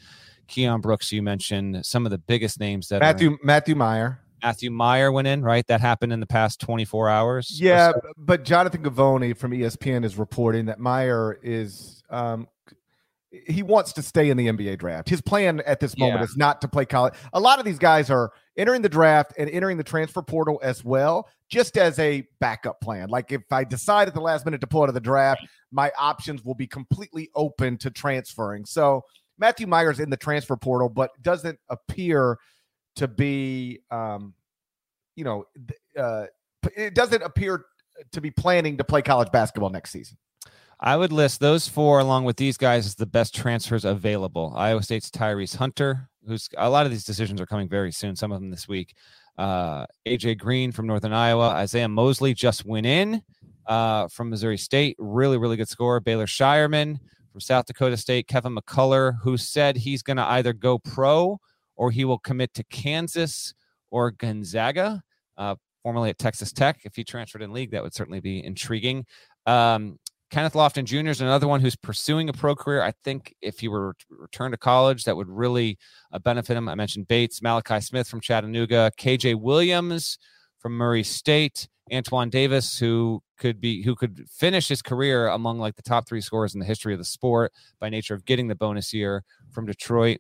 Keion 0.50 0.82
Brooks, 0.82 1.12
you 1.12 1.22
mentioned 1.22 1.86
some 1.86 2.06
of 2.06 2.10
the 2.10 2.18
biggest 2.18 2.60
names 2.60 2.90
that 2.90 3.00
Matthew 3.00 3.38
Matthew 3.42 3.76
Mayer. 3.76 4.20
Matthew 4.42 4.72
Mayer 4.72 5.10
went 5.10 5.28
in, 5.28 5.42
right? 5.42 5.66
That 5.68 5.80
happened 5.80 6.12
in 6.12 6.20
the 6.20 6.28
past 6.28 6.60
24 6.60 7.08
hours. 7.08 7.62
Yeah, 7.62 7.94
so. 7.94 8.02
but 8.18 8.44
Jonathan 8.44 8.84
Givony 8.84 9.38
from 9.38 9.52
ESPN 9.52 10.04
is 10.04 10.18
reporting 10.18 10.66
that 10.66 10.82
Mayer 10.82 11.40
is 11.42 12.04
um, 12.10 12.50
he 13.48 13.64
wants 13.64 13.94
to 13.94 14.02
stay 14.04 14.30
in 14.30 14.38
the 14.38 14.48
NBA 14.48 14.78
draft. 14.78 15.10
His 15.10 15.22
plan 15.22 15.62
at 15.66 15.80
this 15.80 15.98
moment 15.98 16.20
yeah. 16.20 16.26
is 16.26 16.38
not 16.38 16.62
to 16.62 16.68
play 16.68 16.86
college. 16.86 17.16
A 17.34 17.40
lot 17.40 17.58
of 17.58 17.66
these 17.66 17.80
guys 17.80 18.12
are 18.12 18.32
entering 18.58 18.84
the 18.84 18.90
draft 18.90 19.34
and 19.38 19.50
entering 19.50 19.78
the 19.78 19.84
transfer 19.84 20.22
portal 20.22 20.60
as 20.64 20.84
well, 20.84 21.28
just 21.50 21.78
as 21.78 21.98
a 21.98 22.28
backup 22.40 22.80
plan. 22.80 23.10
Like 23.10 23.32
if 23.32 23.42
I 23.52 23.64
decide 23.64 24.08
at 24.08 24.14
the 24.14 24.22
last 24.22 24.46
minute 24.46 24.62
to 24.62 24.68
pull 24.68 24.84
out 24.84 24.90
of 24.90 24.94
the 24.94 25.02
draft, 25.02 25.42
my 25.72 25.92
options 25.98 26.44
will 26.44 26.54
be 26.54 26.68
completely 26.68 27.30
open 27.36 27.78
to 27.80 27.90
transferring. 27.90 28.66
So 28.66 29.02
Matthew 29.40 29.66
Mayer's 29.66 30.00
in 30.00 30.12
the 30.12 30.18
transfer 30.18 30.56
portal, 30.56 30.90
but 30.90 31.10
doesn't 31.24 31.58
appear 31.70 32.38
to 32.98 33.08
be, 33.08 33.80
um, 33.90 34.36
you 35.16 35.24
know, 35.24 35.46
uh, 35.98 36.26
it 36.78 36.94
doesn't 36.94 37.24
appear 37.24 37.66
to 38.12 38.22
be 38.22 38.30
planning 38.30 38.78
to 38.78 38.84
play 38.84 39.02
college 39.02 39.32
basketball 39.32 39.72
next 39.72 39.92
season. 39.92 40.18
I 40.86 40.98
would 40.98 41.14
list 41.14 41.40
those 41.40 41.66
four 41.66 42.00
along 42.00 42.26
with 42.26 42.36
these 42.36 42.58
guys 42.58 42.86
as 42.86 42.96
the 42.96 43.06
best 43.06 43.34
transfers 43.34 43.86
available. 43.86 44.52
Iowa 44.54 44.84
State's 44.84 45.10
Tyrese 45.10 45.56
Hunter, 45.56 46.10
who's 46.28 46.50
a 46.58 46.70
lot 46.70 46.86
of 46.86 46.92
these 46.92 47.06
decisions 47.06 47.40
are 47.40 47.46
coming 47.46 47.70
very 47.70 47.94
soon, 47.94 48.18
some 48.18 48.34
of 48.34 48.42
them 48.42 48.50
this 48.50 48.68
week. 48.68 48.94
Uh, 49.38 49.86
AJ 50.06 50.40
Green 50.40 50.74
from 50.74 50.86
Northern 50.86 51.14
Iowa, 51.14 51.48
Isaiah 51.52 51.88
Mosley 51.88 52.34
just 52.34 52.66
went 52.66 52.86
in 52.86 53.24
uh, 53.66 54.10
from 54.10 54.30
Missouri 54.30 54.58
State, 54.58 54.98
really, 55.00 55.38
really 55.38 55.56
good 55.56 55.70
score. 55.70 56.02
Baylor 56.02 56.26
Scheierman 56.26 57.00
from 57.32 57.40
South 57.40 57.66
Dakota 57.66 57.96
State, 57.96 58.28
Kevin 58.28 58.54
McCullar, 58.54 59.18
who 59.22 59.38
said 59.38 59.78
he's 59.78 60.04
going 60.04 60.18
to 60.18 60.30
either 60.32 60.52
go 60.52 60.80
pro 60.80 61.40
or 61.78 61.92
he 61.92 62.04
will 62.04 62.20
commit 62.20 62.54
to 62.56 62.64
Kansas 62.66 63.54
or 63.90 64.12
Gonzaga, 64.12 65.02
uh, 65.38 65.56
formerly 65.82 66.10
at 66.10 66.20
Texas 66.20 66.52
Tech. 66.52 66.82
If 66.84 66.98
he 66.98 67.06
transferred 67.06 67.42
in 67.42 67.54
league, 67.54 67.72
that 67.72 67.84
would 67.84 67.94
certainly 67.94 68.20
be 68.20 68.44
intriguing. 68.44 69.06
Um, 69.46 69.98
Kenneth 70.34 70.54
Lofton 70.54 70.86
Jr. 70.86 71.12
is 71.12 71.22
another 71.22 71.48
one 71.48 71.62
who's 71.62 71.76
pursuing 71.76 72.28
a 72.28 72.34
pro 72.34 72.56
career. 72.56 72.82
I 72.82 72.94
think 73.04 73.36
if 73.44 73.60
he 73.60 73.68
were 73.68 73.96
to 74.00 74.06
return 74.10 74.50
to 74.50 74.58
college, 74.58 75.04
that 75.04 75.16
would 75.16 75.30
really 75.30 75.78
uh, 76.12 76.18
benefit 76.18 76.58
him. 76.58 76.68
I 76.68 76.74
mentioned 76.74 77.08
Bates, 77.08 77.44
Malachi 77.44 77.80
Smith 77.82 78.08
from 78.08 78.20
Chattanooga, 78.20 78.92
KJ 78.98 79.40
Williams 79.40 80.18
from 80.58 80.72
Murray 80.72 81.04
State, 81.04 81.68
Antoine 81.94 82.32
Davis, 82.32 82.80
who 82.80 83.22
could 83.38 83.62
be 83.62 83.84
who 83.84 83.94
could 83.94 84.28
finish 84.28 84.68
his 84.68 84.82
career 84.82 85.28
among 85.28 85.60
like 85.60 85.76
the 85.76 85.84
top 85.84 86.08
three 86.08 86.22
scorers 86.22 86.56
in 86.56 86.60
the 86.60 86.66
history 86.66 86.94
of 86.94 87.00
the 87.00 87.06
sport 87.06 87.54
by 87.80 87.90
nature 87.90 88.16
of 88.16 88.26
getting 88.26 88.48
the 88.48 88.56
bonus 88.56 88.92
year 88.92 89.24
from 89.52 89.68
Detroit. 89.68 90.18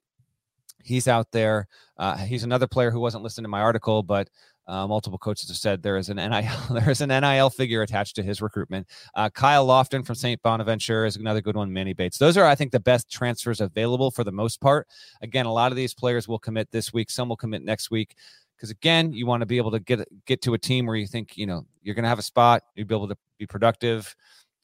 He's 0.83 1.07
out 1.07 1.31
there. 1.31 1.67
Uh, 1.97 2.17
he's 2.17 2.43
another 2.43 2.67
player 2.67 2.91
who 2.91 2.99
wasn't 2.99 3.23
listed 3.23 3.45
in 3.45 3.49
my 3.49 3.61
article, 3.61 4.03
but 4.03 4.29
uh, 4.67 4.87
multiple 4.87 5.17
coaches 5.17 5.49
have 5.49 5.57
said 5.57 5.83
there 5.83 5.97
is 5.97 6.09
an 6.09 6.17
NIL 6.17 6.57
there 6.71 6.89
is 6.89 7.01
an 7.01 7.09
NIL 7.09 7.49
figure 7.49 7.81
attached 7.81 8.15
to 8.15 8.23
his 8.23 8.41
recruitment. 8.41 8.87
Uh, 9.15 9.29
Kyle 9.29 9.67
Lofton 9.67 10.05
from 10.05 10.15
St. 10.15 10.41
Bonaventure 10.41 11.05
is 11.05 11.15
another 11.15 11.41
good 11.41 11.55
one. 11.55 11.71
Manny 11.71 11.93
Bates. 11.93 12.17
Those 12.17 12.37
are, 12.37 12.45
I 12.45 12.55
think, 12.55 12.71
the 12.71 12.79
best 12.79 13.11
transfers 13.11 13.61
available 13.61 14.11
for 14.11 14.23
the 14.23 14.31
most 14.31 14.61
part. 14.61 14.87
Again, 15.21 15.45
a 15.45 15.53
lot 15.53 15.71
of 15.71 15.75
these 15.75 15.93
players 15.93 16.27
will 16.27 16.39
commit 16.39 16.71
this 16.71 16.93
week. 16.93 17.09
Some 17.09 17.29
will 17.29 17.37
commit 17.37 17.63
next 17.63 17.91
week. 17.91 18.15
Because 18.55 18.69
again, 18.69 19.11
you 19.11 19.25
want 19.25 19.41
to 19.41 19.45
be 19.45 19.57
able 19.57 19.71
to 19.71 19.79
get 19.79 20.07
get 20.25 20.41
to 20.43 20.53
a 20.53 20.57
team 20.57 20.85
where 20.85 20.95
you 20.95 21.07
think 21.07 21.35
you 21.35 21.45
know 21.45 21.65
you're 21.81 21.95
going 21.95 22.03
to 22.03 22.09
have 22.09 22.19
a 22.19 22.23
spot. 22.23 22.63
You'll 22.75 22.87
be 22.87 22.95
able 22.95 23.09
to 23.09 23.17
be 23.37 23.45
productive 23.45 24.15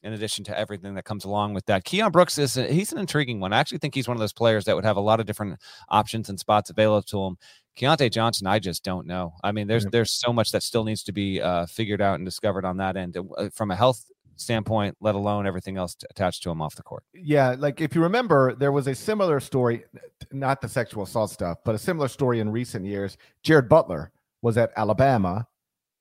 in 0.02 0.14
addition 0.14 0.44
to 0.44 0.58
everything 0.58 0.94
that 0.94 1.04
comes 1.04 1.24
along 1.24 1.52
with 1.54 1.66
that. 1.66 1.84
Keion 1.84 2.10
Brooks 2.10 2.38
is 2.38 2.54
he's 2.54 2.92
an 2.92 2.98
intriguing 2.98 3.40
one. 3.40 3.52
I 3.52 3.58
actually 3.58 3.78
think 3.78 3.94
he's 3.94 4.08
one 4.08 4.16
of 4.16 4.20
those 4.20 4.32
players 4.32 4.64
that 4.64 4.74
would 4.74 4.84
have 4.84 4.96
a 4.96 5.00
lot 5.00 5.20
of 5.20 5.26
different 5.26 5.58
options 5.88 6.28
and 6.28 6.38
spots 6.38 6.70
available 6.70 7.02
to 7.02 7.26
him. 7.26 7.36
Keyontae 7.78 8.10
Johnson, 8.10 8.46
I 8.46 8.58
just 8.58 8.84
don't 8.84 9.06
know. 9.06 9.34
I 9.42 9.52
mean, 9.52 9.66
there's 9.66 9.86
there's 9.86 10.12
so 10.12 10.32
much 10.32 10.50
that 10.52 10.62
still 10.62 10.84
needs 10.84 11.02
to 11.04 11.12
be 11.12 11.40
uh, 11.40 11.66
figured 11.66 12.00
out 12.00 12.16
and 12.16 12.24
discovered 12.24 12.64
on 12.64 12.76
that 12.78 12.96
end 12.96 13.16
uh, 13.16 13.48
from 13.54 13.70
a 13.70 13.76
health 13.76 14.04
standpoint, 14.36 14.96
let 15.00 15.14
alone 15.14 15.46
everything 15.46 15.76
else 15.76 15.96
attached 16.10 16.42
to 16.42 16.50
him 16.50 16.60
off 16.60 16.74
the 16.74 16.82
court. 16.82 17.04
Yeah, 17.14 17.54
like 17.58 17.80
if 17.80 17.94
you 17.94 18.02
remember, 18.02 18.54
there 18.54 18.72
was 18.72 18.86
a 18.86 18.94
similar 18.94 19.38
story, 19.40 19.84
not 20.32 20.60
the 20.60 20.68
sexual 20.68 21.04
assault 21.04 21.30
stuff, 21.30 21.58
but 21.64 21.74
a 21.74 21.78
similar 21.78 22.08
story 22.08 22.40
in 22.40 22.50
recent 22.50 22.84
years. 22.84 23.16
Jared 23.42 23.68
Butler 23.68 24.12
was 24.42 24.56
at 24.56 24.72
Alabama 24.76 25.46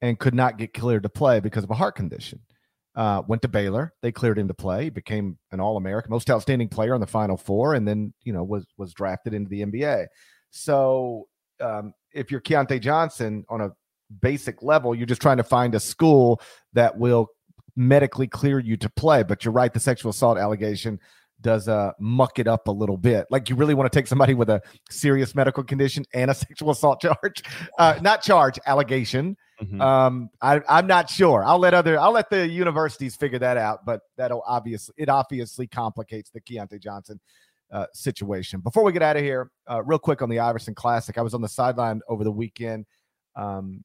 and 0.01 0.17
could 0.17 0.33
not 0.33 0.57
get 0.57 0.73
cleared 0.73 1.03
to 1.03 1.09
play 1.09 1.39
because 1.39 1.63
of 1.63 1.69
a 1.69 1.75
heart 1.75 1.95
condition. 1.95 2.39
Uh, 2.95 3.21
went 3.27 3.41
to 3.41 3.47
Baylor. 3.47 3.93
They 4.01 4.11
cleared 4.11 4.39
him 4.39 4.47
to 4.47 4.53
play. 4.53 4.85
He 4.85 4.89
became 4.89 5.37
an 5.51 5.59
All 5.59 5.77
American, 5.77 6.09
most 6.09 6.29
outstanding 6.29 6.69
player 6.69 6.93
on 6.93 6.99
the 6.99 7.07
Final 7.07 7.37
Four, 7.37 7.75
and 7.75 7.87
then 7.87 8.13
you 8.23 8.33
know 8.33 8.43
was 8.43 8.65
was 8.77 8.93
drafted 8.93 9.33
into 9.33 9.49
the 9.49 9.61
NBA. 9.61 10.07
So 10.49 11.27
um, 11.61 11.93
if 12.13 12.31
you're 12.31 12.41
Keyontae 12.41 12.81
Johnson 12.81 13.45
on 13.49 13.61
a 13.61 13.71
basic 14.21 14.61
level, 14.63 14.95
you're 14.95 15.05
just 15.05 15.21
trying 15.21 15.37
to 15.37 15.43
find 15.43 15.75
a 15.75 15.79
school 15.79 16.41
that 16.73 16.97
will 16.97 17.27
medically 17.75 18.27
clear 18.27 18.59
you 18.59 18.77
to 18.77 18.89
play. 18.89 19.23
But 19.23 19.45
you're 19.45 19.53
right, 19.53 19.73
the 19.73 19.79
sexual 19.79 20.11
assault 20.11 20.37
allegation 20.37 20.99
does 21.41 21.69
uh 21.69 21.93
muck 22.01 22.37
it 22.37 22.47
up 22.47 22.67
a 22.67 22.71
little 22.71 22.97
bit. 22.97 23.25
Like 23.29 23.49
you 23.49 23.55
really 23.55 23.73
want 23.73 23.89
to 23.89 23.97
take 23.97 24.07
somebody 24.07 24.33
with 24.33 24.49
a 24.49 24.61
serious 24.89 25.33
medical 25.33 25.63
condition 25.63 26.03
and 26.13 26.29
a 26.29 26.33
sexual 26.35 26.71
assault 26.71 27.01
charge, 27.01 27.43
uh, 27.77 27.97
not 28.01 28.21
charge 28.21 28.59
allegation 28.65 29.37
Mm-hmm. 29.61 29.81
Um, 29.81 30.29
I, 30.41 30.61
I'm 30.69 30.87
not 30.87 31.09
sure. 31.09 31.43
I'll 31.43 31.59
let 31.59 31.73
other 31.73 31.99
I'll 31.99 32.11
let 32.11 32.29
the 32.29 32.47
universities 32.47 33.15
figure 33.15 33.39
that 33.39 33.57
out, 33.57 33.85
but 33.85 34.01
that'll 34.17 34.43
obviously 34.47 34.95
it 34.97 35.09
obviously 35.09 35.67
complicates 35.67 36.29
the 36.29 36.39
Keyontae 36.39 36.81
Johnson 36.81 37.19
uh, 37.71 37.85
situation. 37.93 38.61
Before 38.61 38.83
we 38.83 38.91
get 38.91 39.01
out 39.01 39.17
of 39.17 39.23
here, 39.23 39.51
uh, 39.69 39.83
real 39.83 39.99
quick 39.99 40.21
on 40.21 40.29
the 40.29 40.39
Iverson 40.39 40.75
Classic, 40.75 41.17
I 41.17 41.21
was 41.21 41.33
on 41.33 41.41
the 41.41 41.49
sideline 41.49 42.01
over 42.07 42.23
the 42.23 42.31
weekend. 42.31 42.85
Um, 43.35 43.83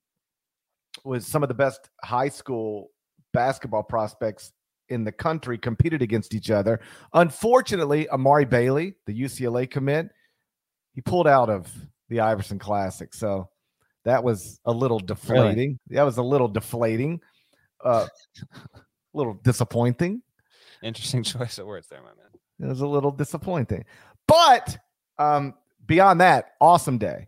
was 1.05 1.27
some 1.27 1.43
of 1.43 1.49
the 1.49 1.55
best 1.55 1.91
high 2.03 2.29
school 2.29 2.91
basketball 3.33 3.83
prospects 3.83 4.53
in 4.89 5.05
the 5.05 5.13
country 5.13 5.59
competed 5.59 6.03
against 6.03 6.35
each 6.35 6.51
other. 6.51 6.81
Unfortunately, 7.15 8.09
Amari 8.11 8.45
Bailey, 8.45 8.95
the 9.07 9.19
UCLA 9.19 9.69
commit, 9.69 10.09
he 10.95 11.01
pulled 11.01 11.27
out 11.27 11.51
of 11.51 11.73
the 12.09 12.21
Iverson 12.21 12.59
Classic. 12.59 13.13
So 13.13 13.49
that 14.05 14.23
was 14.23 14.61
a 14.65 14.73
little 14.73 14.99
deflating. 14.99 15.57
Really? 15.57 15.79
That 15.91 16.05
was 16.05 16.19
a 16.19 16.23
little 16.23 16.49
deflating. 16.49 17.21
Uh, 17.85 18.07
a 18.43 18.81
little 19.15 19.35
disappointing. 19.43 20.23
Interesting 20.83 21.23
choice 21.25 21.59
of 21.59 21.67
words 21.67 21.89
there, 21.89 22.01
my 22.01 22.09
man. 22.09 22.34
It 22.65 22.69
was 22.69 22.81
a 22.81 22.87
little 22.87 23.11
disappointing. 23.11 23.85
But 24.27 24.79
um, 25.19 25.55
beyond 25.87 26.21
that, 26.21 26.53
awesome 26.61 26.99
day. 26.99 27.27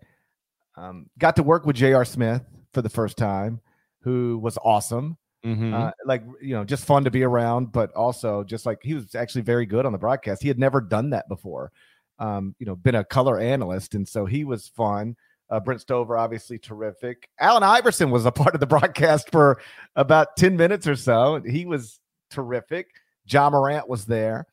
Um, 0.77 1.09
got 1.19 1.37
to 1.37 1.43
work 1.43 1.67
with 1.67 1.77
J.R. 1.77 2.05
Smith 2.05 2.43
for 2.73 2.83
the 2.83 2.89
first 2.89 3.17
time, 3.17 3.61
who 4.01 4.39
was 4.39 4.59
awesome. 4.63 5.17
Mhm. 5.45 5.73
Uh, 5.73 5.93
like 6.05 6.25
you 6.43 6.55
know, 6.55 6.65
just 6.65 6.85
fun 6.85 7.05
to 7.05 7.11
be 7.11 7.23
around, 7.23 7.71
but 7.71 7.93
also 7.93 8.43
just 8.43 8.67
like 8.67 8.79
he 8.83 8.95
was 8.95 9.15
actually 9.15 9.43
very 9.43 9.65
good 9.65 9.87
on 9.87 9.93
the 9.93 9.99
broadcast. 9.99 10.43
He 10.43 10.49
had 10.49 10.59
never 10.59 10.81
done 10.81 11.11
that 11.11 11.29
before. 11.29 11.71
Um, 12.19 12.55
you 12.59 12.67
know, 12.67 12.75
been 12.75 12.95
a 12.97 13.05
color 13.05 13.39
analyst, 13.39 13.95
and 13.95 14.09
so 14.09 14.27
he 14.27 14.45
was 14.45 14.69
fun. 14.69 15.17
Uh, 15.49 15.61
Brent 15.61 15.81
Stover, 15.81 16.17
obviously 16.17 16.59
terrific. 16.59 17.29
Allen 17.39 17.63
Iverson 17.63 18.11
was 18.11 18.27
a 18.27 18.33
part 18.33 18.55
of 18.55 18.61
the 18.61 18.67
broadcast 18.67 19.31
for 19.31 19.61
about 19.95 20.37
10 20.37 20.57
minutes 20.57 20.89
or 20.89 20.97
so. 20.97 21.41
He 21.47 21.65
was 21.67 22.01
terrific. 22.31 22.89
John 23.27 23.53
Morant 23.53 23.89
was 23.89 24.07
there. 24.07 24.47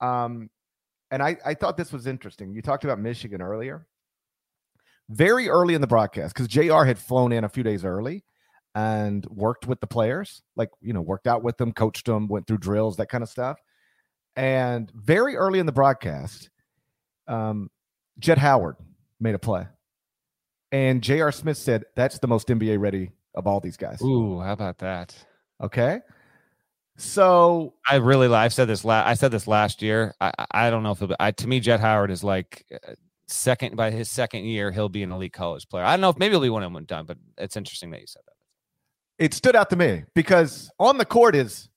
Um, 0.00 0.50
and 1.10 1.22
I, 1.22 1.36
I 1.44 1.54
thought 1.54 1.76
this 1.76 1.92
was 1.92 2.06
interesting. 2.06 2.52
You 2.54 2.62
talked 2.62 2.84
about 2.84 2.98
Michigan 2.98 3.40
earlier. 3.40 3.86
Very 5.10 5.48
early 5.48 5.74
in 5.74 5.80
the 5.80 5.86
broadcast, 5.86 6.34
because 6.34 6.48
JR 6.48 6.84
had 6.84 6.98
flown 6.98 7.32
in 7.32 7.42
a 7.42 7.48
few 7.48 7.62
days 7.62 7.82
early 7.84 8.24
and 8.74 9.24
worked 9.26 9.66
with 9.66 9.80
the 9.80 9.86
players, 9.86 10.42
like, 10.54 10.68
you 10.82 10.92
know, 10.92 11.00
worked 11.00 11.26
out 11.26 11.42
with 11.42 11.56
them, 11.56 11.72
coached 11.72 12.04
them, 12.04 12.28
went 12.28 12.46
through 12.46 12.58
drills, 12.58 12.98
that 12.98 13.08
kind 13.08 13.22
of 13.22 13.30
stuff. 13.30 13.58
And 14.36 14.92
very 14.94 15.34
early 15.34 15.58
in 15.60 15.66
the 15.66 15.72
broadcast, 15.72 16.50
um, 17.26 17.70
Jett 18.18 18.36
Howard 18.36 18.76
made 19.18 19.34
a 19.34 19.38
play. 19.38 19.66
And 20.70 21.02
J.R. 21.02 21.32
Smith 21.32 21.56
said, 21.56 21.84
that's 21.96 22.18
the 22.18 22.28
most 22.28 22.48
NBA 22.48 22.78
ready 22.78 23.12
of 23.34 23.46
all 23.46 23.60
these 23.60 23.78
guys. 23.78 24.02
Ooh, 24.02 24.40
how 24.40 24.52
about 24.52 24.78
that? 24.78 25.16
Okay. 25.62 26.00
So 27.00 27.74
I 27.88 27.96
really, 27.96 28.26
I've 28.28 28.52
said 28.52 28.66
this. 28.66 28.84
La- 28.84 29.04
I 29.06 29.14
said 29.14 29.30
this 29.30 29.46
last 29.46 29.82
year. 29.82 30.14
I, 30.20 30.32
I 30.38 30.46
I 30.66 30.70
don't 30.70 30.82
know 30.82 30.90
if 30.92 30.98
it'll 30.98 31.08
be, 31.08 31.16
I, 31.20 31.30
to 31.30 31.46
me, 31.46 31.60
Jett 31.60 31.80
Howard 31.80 32.10
is 32.10 32.24
like 32.24 32.66
uh, 32.72 32.94
second 33.28 33.76
by 33.76 33.90
his 33.92 34.10
second 34.10 34.44
year, 34.44 34.72
he'll 34.72 34.88
be 34.88 35.02
an 35.04 35.12
elite 35.12 35.32
college 35.32 35.68
player. 35.68 35.84
I 35.84 35.92
don't 35.92 36.00
know 36.00 36.08
if 36.10 36.18
maybe 36.18 36.32
he'll 36.32 36.40
be 36.40 36.50
one 36.50 36.62
and 36.64 36.74
one 36.74 36.84
done, 36.86 37.06
but 37.06 37.18
it's 37.36 37.56
interesting 37.56 37.90
that 37.92 38.00
you 38.00 38.06
said 38.08 38.22
that. 38.26 39.24
it 39.24 39.34
stood 39.34 39.54
out 39.54 39.70
to 39.70 39.76
me 39.76 40.04
because 40.14 40.70
on 40.78 40.98
the 40.98 41.04
court 41.04 41.36
is 41.36 41.68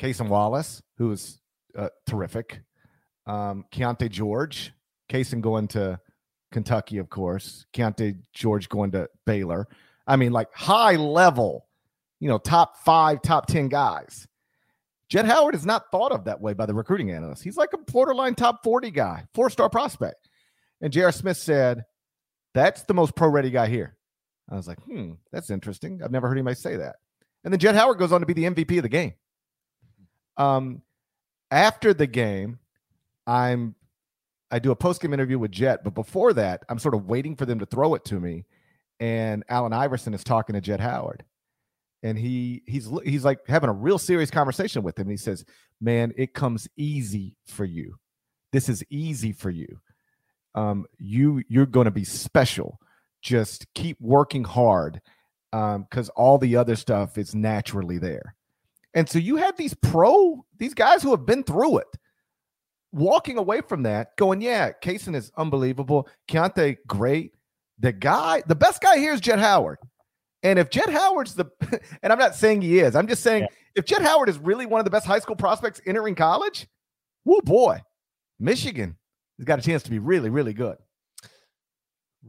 Kason 0.00 0.28
Wallace, 0.28 0.82
who 0.98 1.12
is 1.12 1.40
uh, 1.78 1.88
terrific. 2.06 2.62
Um, 3.26 3.64
Keyonte 3.72 4.10
George, 4.10 4.72
Kason 5.08 5.40
going 5.40 5.68
to 5.68 6.00
Kentucky, 6.52 6.98
of 6.98 7.10
course. 7.10 7.66
Keyonte 7.72 8.16
George 8.32 8.68
going 8.68 8.90
to 8.92 9.08
Baylor. 9.24 9.68
I 10.06 10.16
mean, 10.16 10.32
like 10.32 10.52
high 10.52 10.96
level, 10.96 11.66
you 12.20 12.28
know, 12.28 12.38
top 12.38 12.78
five, 12.78 13.22
top 13.22 13.46
10 13.46 13.68
guys. 13.68 14.26
Jett 15.08 15.26
Howard 15.26 15.54
is 15.54 15.66
not 15.66 15.90
thought 15.90 16.12
of 16.12 16.24
that 16.24 16.40
way 16.40 16.54
by 16.54 16.66
the 16.66 16.74
recruiting 16.74 17.10
analysts. 17.10 17.42
He's 17.42 17.56
like 17.56 17.72
a 17.72 17.78
borderline 17.78 18.34
top 18.34 18.64
40 18.64 18.90
guy, 18.90 19.24
four 19.34 19.50
star 19.50 19.68
prospect. 19.68 20.28
And 20.80 20.92
J.R. 20.92 21.12
Smith 21.12 21.36
said, 21.36 21.84
That's 22.54 22.82
the 22.82 22.94
most 22.94 23.14
pro 23.14 23.28
ready 23.28 23.50
guy 23.50 23.68
here. 23.68 23.96
I 24.50 24.56
was 24.56 24.68
like, 24.68 24.80
hmm, 24.82 25.12
that's 25.32 25.50
interesting. 25.50 26.00
I've 26.02 26.10
never 26.10 26.28
heard 26.28 26.36
anybody 26.36 26.56
say 26.56 26.76
that. 26.76 26.96
And 27.44 27.52
then 27.52 27.60
Jett 27.60 27.74
Howard 27.74 27.98
goes 27.98 28.12
on 28.12 28.20
to 28.20 28.26
be 28.26 28.32
the 28.32 28.44
MVP 28.44 28.76
of 28.76 28.82
the 28.82 28.88
game. 28.88 29.14
Um, 30.36 30.82
after 31.50 31.94
the 31.94 32.06
game, 32.06 32.58
I'm 33.26 33.74
I 34.50 34.58
do 34.58 34.70
a 34.70 34.76
post 34.76 35.00
game 35.00 35.12
interview 35.12 35.38
with 35.38 35.50
Jett, 35.50 35.82
but 35.82 35.94
before 35.94 36.32
that, 36.34 36.64
I'm 36.68 36.78
sort 36.78 36.94
of 36.94 37.06
waiting 37.06 37.36
for 37.36 37.46
them 37.46 37.58
to 37.58 37.66
throw 37.66 37.94
it 37.94 38.04
to 38.06 38.20
me. 38.20 38.44
And 39.00 39.44
Allen 39.48 39.72
Iverson 39.72 40.14
is 40.14 40.22
talking 40.22 40.54
to 40.54 40.60
Jet 40.60 40.80
Howard, 40.80 41.24
and 42.04 42.16
he 42.18 42.62
he's 42.66 42.88
he's 43.04 43.24
like 43.24 43.40
having 43.48 43.70
a 43.70 43.74
real 43.74 43.98
serious 43.98 44.30
conversation 44.30 44.82
with 44.82 44.96
him. 44.96 45.04
And 45.04 45.10
he 45.10 45.16
says, 45.16 45.44
"Man, 45.80 46.12
it 46.16 46.34
comes 46.34 46.68
easy 46.76 47.36
for 47.46 47.64
you. 47.64 47.96
This 48.52 48.68
is 48.68 48.84
easy 48.90 49.32
for 49.32 49.50
you. 49.50 49.66
Um, 50.54 50.86
you 50.98 51.42
you're 51.48 51.66
going 51.66 51.86
to 51.86 51.90
be 51.90 52.04
special. 52.04 52.78
Just 53.22 53.66
keep 53.74 53.96
working 54.00 54.44
hard, 54.44 55.00
because 55.50 56.10
all 56.10 56.38
the 56.38 56.56
other 56.56 56.76
stuff 56.76 57.18
is 57.18 57.34
naturally 57.34 57.98
there." 57.98 58.36
And 58.92 59.08
so 59.08 59.18
you 59.18 59.36
have 59.36 59.56
these 59.56 59.74
pro 59.74 60.44
these 60.58 60.74
guys 60.74 61.02
who 61.02 61.10
have 61.10 61.26
been 61.26 61.42
through 61.42 61.78
it 61.78 61.88
walking 62.94 63.38
away 63.38 63.60
from 63.60 63.82
that, 63.82 64.16
going, 64.16 64.40
yeah, 64.40 64.70
Kason 64.82 65.16
is 65.16 65.32
unbelievable. 65.36 66.08
Keyonte, 66.28 66.76
great. 66.86 67.32
The 67.80 67.92
guy, 67.92 68.42
the 68.46 68.54
best 68.54 68.80
guy 68.80 68.98
here 68.98 69.12
is 69.12 69.20
Jett 69.20 69.40
Howard. 69.40 69.78
And 70.44 70.58
if 70.58 70.70
Jett 70.70 70.90
Howard's 70.90 71.34
the, 71.34 71.46
and 72.02 72.12
I'm 72.12 72.18
not 72.18 72.34
saying 72.36 72.62
he 72.62 72.78
is, 72.78 72.94
I'm 72.94 73.08
just 73.08 73.22
saying 73.22 73.42
Yeah. 73.42 73.48
if 73.74 73.84
Jed 73.86 74.02
Howard 74.02 74.28
is 74.28 74.38
really 74.38 74.66
one 74.66 74.78
of 74.78 74.84
the 74.84 74.90
best 74.90 75.06
high 75.06 75.18
school 75.18 75.36
prospects 75.36 75.80
entering 75.86 76.14
college, 76.14 76.68
whoo 77.24 77.40
boy, 77.42 77.80
Michigan 78.38 78.96
has 79.38 79.44
got 79.46 79.58
a 79.58 79.62
chance 79.62 79.82
to 79.84 79.90
be 79.90 79.98
really, 79.98 80.30
really 80.30 80.52
good. 80.52 80.76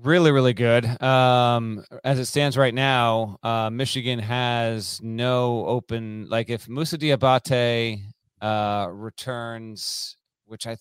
Really, 0.01 0.31
really 0.31 0.53
good. 0.53 1.01
Um, 1.01 1.83
as 2.03 2.19
it 2.19 2.25
stands 2.25 2.57
right 2.57 2.73
now, 2.73 3.37
uh, 3.43 3.69
Michigan 3.69 4.19
has 4.19 4.99
no 5.01 5.65
open. 5.67 6.27
Like 6.29 6.49
if 6.49 6.67
Moussa 6.67 6.97
Diabate 6.97 8.01
uh, 8.41 8.87
returns, 8.91 10.17
which 10.45 10.67
I 10.67 10.77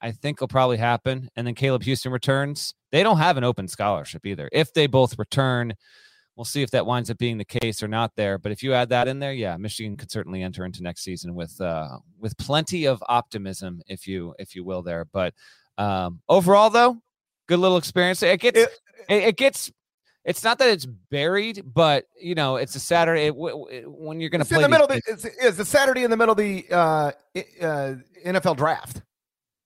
I 0.00 0.12
think 0.12 0.40
will 0.40 0.48
probably 0.48 0.76
happen, 0.78 1.28
and 1.36 1.46
then 1.46 1.54
Caleb 1.54 1.82
Houston 1.82 2.10
returns, 2.12 2.74
they 2.90 3.02
don't 3.02 3.18
have 3.18 3.36
an 3.36 3.44
open 3.44 3.68
scholarship 3.68 4.24
either. 4.24 4.48
If 4.52 4.72
they 4.72 4.86
both 4.86 5.18
return, 5.18 5.74
we'll 6.36 6.44
see 6.44 6.62
if 6.62 6.70
that 6.72 6.86
winds 6.86 7.10
up 7.10 7.18
being 7.18 7.38
the 7.38 7.44
case 7.44 7.82
or 7.82 7.88
not. 7.88 8.12
There, 8.16 8.38
but 8.38 8.52
if 8.52 8.62
you 8.62 8.74
add 8.74 8.88
that 8.90 9.08
in 9.08 9.18
there, 9.18 9.32
yeah, 9.32 9.56
Michigan 9.56 9.96
could 9.96 10.10
certainly 10.10 10.42
enter 10.42 10.64
into 10.64 10.82
next 10.82 11.02
season 11.04 11.34
with 11.34 11.60
uh, 11.60 11.98
with 12.18 12.36
plenty 12.38 12.86
of 12.86 13.02
optimism, 13.08 13.80
if 13.86 14.06
you 14.06 14.34
if 14.38 14.54
you 14.54 14.64
will, 14.64 14.82
there. 14.82 15.04
But 15.04 15.34
um, 15.78 16.20
overall, 16.28 16.70
though, 16.70 16.98
good 17.48 17.58
little 17.58 17.76
experience. 17.76 18.22
It 18.22 18.40
gets 18.40 18.58
It- 18.60 18.70
it, 19.08 19.22
it 19.24 19.36
gets 19.36 19.70
it's 20.24 20.42
not 20.42 20.58
that 20.58 20.70
it's 20.70 20.86
buried 20.86 21.62
but 21.74 22.06
you 22.18 22.34
know 22.34 22.56
it's 22.56 22.74
a 22.74 22.80
saturday 22.80 23.26
it, 23.26 23.34
when 23.36 24.18
you're 24.18 24.30
going 24.30 24.40
to 24.40 24.46
play 24.48 24.56
in 24.56 24.62
the 24.62 24.68
middle. 24.70 24.86
these- 24.86 25.02
Of 25.06 25.20
the, 25.20 25.28
it's, 25.28 25.36
it's 25.44 25.58
a 25.58 25.64
Saturday 25.66 26.04
in 26.04 26.10
the 26.10 26.16
middle 26.16 26.32
of 26.32 26.38
the 26.38 26.64
uh, 26.70 27.10
uh, 27.60 27.94
NFL 28.24 28.56
draft. 28.56 29.02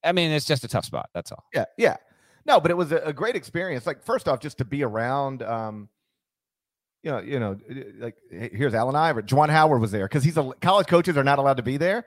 i 0.03 0.11
mean 0.11 0.33
it's 0.33 0.45
just 0.45 0.65
a 0.65 0.69
tough 0.69 0.85
spot 0.87 1.09
that's 1.15 1.31
all 1.31 1.45
Yeah, 1.55 1.67
yeah. 1.77 1.97
No, 2.47 2.59
but 2.59 2.73
it 2.73 2.77
was 2.77 2.91
a, 2.91 2.97
a 2.99 3.13
great 3.13 3.37
experience. 3.37 3.87
Like 3.87 4.03
first 4.03 4.27
off, 4.27 4.41
just 4.41 4.59
to 4.59 4.65
be 4.65 4.83
around. 4.83 5.43
Um, 5.45 5.89
you 7.03 7.11
know, 7.11 7.19
you 7.21 7.39
know, 7.41 7.57
like 7.99 8.17
here's 8.31 8.75
Allen 8.75 8.97
Iver. 8.97 9.23
Juwan 9.23 9.49
Howard 9.51 9.81
was 9.81 9.91
there 9.93 10.07
because 10.07 10.25
he's 10.25 10.37
a 10.37 10.53
college 10.61 10.87
coaches 10.87 11.17
are 11.17 11.25
not 11.25 11.39
allowed 11.39 11.57
to 11.59 11.63
be 11.63 11.77
there, 11.77 12.05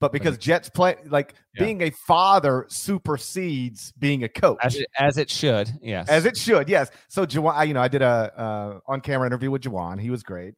but 0.00 0.12
because 0.12 0.38
Jets 0.38 0.68
play, 0.70 0.96
like 1.06 1.34
Yeah. 1.54 1.64
being 1.64 1.82
a 1.82 1.90
father 1.90 2.66
supersedes 2.68 3.92
being 3.98 4.24
a 4.24 4.28
coach. 4.28 4.58
as 4.62 4.76
it, 4.76 4.86
as 4.98 5.18
it 5.18 5.30
should 5.30 5.70
yes 5.82 6.08
As 6.08 6.24
it 6.24 6.36
should, 6.36 6.68
yes. 6.68 6.90
So 7.08 7.26
Juwan, 7.26 7.54
I- 7.54 7.64
you 7.64 7.74
know, 7.74 7.82
I 7.82 7.88
did 7.88 8.02
a 8.02 8.32
uh, 8.36 8.80
on 8.86 9.00
camera 9.00 9.26
interview 9.26 9.50
with 9.50 9.62
Juwan. 9.62 10.00
He 10.00 10.10
was 10.10 10.22
great. 10.22 10.54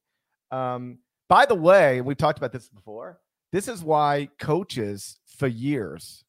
Um, 0.51 0.99
by 1.29 1.47
the 1.47 1.55
way, 1.55 2.01
we've 2.03 2.17
talked 2.17 2.39
about 2.39 2.53
this 2.53 2.69
before. 2.69 3.19
This 3.53 3.69
is 3.69 3.83
why 3.83 4.29
coaches 4.39 5.19
for 5.39 5.47
years, 5.47 6.25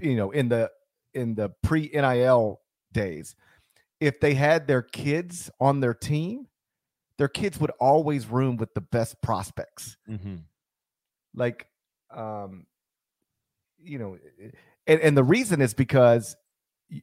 you 0.00 0.16
know, 0.16 0.30
in 0.30 0.48
the 0.48 0.70
in 1.14 1.34
the 1.34 1.50
pre 1.62 1.90
NIL 1.92 2.60
days, 2.92 3.34
if 4.00 4.20
they 4.20 4.34
had 4.34 4.66
their 4.66 4.82
kids 4.82 5.50
on 5.60 5.80
their 5.80 5.94
team, 5.94 6.46
their 7.18 7.28
kids 7.28 7.58
would 7.58 7.70
always 7.80 8.26
room 8.26 8.56
with 8.56 8.72
the 8.74 8.80
best 8.80 9.20
prospects 9.22 9.96
Mhm. 10.08 10.42
like 11.34 11.66
um 12.10 12.66
you 13.78 13.98
know 13.98 14.18
and, 14.86 15.00
and 15.00 15.16
the 15.16 15.24
reason 15.24 15.60
is 15.60 15.74
because 15.74 16.36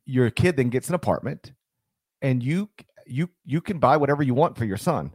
your 0.06 0.30
kid 0.30 0.56
then 0.58 0.70
gets 0.70 0.88
an 0.90 0.96
apartment 0.96 1.54
and 2.22 2.42
you 2.44 2.70
you 3.06 3.30
you 3.46 3.60
can 3.62 3.80
buy 3.80 3.98
whatever 3.98 4.24
you 4.24 4.34
want 4.34 4.58
for 4.58 4.66
your 4.66 4.78
son 4.78 5.12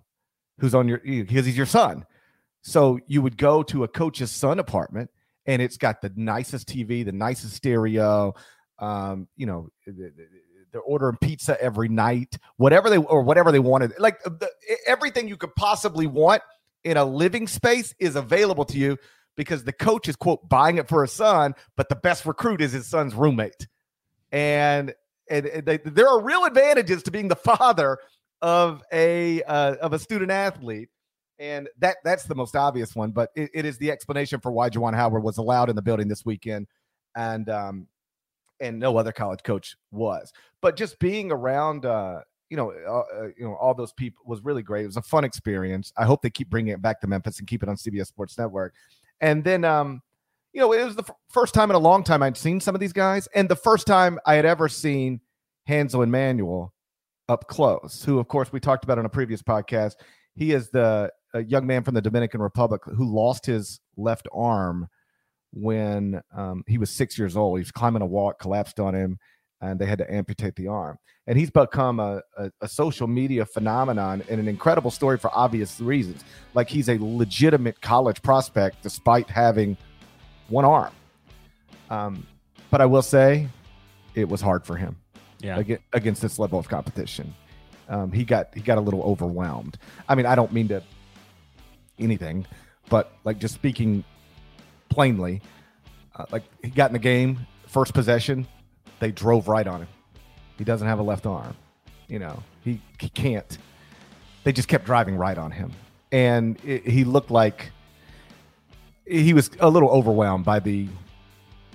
who's 0.59 0.75
on 0.75 0.89
your 0.89 0.99
because 0.99 1.47
he's 1.47 1.57
your 1.57 1.67
son 1.67 2.05
so 2.63 2.99
you 3.07 3.23
would 3.23 3.37
go 3.39 3.63
to 3.63 3.85
a 3.85 3.89
coach's 3.89 4.31
son 4.31 4.59
apartment 4.59 5.11
and 5.47 5.63
it's 5.63 5.77
got 5.79 6.03
the 6.03 6.13
nicest 6.17 6.69
tv 6.69 7.05
the 7.05 7.13
nicest 7.13 7.55
stereo 7.55 8.35
um 8.79 9.27
you 9.37 9.47
know 9.47 9.69
they're 10.73 10.81
ordering 10.83 11.17
pizza 11.21 11.61
every 11.63 11.89
night 11.89 12.37
whatever 12.57 12.91
they 12.91 12.99
or 12.99 13.23
whatever 13.23 13.51
they 13.51 13.59
wanted 13.59 13.93
like 13.99 14.23
the, 14.23 14.49
everything 14.87 15.29
you 15.29 15.37
could 15.37 15.55
possibly 15.57 16.07
want 16.07 16.43
in 16.85 16.97
a 16.97 17.05
living 17.05 17.47
space 17.47 17.95
is 17.99 18.17
available 18.17 18.65
to 18.65 18.79
you 18.79 18.97
because 19.37 19.65
the 19.65 19.73
coach 19.73 20.09
is 20.09 20.17
quote 20.17 20.47
buying 20.49 20.79
it 20.79 20.89
for 20.89 21.03
his 21.03 21.13
son, 21.13 21.55
but 21.77 21.89
the 21.89 21.97
best 21.97 22.27
recruit 22.27 22.61
is 22.61 22.73
his 22.73 22.87
son's 22.87 23.15
roommate. 23.15 23.69
And 24.33 24.95
and, 25.31 25.47
and 25.47 25.67
they, 25.67 25.79
there 25.79 26.09
are 26.09 26.21
real 26.23 26.45
advantages 26.45 27.03
to 27.05 27.11
being 27.11 27.29
the 27.29 27.37
father 27.37 27.99
of 28.43 28.83
a 28.93 29.43
uh, 29.45 29.77
of 29.77 29.93
a 29.93 29.99
student 29.99 30.31
athlete, 30.31 30.89
and 31.39 31.69
that 31.79 31.97
that's 32.05 32.25
the 32.25 32.35
most 32.35 32.57
obvious 32.57 32.95
one. 32.97 33.13
But 33.13 33.31
it, 33.37 33.51
it 33.55 33.65
is 33.65 33.79
the 33.79 33.91
explanation 33.91 34.41
for 34.41 34.51
why 34.51 34.71
Juwan 34.71 34.95
Howard 34.95 35.23
was 35.23 35.39
allowed 35.39 35.71
in 35.71 35.77
the 35.77 35.83
building 35.83 36.09
this 36.09 36.25
weekend, 36.25 36.67
and 37.15 37.49
um, 37.49 37.87
and 38.61 38.79
no 38.79 38.97
other 38.97 39.13
college 39.13 39.43
coach 39.43 39.77
was. 39.91 40.33
But 40.61 40.77
just 40.77 40.99
being 40.99 41.31
around, 41.31 41.87
uh, 41.87 42.21
you 42.51 42.57
know, 42.57 42.73
uh, 42.73 43.21
uh, 43.21 43.27
you 43.37 43.45
know, 43.45 43.55
all 43.55 43.75
those 43.75 43.93
people 43.93 44.23
was 44.27 44.43
really 44.43 44.63
great. 44.63 44.85
It 44.85 44.87
was 44.87 44.97
a 44.97 45.03
fun 45.03 45.25
experience. 45.25 45.93
I 45.97 46.05
hope 46.05 46.23
they 46.23 46.31
keep 46.31 46.51
bringing 46.51 46.73
it 46.73 46.83
back 46.83 47.01
to 47.01 47.07
Memphis 47.07 47.39
and 47.39 47.49
keep 47.49 47.63
it 47.63 47.69
on 47.69 47.77
CBS 47.77 48.07
Sports 48.07 48.39
Network. 48.39 48.75
And 49.21 49.45
then, 49.45 49.65
um, 49.65 50.03
you 50.53 50.61
know, 50.61 50.73
it 50.73 50.85
was 50.85 50.97
the 50.97 51.03
f- 51.03 51.15
first 51.31 51.55
time 51.55 51.71
in 51.71 51.77
a 51.77 51.81
long 51.81 52.03
time 52.03 52.23
I'd 52.23 52.37
seen 52.37 52.61
some 52.61 52.75
of 52.75 52.81
these 52.81 52.93
guys, 52.93 53.29
and 53.35 53.49
the 53.49 53.57
first 53.57 53.87
time 53.87 54.19
I 54.27 54.35
had 54.35 54.47
ever 54.47 54.69
seen 54.69 55.21
Hansel 55.67 56.01
Enmanuel 56.01 56.71
up 57.29 57.47
close, 57.49 58.03
who, 58.03 58.19
of 58.19 58.29
course, 58.29 58.51
we 58.51 58.61
talked 58.61 58.85
about 58.85 58.99
on 58.99 59.05
a 59.05 59.11
previous 59.11 59.43
podcast. 59.43 59.97
He 60.35 60.53
is 60.53 60.71
the 60.71 61.11
young 61.47 61.67
man 61.67 61.85
from 61.85 61.95
the 61.95 62.01
Dominican 62.01 62.41
Republic 62.41 62.81
who 62.85 63.05
lost 63.05 63.45
his 63.45 63.81
left 63.97 64.27
arm 64.33 64.89
when 65.53 66.21
um, 66.37 66.65
he 66.67 66.79
was 66.79 66.91
six 66.91 67.19
years 67.19 67.37
old. 67.37 67.59
He 67.59 67.63
was 67.63 67.71
climbing 67.71 68.03
a 68.03 68.07
wall, 68.07 68.33
collapsed 68.33 68.81
on 68.81 68.95
him, 68.95 69.19
and 69.61 69.79
they 69.79 69.87
had 69.87 69.99
to 69.99 70.13
amputate 70.13 70.57
the 70.57 70.69
arm. 70.69 70.99
And 71.27 71.39
he's 71.39 71.51
become 71.51 72.01
a, 72.01 72.23
a, 72.39 72.51
a, 72.63 72.69
social 72.69 73.07
media 73.07 73.45
phenomenon 73.45 74.23
and 74.31 74.41
an 74.41 74.49
incredible 74.49 74.91
story 74.91 75.19
for 75.19 75.31
obvious 75.35 75.79
reasons. 75.79 76.25
Like 76.55 76.71
he's 76.71 76.89
a 76.89 76.97
legitimate 76.99 77.81
college 77.83 78.23
prospect 78.23 78.83
despite 78.83 79.29
having 79.29 79.77
one 80.49 80.65
arm. 80.65 80.93
Um, 81.91 82.27
but 82.71 82.81
I 82.81 82.87
will 82.87 83.03
say 83.03 83.49
it 84.15 84.29
was 84.29 84.41
hard 84.41 84.65
for 84.65 84.77
him 84.77 84.97
yeah. 85.41 85.63
against 85.93 86.23
this 86.23 86.39
level 86.39 86.59
of 86.59 86.69
competition. 86.69 87.35
Um, 87.89 88.13
he 88.13 88.25
got 88.25 88.55
he 88.55 88.61
got 88.61 88.79
a 88.79 88.81
little 88.81 89.03
overwhelmed. 89.03 89.79
I 90.09 90.15
mean, 90.15 90.27
I 90.27 90.35
don't 90.35 90.53
mean 90.53 90.69
to 90.69 90.83
anything, 91.99 92.47
but 92.91 93.13
like 93.25 93.39
just 93.39 93.55
speaking 93.55 94.05
plainly, 94.89 95.41
uh, 96.17 96.27
like 96.31 96.45
he 96.63 96.71
got 96.71 96.91
in 96.91 96.93
the 96.95 96.99
game, 96.99 97.47
first 97.67 97.95
possession, 97.95 98.47
they 99.01 99.13
drove 99.13 99.49
right 99.49 99.67
on 99.67 99.81
him. 99.81 99.89
He 100.57 100.65
doesn't 100.65 100.87
have 100.87 100.99
a 100.99 101.03
left 101.03 101.27
arm. 101.27 101.57
You 102.09 102.19
know, 102.19 102.43
he, 102.65 102.81
he 102.99 103.09
can't. 103.09 103.59
They 104.45 104.53
just 104.53 104.69
kept 104.69 104.87
driving 104.87 105.17
right 105.17 105.39
on 105.39 105.51
him. 105.51 105.73
And 106.11 106.59
it, 106.65 106.87
he 106.87 107.05
looked 107.05 107.31
like 107.31 107.71
he 109.07 109.35
was 109.35 109.51
a 109.61 109.69
little 109.69 109.91
overwhelmed 109.91 110.45
by 110.45 110.59
the 110.59 110.89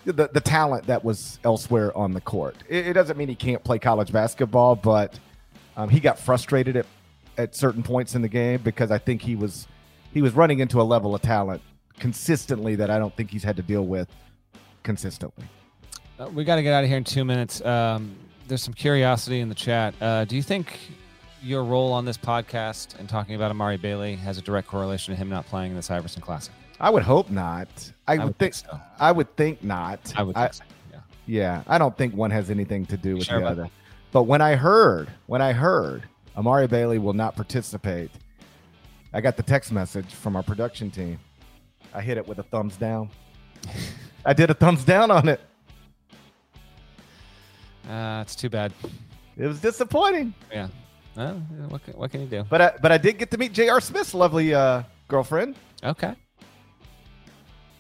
the, 0.06 0.30
the 0.34 0.42
talent 0.42 0.88
that 0.88 1.06
was 1.06 1.40
elsewhere 1.46 1.96
on 1.98 2.12
the 2.12 2.20
court. 2.20 2.58
It, 2.68 2.88
it 2.88 2.94
doesn't 2.94 3.18
mean 3.18 3.30
he 3.30 3.36
can't 3.36 3.64
play 3.64 3.80
college 3.80 4.12
basketball, 4.12 4.76
but 4.76 5.18
um, 5.78 5.88
he 5.88 6.02
got 6.02 6.20
frustrated 6.20 6.76
at, 6.76 6.86
at 7.38 7.56
certain 7.56 7.84
points 7.84 8.14
in 8.14 8.22
the 8.22 8.28
game 8.28 8.60
because 8.62 8.92
I 8.92 8.98
think 8.98 9.22
he 9.22 9.36
was 9.36 9.68
he 10.14 10.22
was 10.22 10.34
running 10.34 10.60
into 10.60 10.82
a 10.82 10.84
level 10.84 11.16
of 11.16 11.22
talent 11.22 11.62
consistently 12.04 12.76
that 12.76 12.90
I 12.90 13.00
don't 13.00 13.16
think 13.16 13.32
he's 13.32 13.46
had 13.46 13.56
to 13.56 13.62
deal 13.62 13.86
with 13.86 14.10
consistently. 14.84 15.46
Uh, 16.20 16.28
we 16.34 16.44
got 16.44 16.58
to 16.58 16.62
get 16.62 16.74
out 16.74 16.84
of 16.84 16.90
here 16.90 16.98
in 16.98 17.06
two 17.06 17.24
minutes. 17.24 17.64
Um, 17.64 18.18
there's 18.46 18.62
some 18.62 18.74
curiosity 18.74 19.40
in 19.40 19.48
the 19.48 19.56
chat. 19.56 19.94
Uh, 20.02 20.26
do 20.26 20.36
you 20.36 20.44
think 20.44 20.78
your 21.42 21.64
role 21.64 21.94
on 21.94 22.04
this 22.04 22.18
podcast 22.18 23.00
and 23.00 23.08
talking 23.08 23.36
about 23.36 23.52
Amari 23.52 23.78
Bailey 23.78 24.18
has 24.18 24.38
a 24.38 24.42
direct 24.42 24.68
correlation 24.68 25.14
to 25.14 25.18
him 25.18 25.30
not 25.30 25.46
playing 25.46 25.72
in 25.72 25.80
the 25.80 25.94
Iverson 25.94 26.22
Classic? 26.22 26.54
I 26.78 26.90
would 26.90 27.04
hope 27.04 27.30
not. 27.30 27.70
I, 28.06 28.16
I 28.16 28.18
would, 28.18 28.26
would, 28.26 28.38
think, 28.38 28.54
think 28.56 28.70
so. 28.70 28.82
I 29.00 29.12
would 29.14 29.34
think 29.38 29.64
not. 29.64 30.14
I 30.18 30.24
would 30.24 30.36
I, 30.36 30.50
so. 30.50 30.66
Yeah. 30.92 31.00
Yeah. 31.26 31.64
I 31.68 31.78
don't 31.78 31.98
think 31.98 32.14
one 32.14 32.32
has 32.32 32.50
anything 32.50 32.86
to 32.88 32.98
do 32.98 33.16
with 33.16 33.28
sure 33.28 33.40
the 33.40 33.46
other. 33.46 33.62
That. 33.64 33.72
But 34.12 34.24
when 34.24 34.42
I 34.42 34.56
heard, 34.56 35.08
when 35.28 35.42
I 35.42 35.54
heard 35.54 36.04
Amari 36.36 36.68
Bailey 36.68 37.00
will 37.00 37.14
not 37.14 37.38
participate, 37.38 38.12
I 39.14 39.22
got 39.22 39.38
the 39.38 39.44
text 39.44 39.72
message 39.72 40.14
from 40.14 40.36
our 40.36 40.44
production 40.44 40.92
team. 40.92 41.18
I 41.94 42.02
hit 42.02 42.18
it 42.18 42.28
with 42.28 42.40
a 42.40 42.44
thumbs 42.44 42.76
down. 42.76 43.10
I 44.26 44.34
did 44.34 44.50
a 44.50 44.54
thumbs 44.54 44.84
down 44.84 45.12
on 45.12 45.28
it. 45.30 45.40
Uh, 47.90 48.20
it's 48.22 48.36
too 48.36 48.50
bad. 48.50 48.72
It 49.38 49.48
was 49.48 49.60
disappointing. 49.60 50.34
Yeah. 50.52 50.70
Well, 51.16 51.36
what 51.70 51.84
can, 51.84 51.94
what 51.94 52.12
can 52.12 52.22
you 52.22 52.28
do? 52.28 52.44
But 52.50 52.62
I, 52.62 52.72
but 52.82 52.92
I 52.92 52.98
did 52.98 53.18
get 53.18 53.30
to 53.32 53.38
meet 53.38 53.54
J.R. 53.54 53.80
Smith's 53.82 54.14
lovely 54.14 54.54
uh, 54.54 54.84
girlfriend. 55.08 55.56
Okay. 55.84 56.16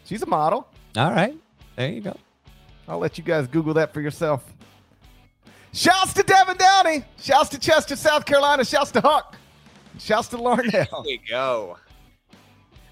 She's 0.06 0.22
a 0.22 0.26
model. 0.28 0.68
All 0.96 1.12
right. 1.12 1.36
There 1.76 1.90
you 1.90 2.02
go. 2.02 2.16
I'll 2.88 3.00
let 3.00 3.18
you 3.18 3.24
guys 3.24 3.48
Google 3.48 3.74
that 3.76 3.94
for 3.94 4.02
yourself. 4.02 4.44
Shouts 5.72 6.14
to 6.14 6.24
Devin 6.24 6.58
Downey. 6.58 7.04
Shouts 7.20 7.50
to 7.50 7.60
Chester, 7.60 7.96
South 7.96 8.26
Carolina. 8.26 8.64
Shouts 8.64 8.92
to 8.92 9.02
Huck. 9.02 9.36
Shouts 9.98 10.28
to 10.30 10.38
Larnell. 10.38 10.72
There 10.72 10.88
we 11.04 11.22
go. 11.28 11.78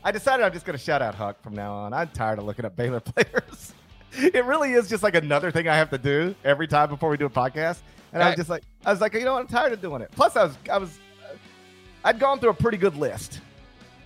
I 0.03 0.11
decided 0.11 0.43
I'm 0.45 0.53
just 0.53 0.65
going 0.65 0.77
to 0.77 0.83
shout 0.83 1.01
out 1.01 1.15
Huck 1.15 1.41
from 1.41 1.53
now 1.53 1.73
on. 1.73 1.93
I'm 1.93 2.07
tired 2.09 2.39
of 2.39 2.45
looking 2.45 2.65
up 2.65 2.75
Baylor 2.75 2.99
players. 3.01 3.73
it 4.13 4.43
really 4.45 4.73
is 4.73 4.89
just 4.89 5.03
like 5.03 5.15
another 5.15 5.51
thing 5.51 5.67
I 5.67 5.75
have 5.75 5.89
to 5.91 5.97
do 5.97 6.35
every 6.43 6.67
time 6.67 6.89
before 6.89 7.09
we 7.09 7.17
do 7.17 7.25
a 7.25 7.29
podcast. 7.29 7.79
And 8.13 8.21
I, 8.21 8.29
was 8.29 8.35
just 8.37 8.49
like, 8.49 8.63
I 8.85 8.91
was 8.91 8.99
like, 8.99 9.13
you 9.13 9.23
know 9.23 9.33
what? 9.33 9.41
I'm 9.41 9.47
tired 9.47 9.73
of 9.73 9.81
doing 9.81 10.01
it. 10.01 10.11
Plus, 10.11 10.35
I 10.35 10.43
was, 10.43 10.57
I 10.71 10.77
was, 10.77 10.99
uh, 11.29 11.35
I'd 12.03 12.19
gone 12.19 12.39
through 12.39 12.49
a 12.49 12.53
pretty 12.53 12.77
good 12.77 12.97
list. 12.97 13.39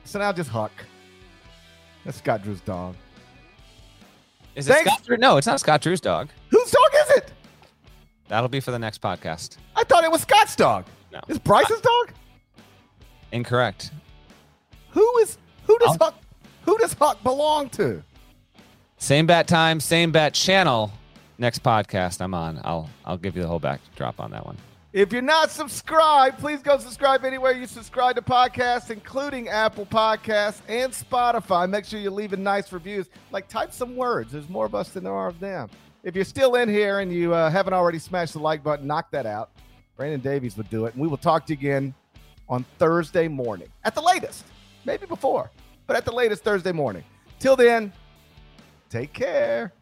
So 0.04 0.20
now 0.20 0.32
just 0.32 0.50
Huck. 0.50 0.72
That's 2.04 2.18
Scott 2.18 2.44
Drew's 2.44 2.62
dog. 2.62 2.96
Is 4.54 4.70
it 4.70 4.78
Scott 4.86 5.04
Drew? 5.04 5.18
No, 5.18 5.38
it's 5.38 5.48
not 5.48 5.60
Scott 5.60 5.82
Drew's 5.82 6.00
dog. 6.02 6.30
Whose 6.50 6.72
dog 6.72 6.92
is 6.94 7.18
it? 7.18 7.32
That'll 8.28 8.50
be 8.50 8.60
for 8.60 8.72
the 8.72 8.80
next 8.80 9.02
podcast. 9.02 9.58
I 9.76 9.84
thought 9.84 10.04
it 10.04 10.12
was 10.12 10.22
Scott's 10.22 10.56
dog. 10.56 10.86
No. 11.12 11.20
Is 11.28 11.40
Bryce's 11.40 11.82
dog? 11.82 12.12
Incorrect. 13.32 13.92
Who 14.92 15.18
is 15.20 15.38
who 15.66 15.78
does 15.80 15.90
I'll, 15.90 15.98
Huck 15.98 16.16
who 16.64 16.78
does 16.78 16.94
Huck 16.94 17.22
belong 17.24 17.70
to? 17.72 18.04
Same 18.98 19.26
bat 19.26 19.48
time, 19.48 19.80
same 19.80 20.12
bat 20.12 20.34
channel. 20.34 20.92
Next 21.38 21.64
podcast 21.64 22.22
I'm 22.22 22.34
on. 22.34 22.62
I'll 22.64 22.90
I'll 23.06 23.18
give 23.18 23.36
you 23.36 23.42
the 23.42 23.48
whole 23.48 23.60
backdrop 23.60 24.20
on 24.20 24.32
that 24.32 24.46
one. 24.46 24.58
If 24.96 25.12
you're 25.12 25.22
not 25.22 25.52
subscribed, 25.52 26.40
please 26.40 26.62
go 26.62 26.78
subscribe 26.78 27.26
anywhere 27.26 27.52
you 27.52 27.68
subscribe 27.68 28.16
to 28.16 28.22
podcasts, 28.22 28.92
including 28.92 29.50
Apple 29.50 29.86
Podcasts 29.86 30.62
and 30.70 30.94
Spotify. 30.94 31.70
Make 31.70 31.84
sure 31.84 32.00
you're 32.00 32.14
leaving 32.14 32.42
nice 32.42 32.72
reviews. 32.72 33.08
Like, 33.30 33.50
type 33.50 33.74
some 33.74 33.98
words. 33.98 34.32
There's 34.32 34.48
more 34.48 34.66
of 34.66 34.74
us 34.74 34.92
than 34.92 35.04
there 35.04 35.12
are 35.12 35.28
of 35.28 35.42
them. 35.42 35.70
If 36.04 36.16
you're 36.16 36.24
still 36.24 36.56
in 36.56 36.70
here 36.70 37.00
and 37.00 37.12
you 37.12 37.34
uh, 37.34 37.50
haven't 37.50 37.74
already 37.74 38.00
smashed 38.00 38.32
the 38.32 38.40
like 38.40 38.64
button, 38.64 38.88
knock 38.88 39.12
that 39.12 39.26
out. 39.26 39.50
Brandon 39.98 40.22
Davies 40.22 40.56
would 40.56 40.70
do 40.70 40.86
it. 40.86 40.94
And 40.94 41.02
we 41.02 41.10
will 41.10 41.18
talk 41.18 41.46
to 41.48 41.54
you 41.54 41.60
again 41.60 41.94
on 42.48 42.64
Thursday 42.80 43.28
morning 43.28 43.68
at 43.84 43.96
the 43.96 44.02
latest. 44.02 44.46
Maybe 44.86 45.08
before, 45.08 45.52
but 45.88 45.96
at 45.96 46.06
the 46.06 46.12
latest 46.12 46.44
Thursday 46.44 46.72
morning. 46.72 47.04
Till 47.40 47.56
then, 47.56 47.92
take 48.90 49.14
care. 49.14 49.74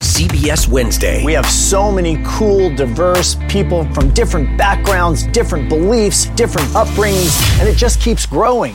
CBS 0.00 0.68
Wednesday. 0.68 1.24
We 1.24 1.32
have 1.32 1.46
so 1.46 1.90
many 1.90 2.20
cool, 2.24 2.74
diverse 2.74 3.36
people 3.48 3.84
from 3.94 4.10
different 4.10 4.58
backgrounds, 4.58 5.26
different 5.28 5.68
beliefs, 5.68 6.26
different 6.36 6.68
upbringings, 6.68 7.60
and 7.60 7.68
it 7.68 7.76
just 7.76 8.00
keeps 8.00 8.26
growing. 8.26 8.74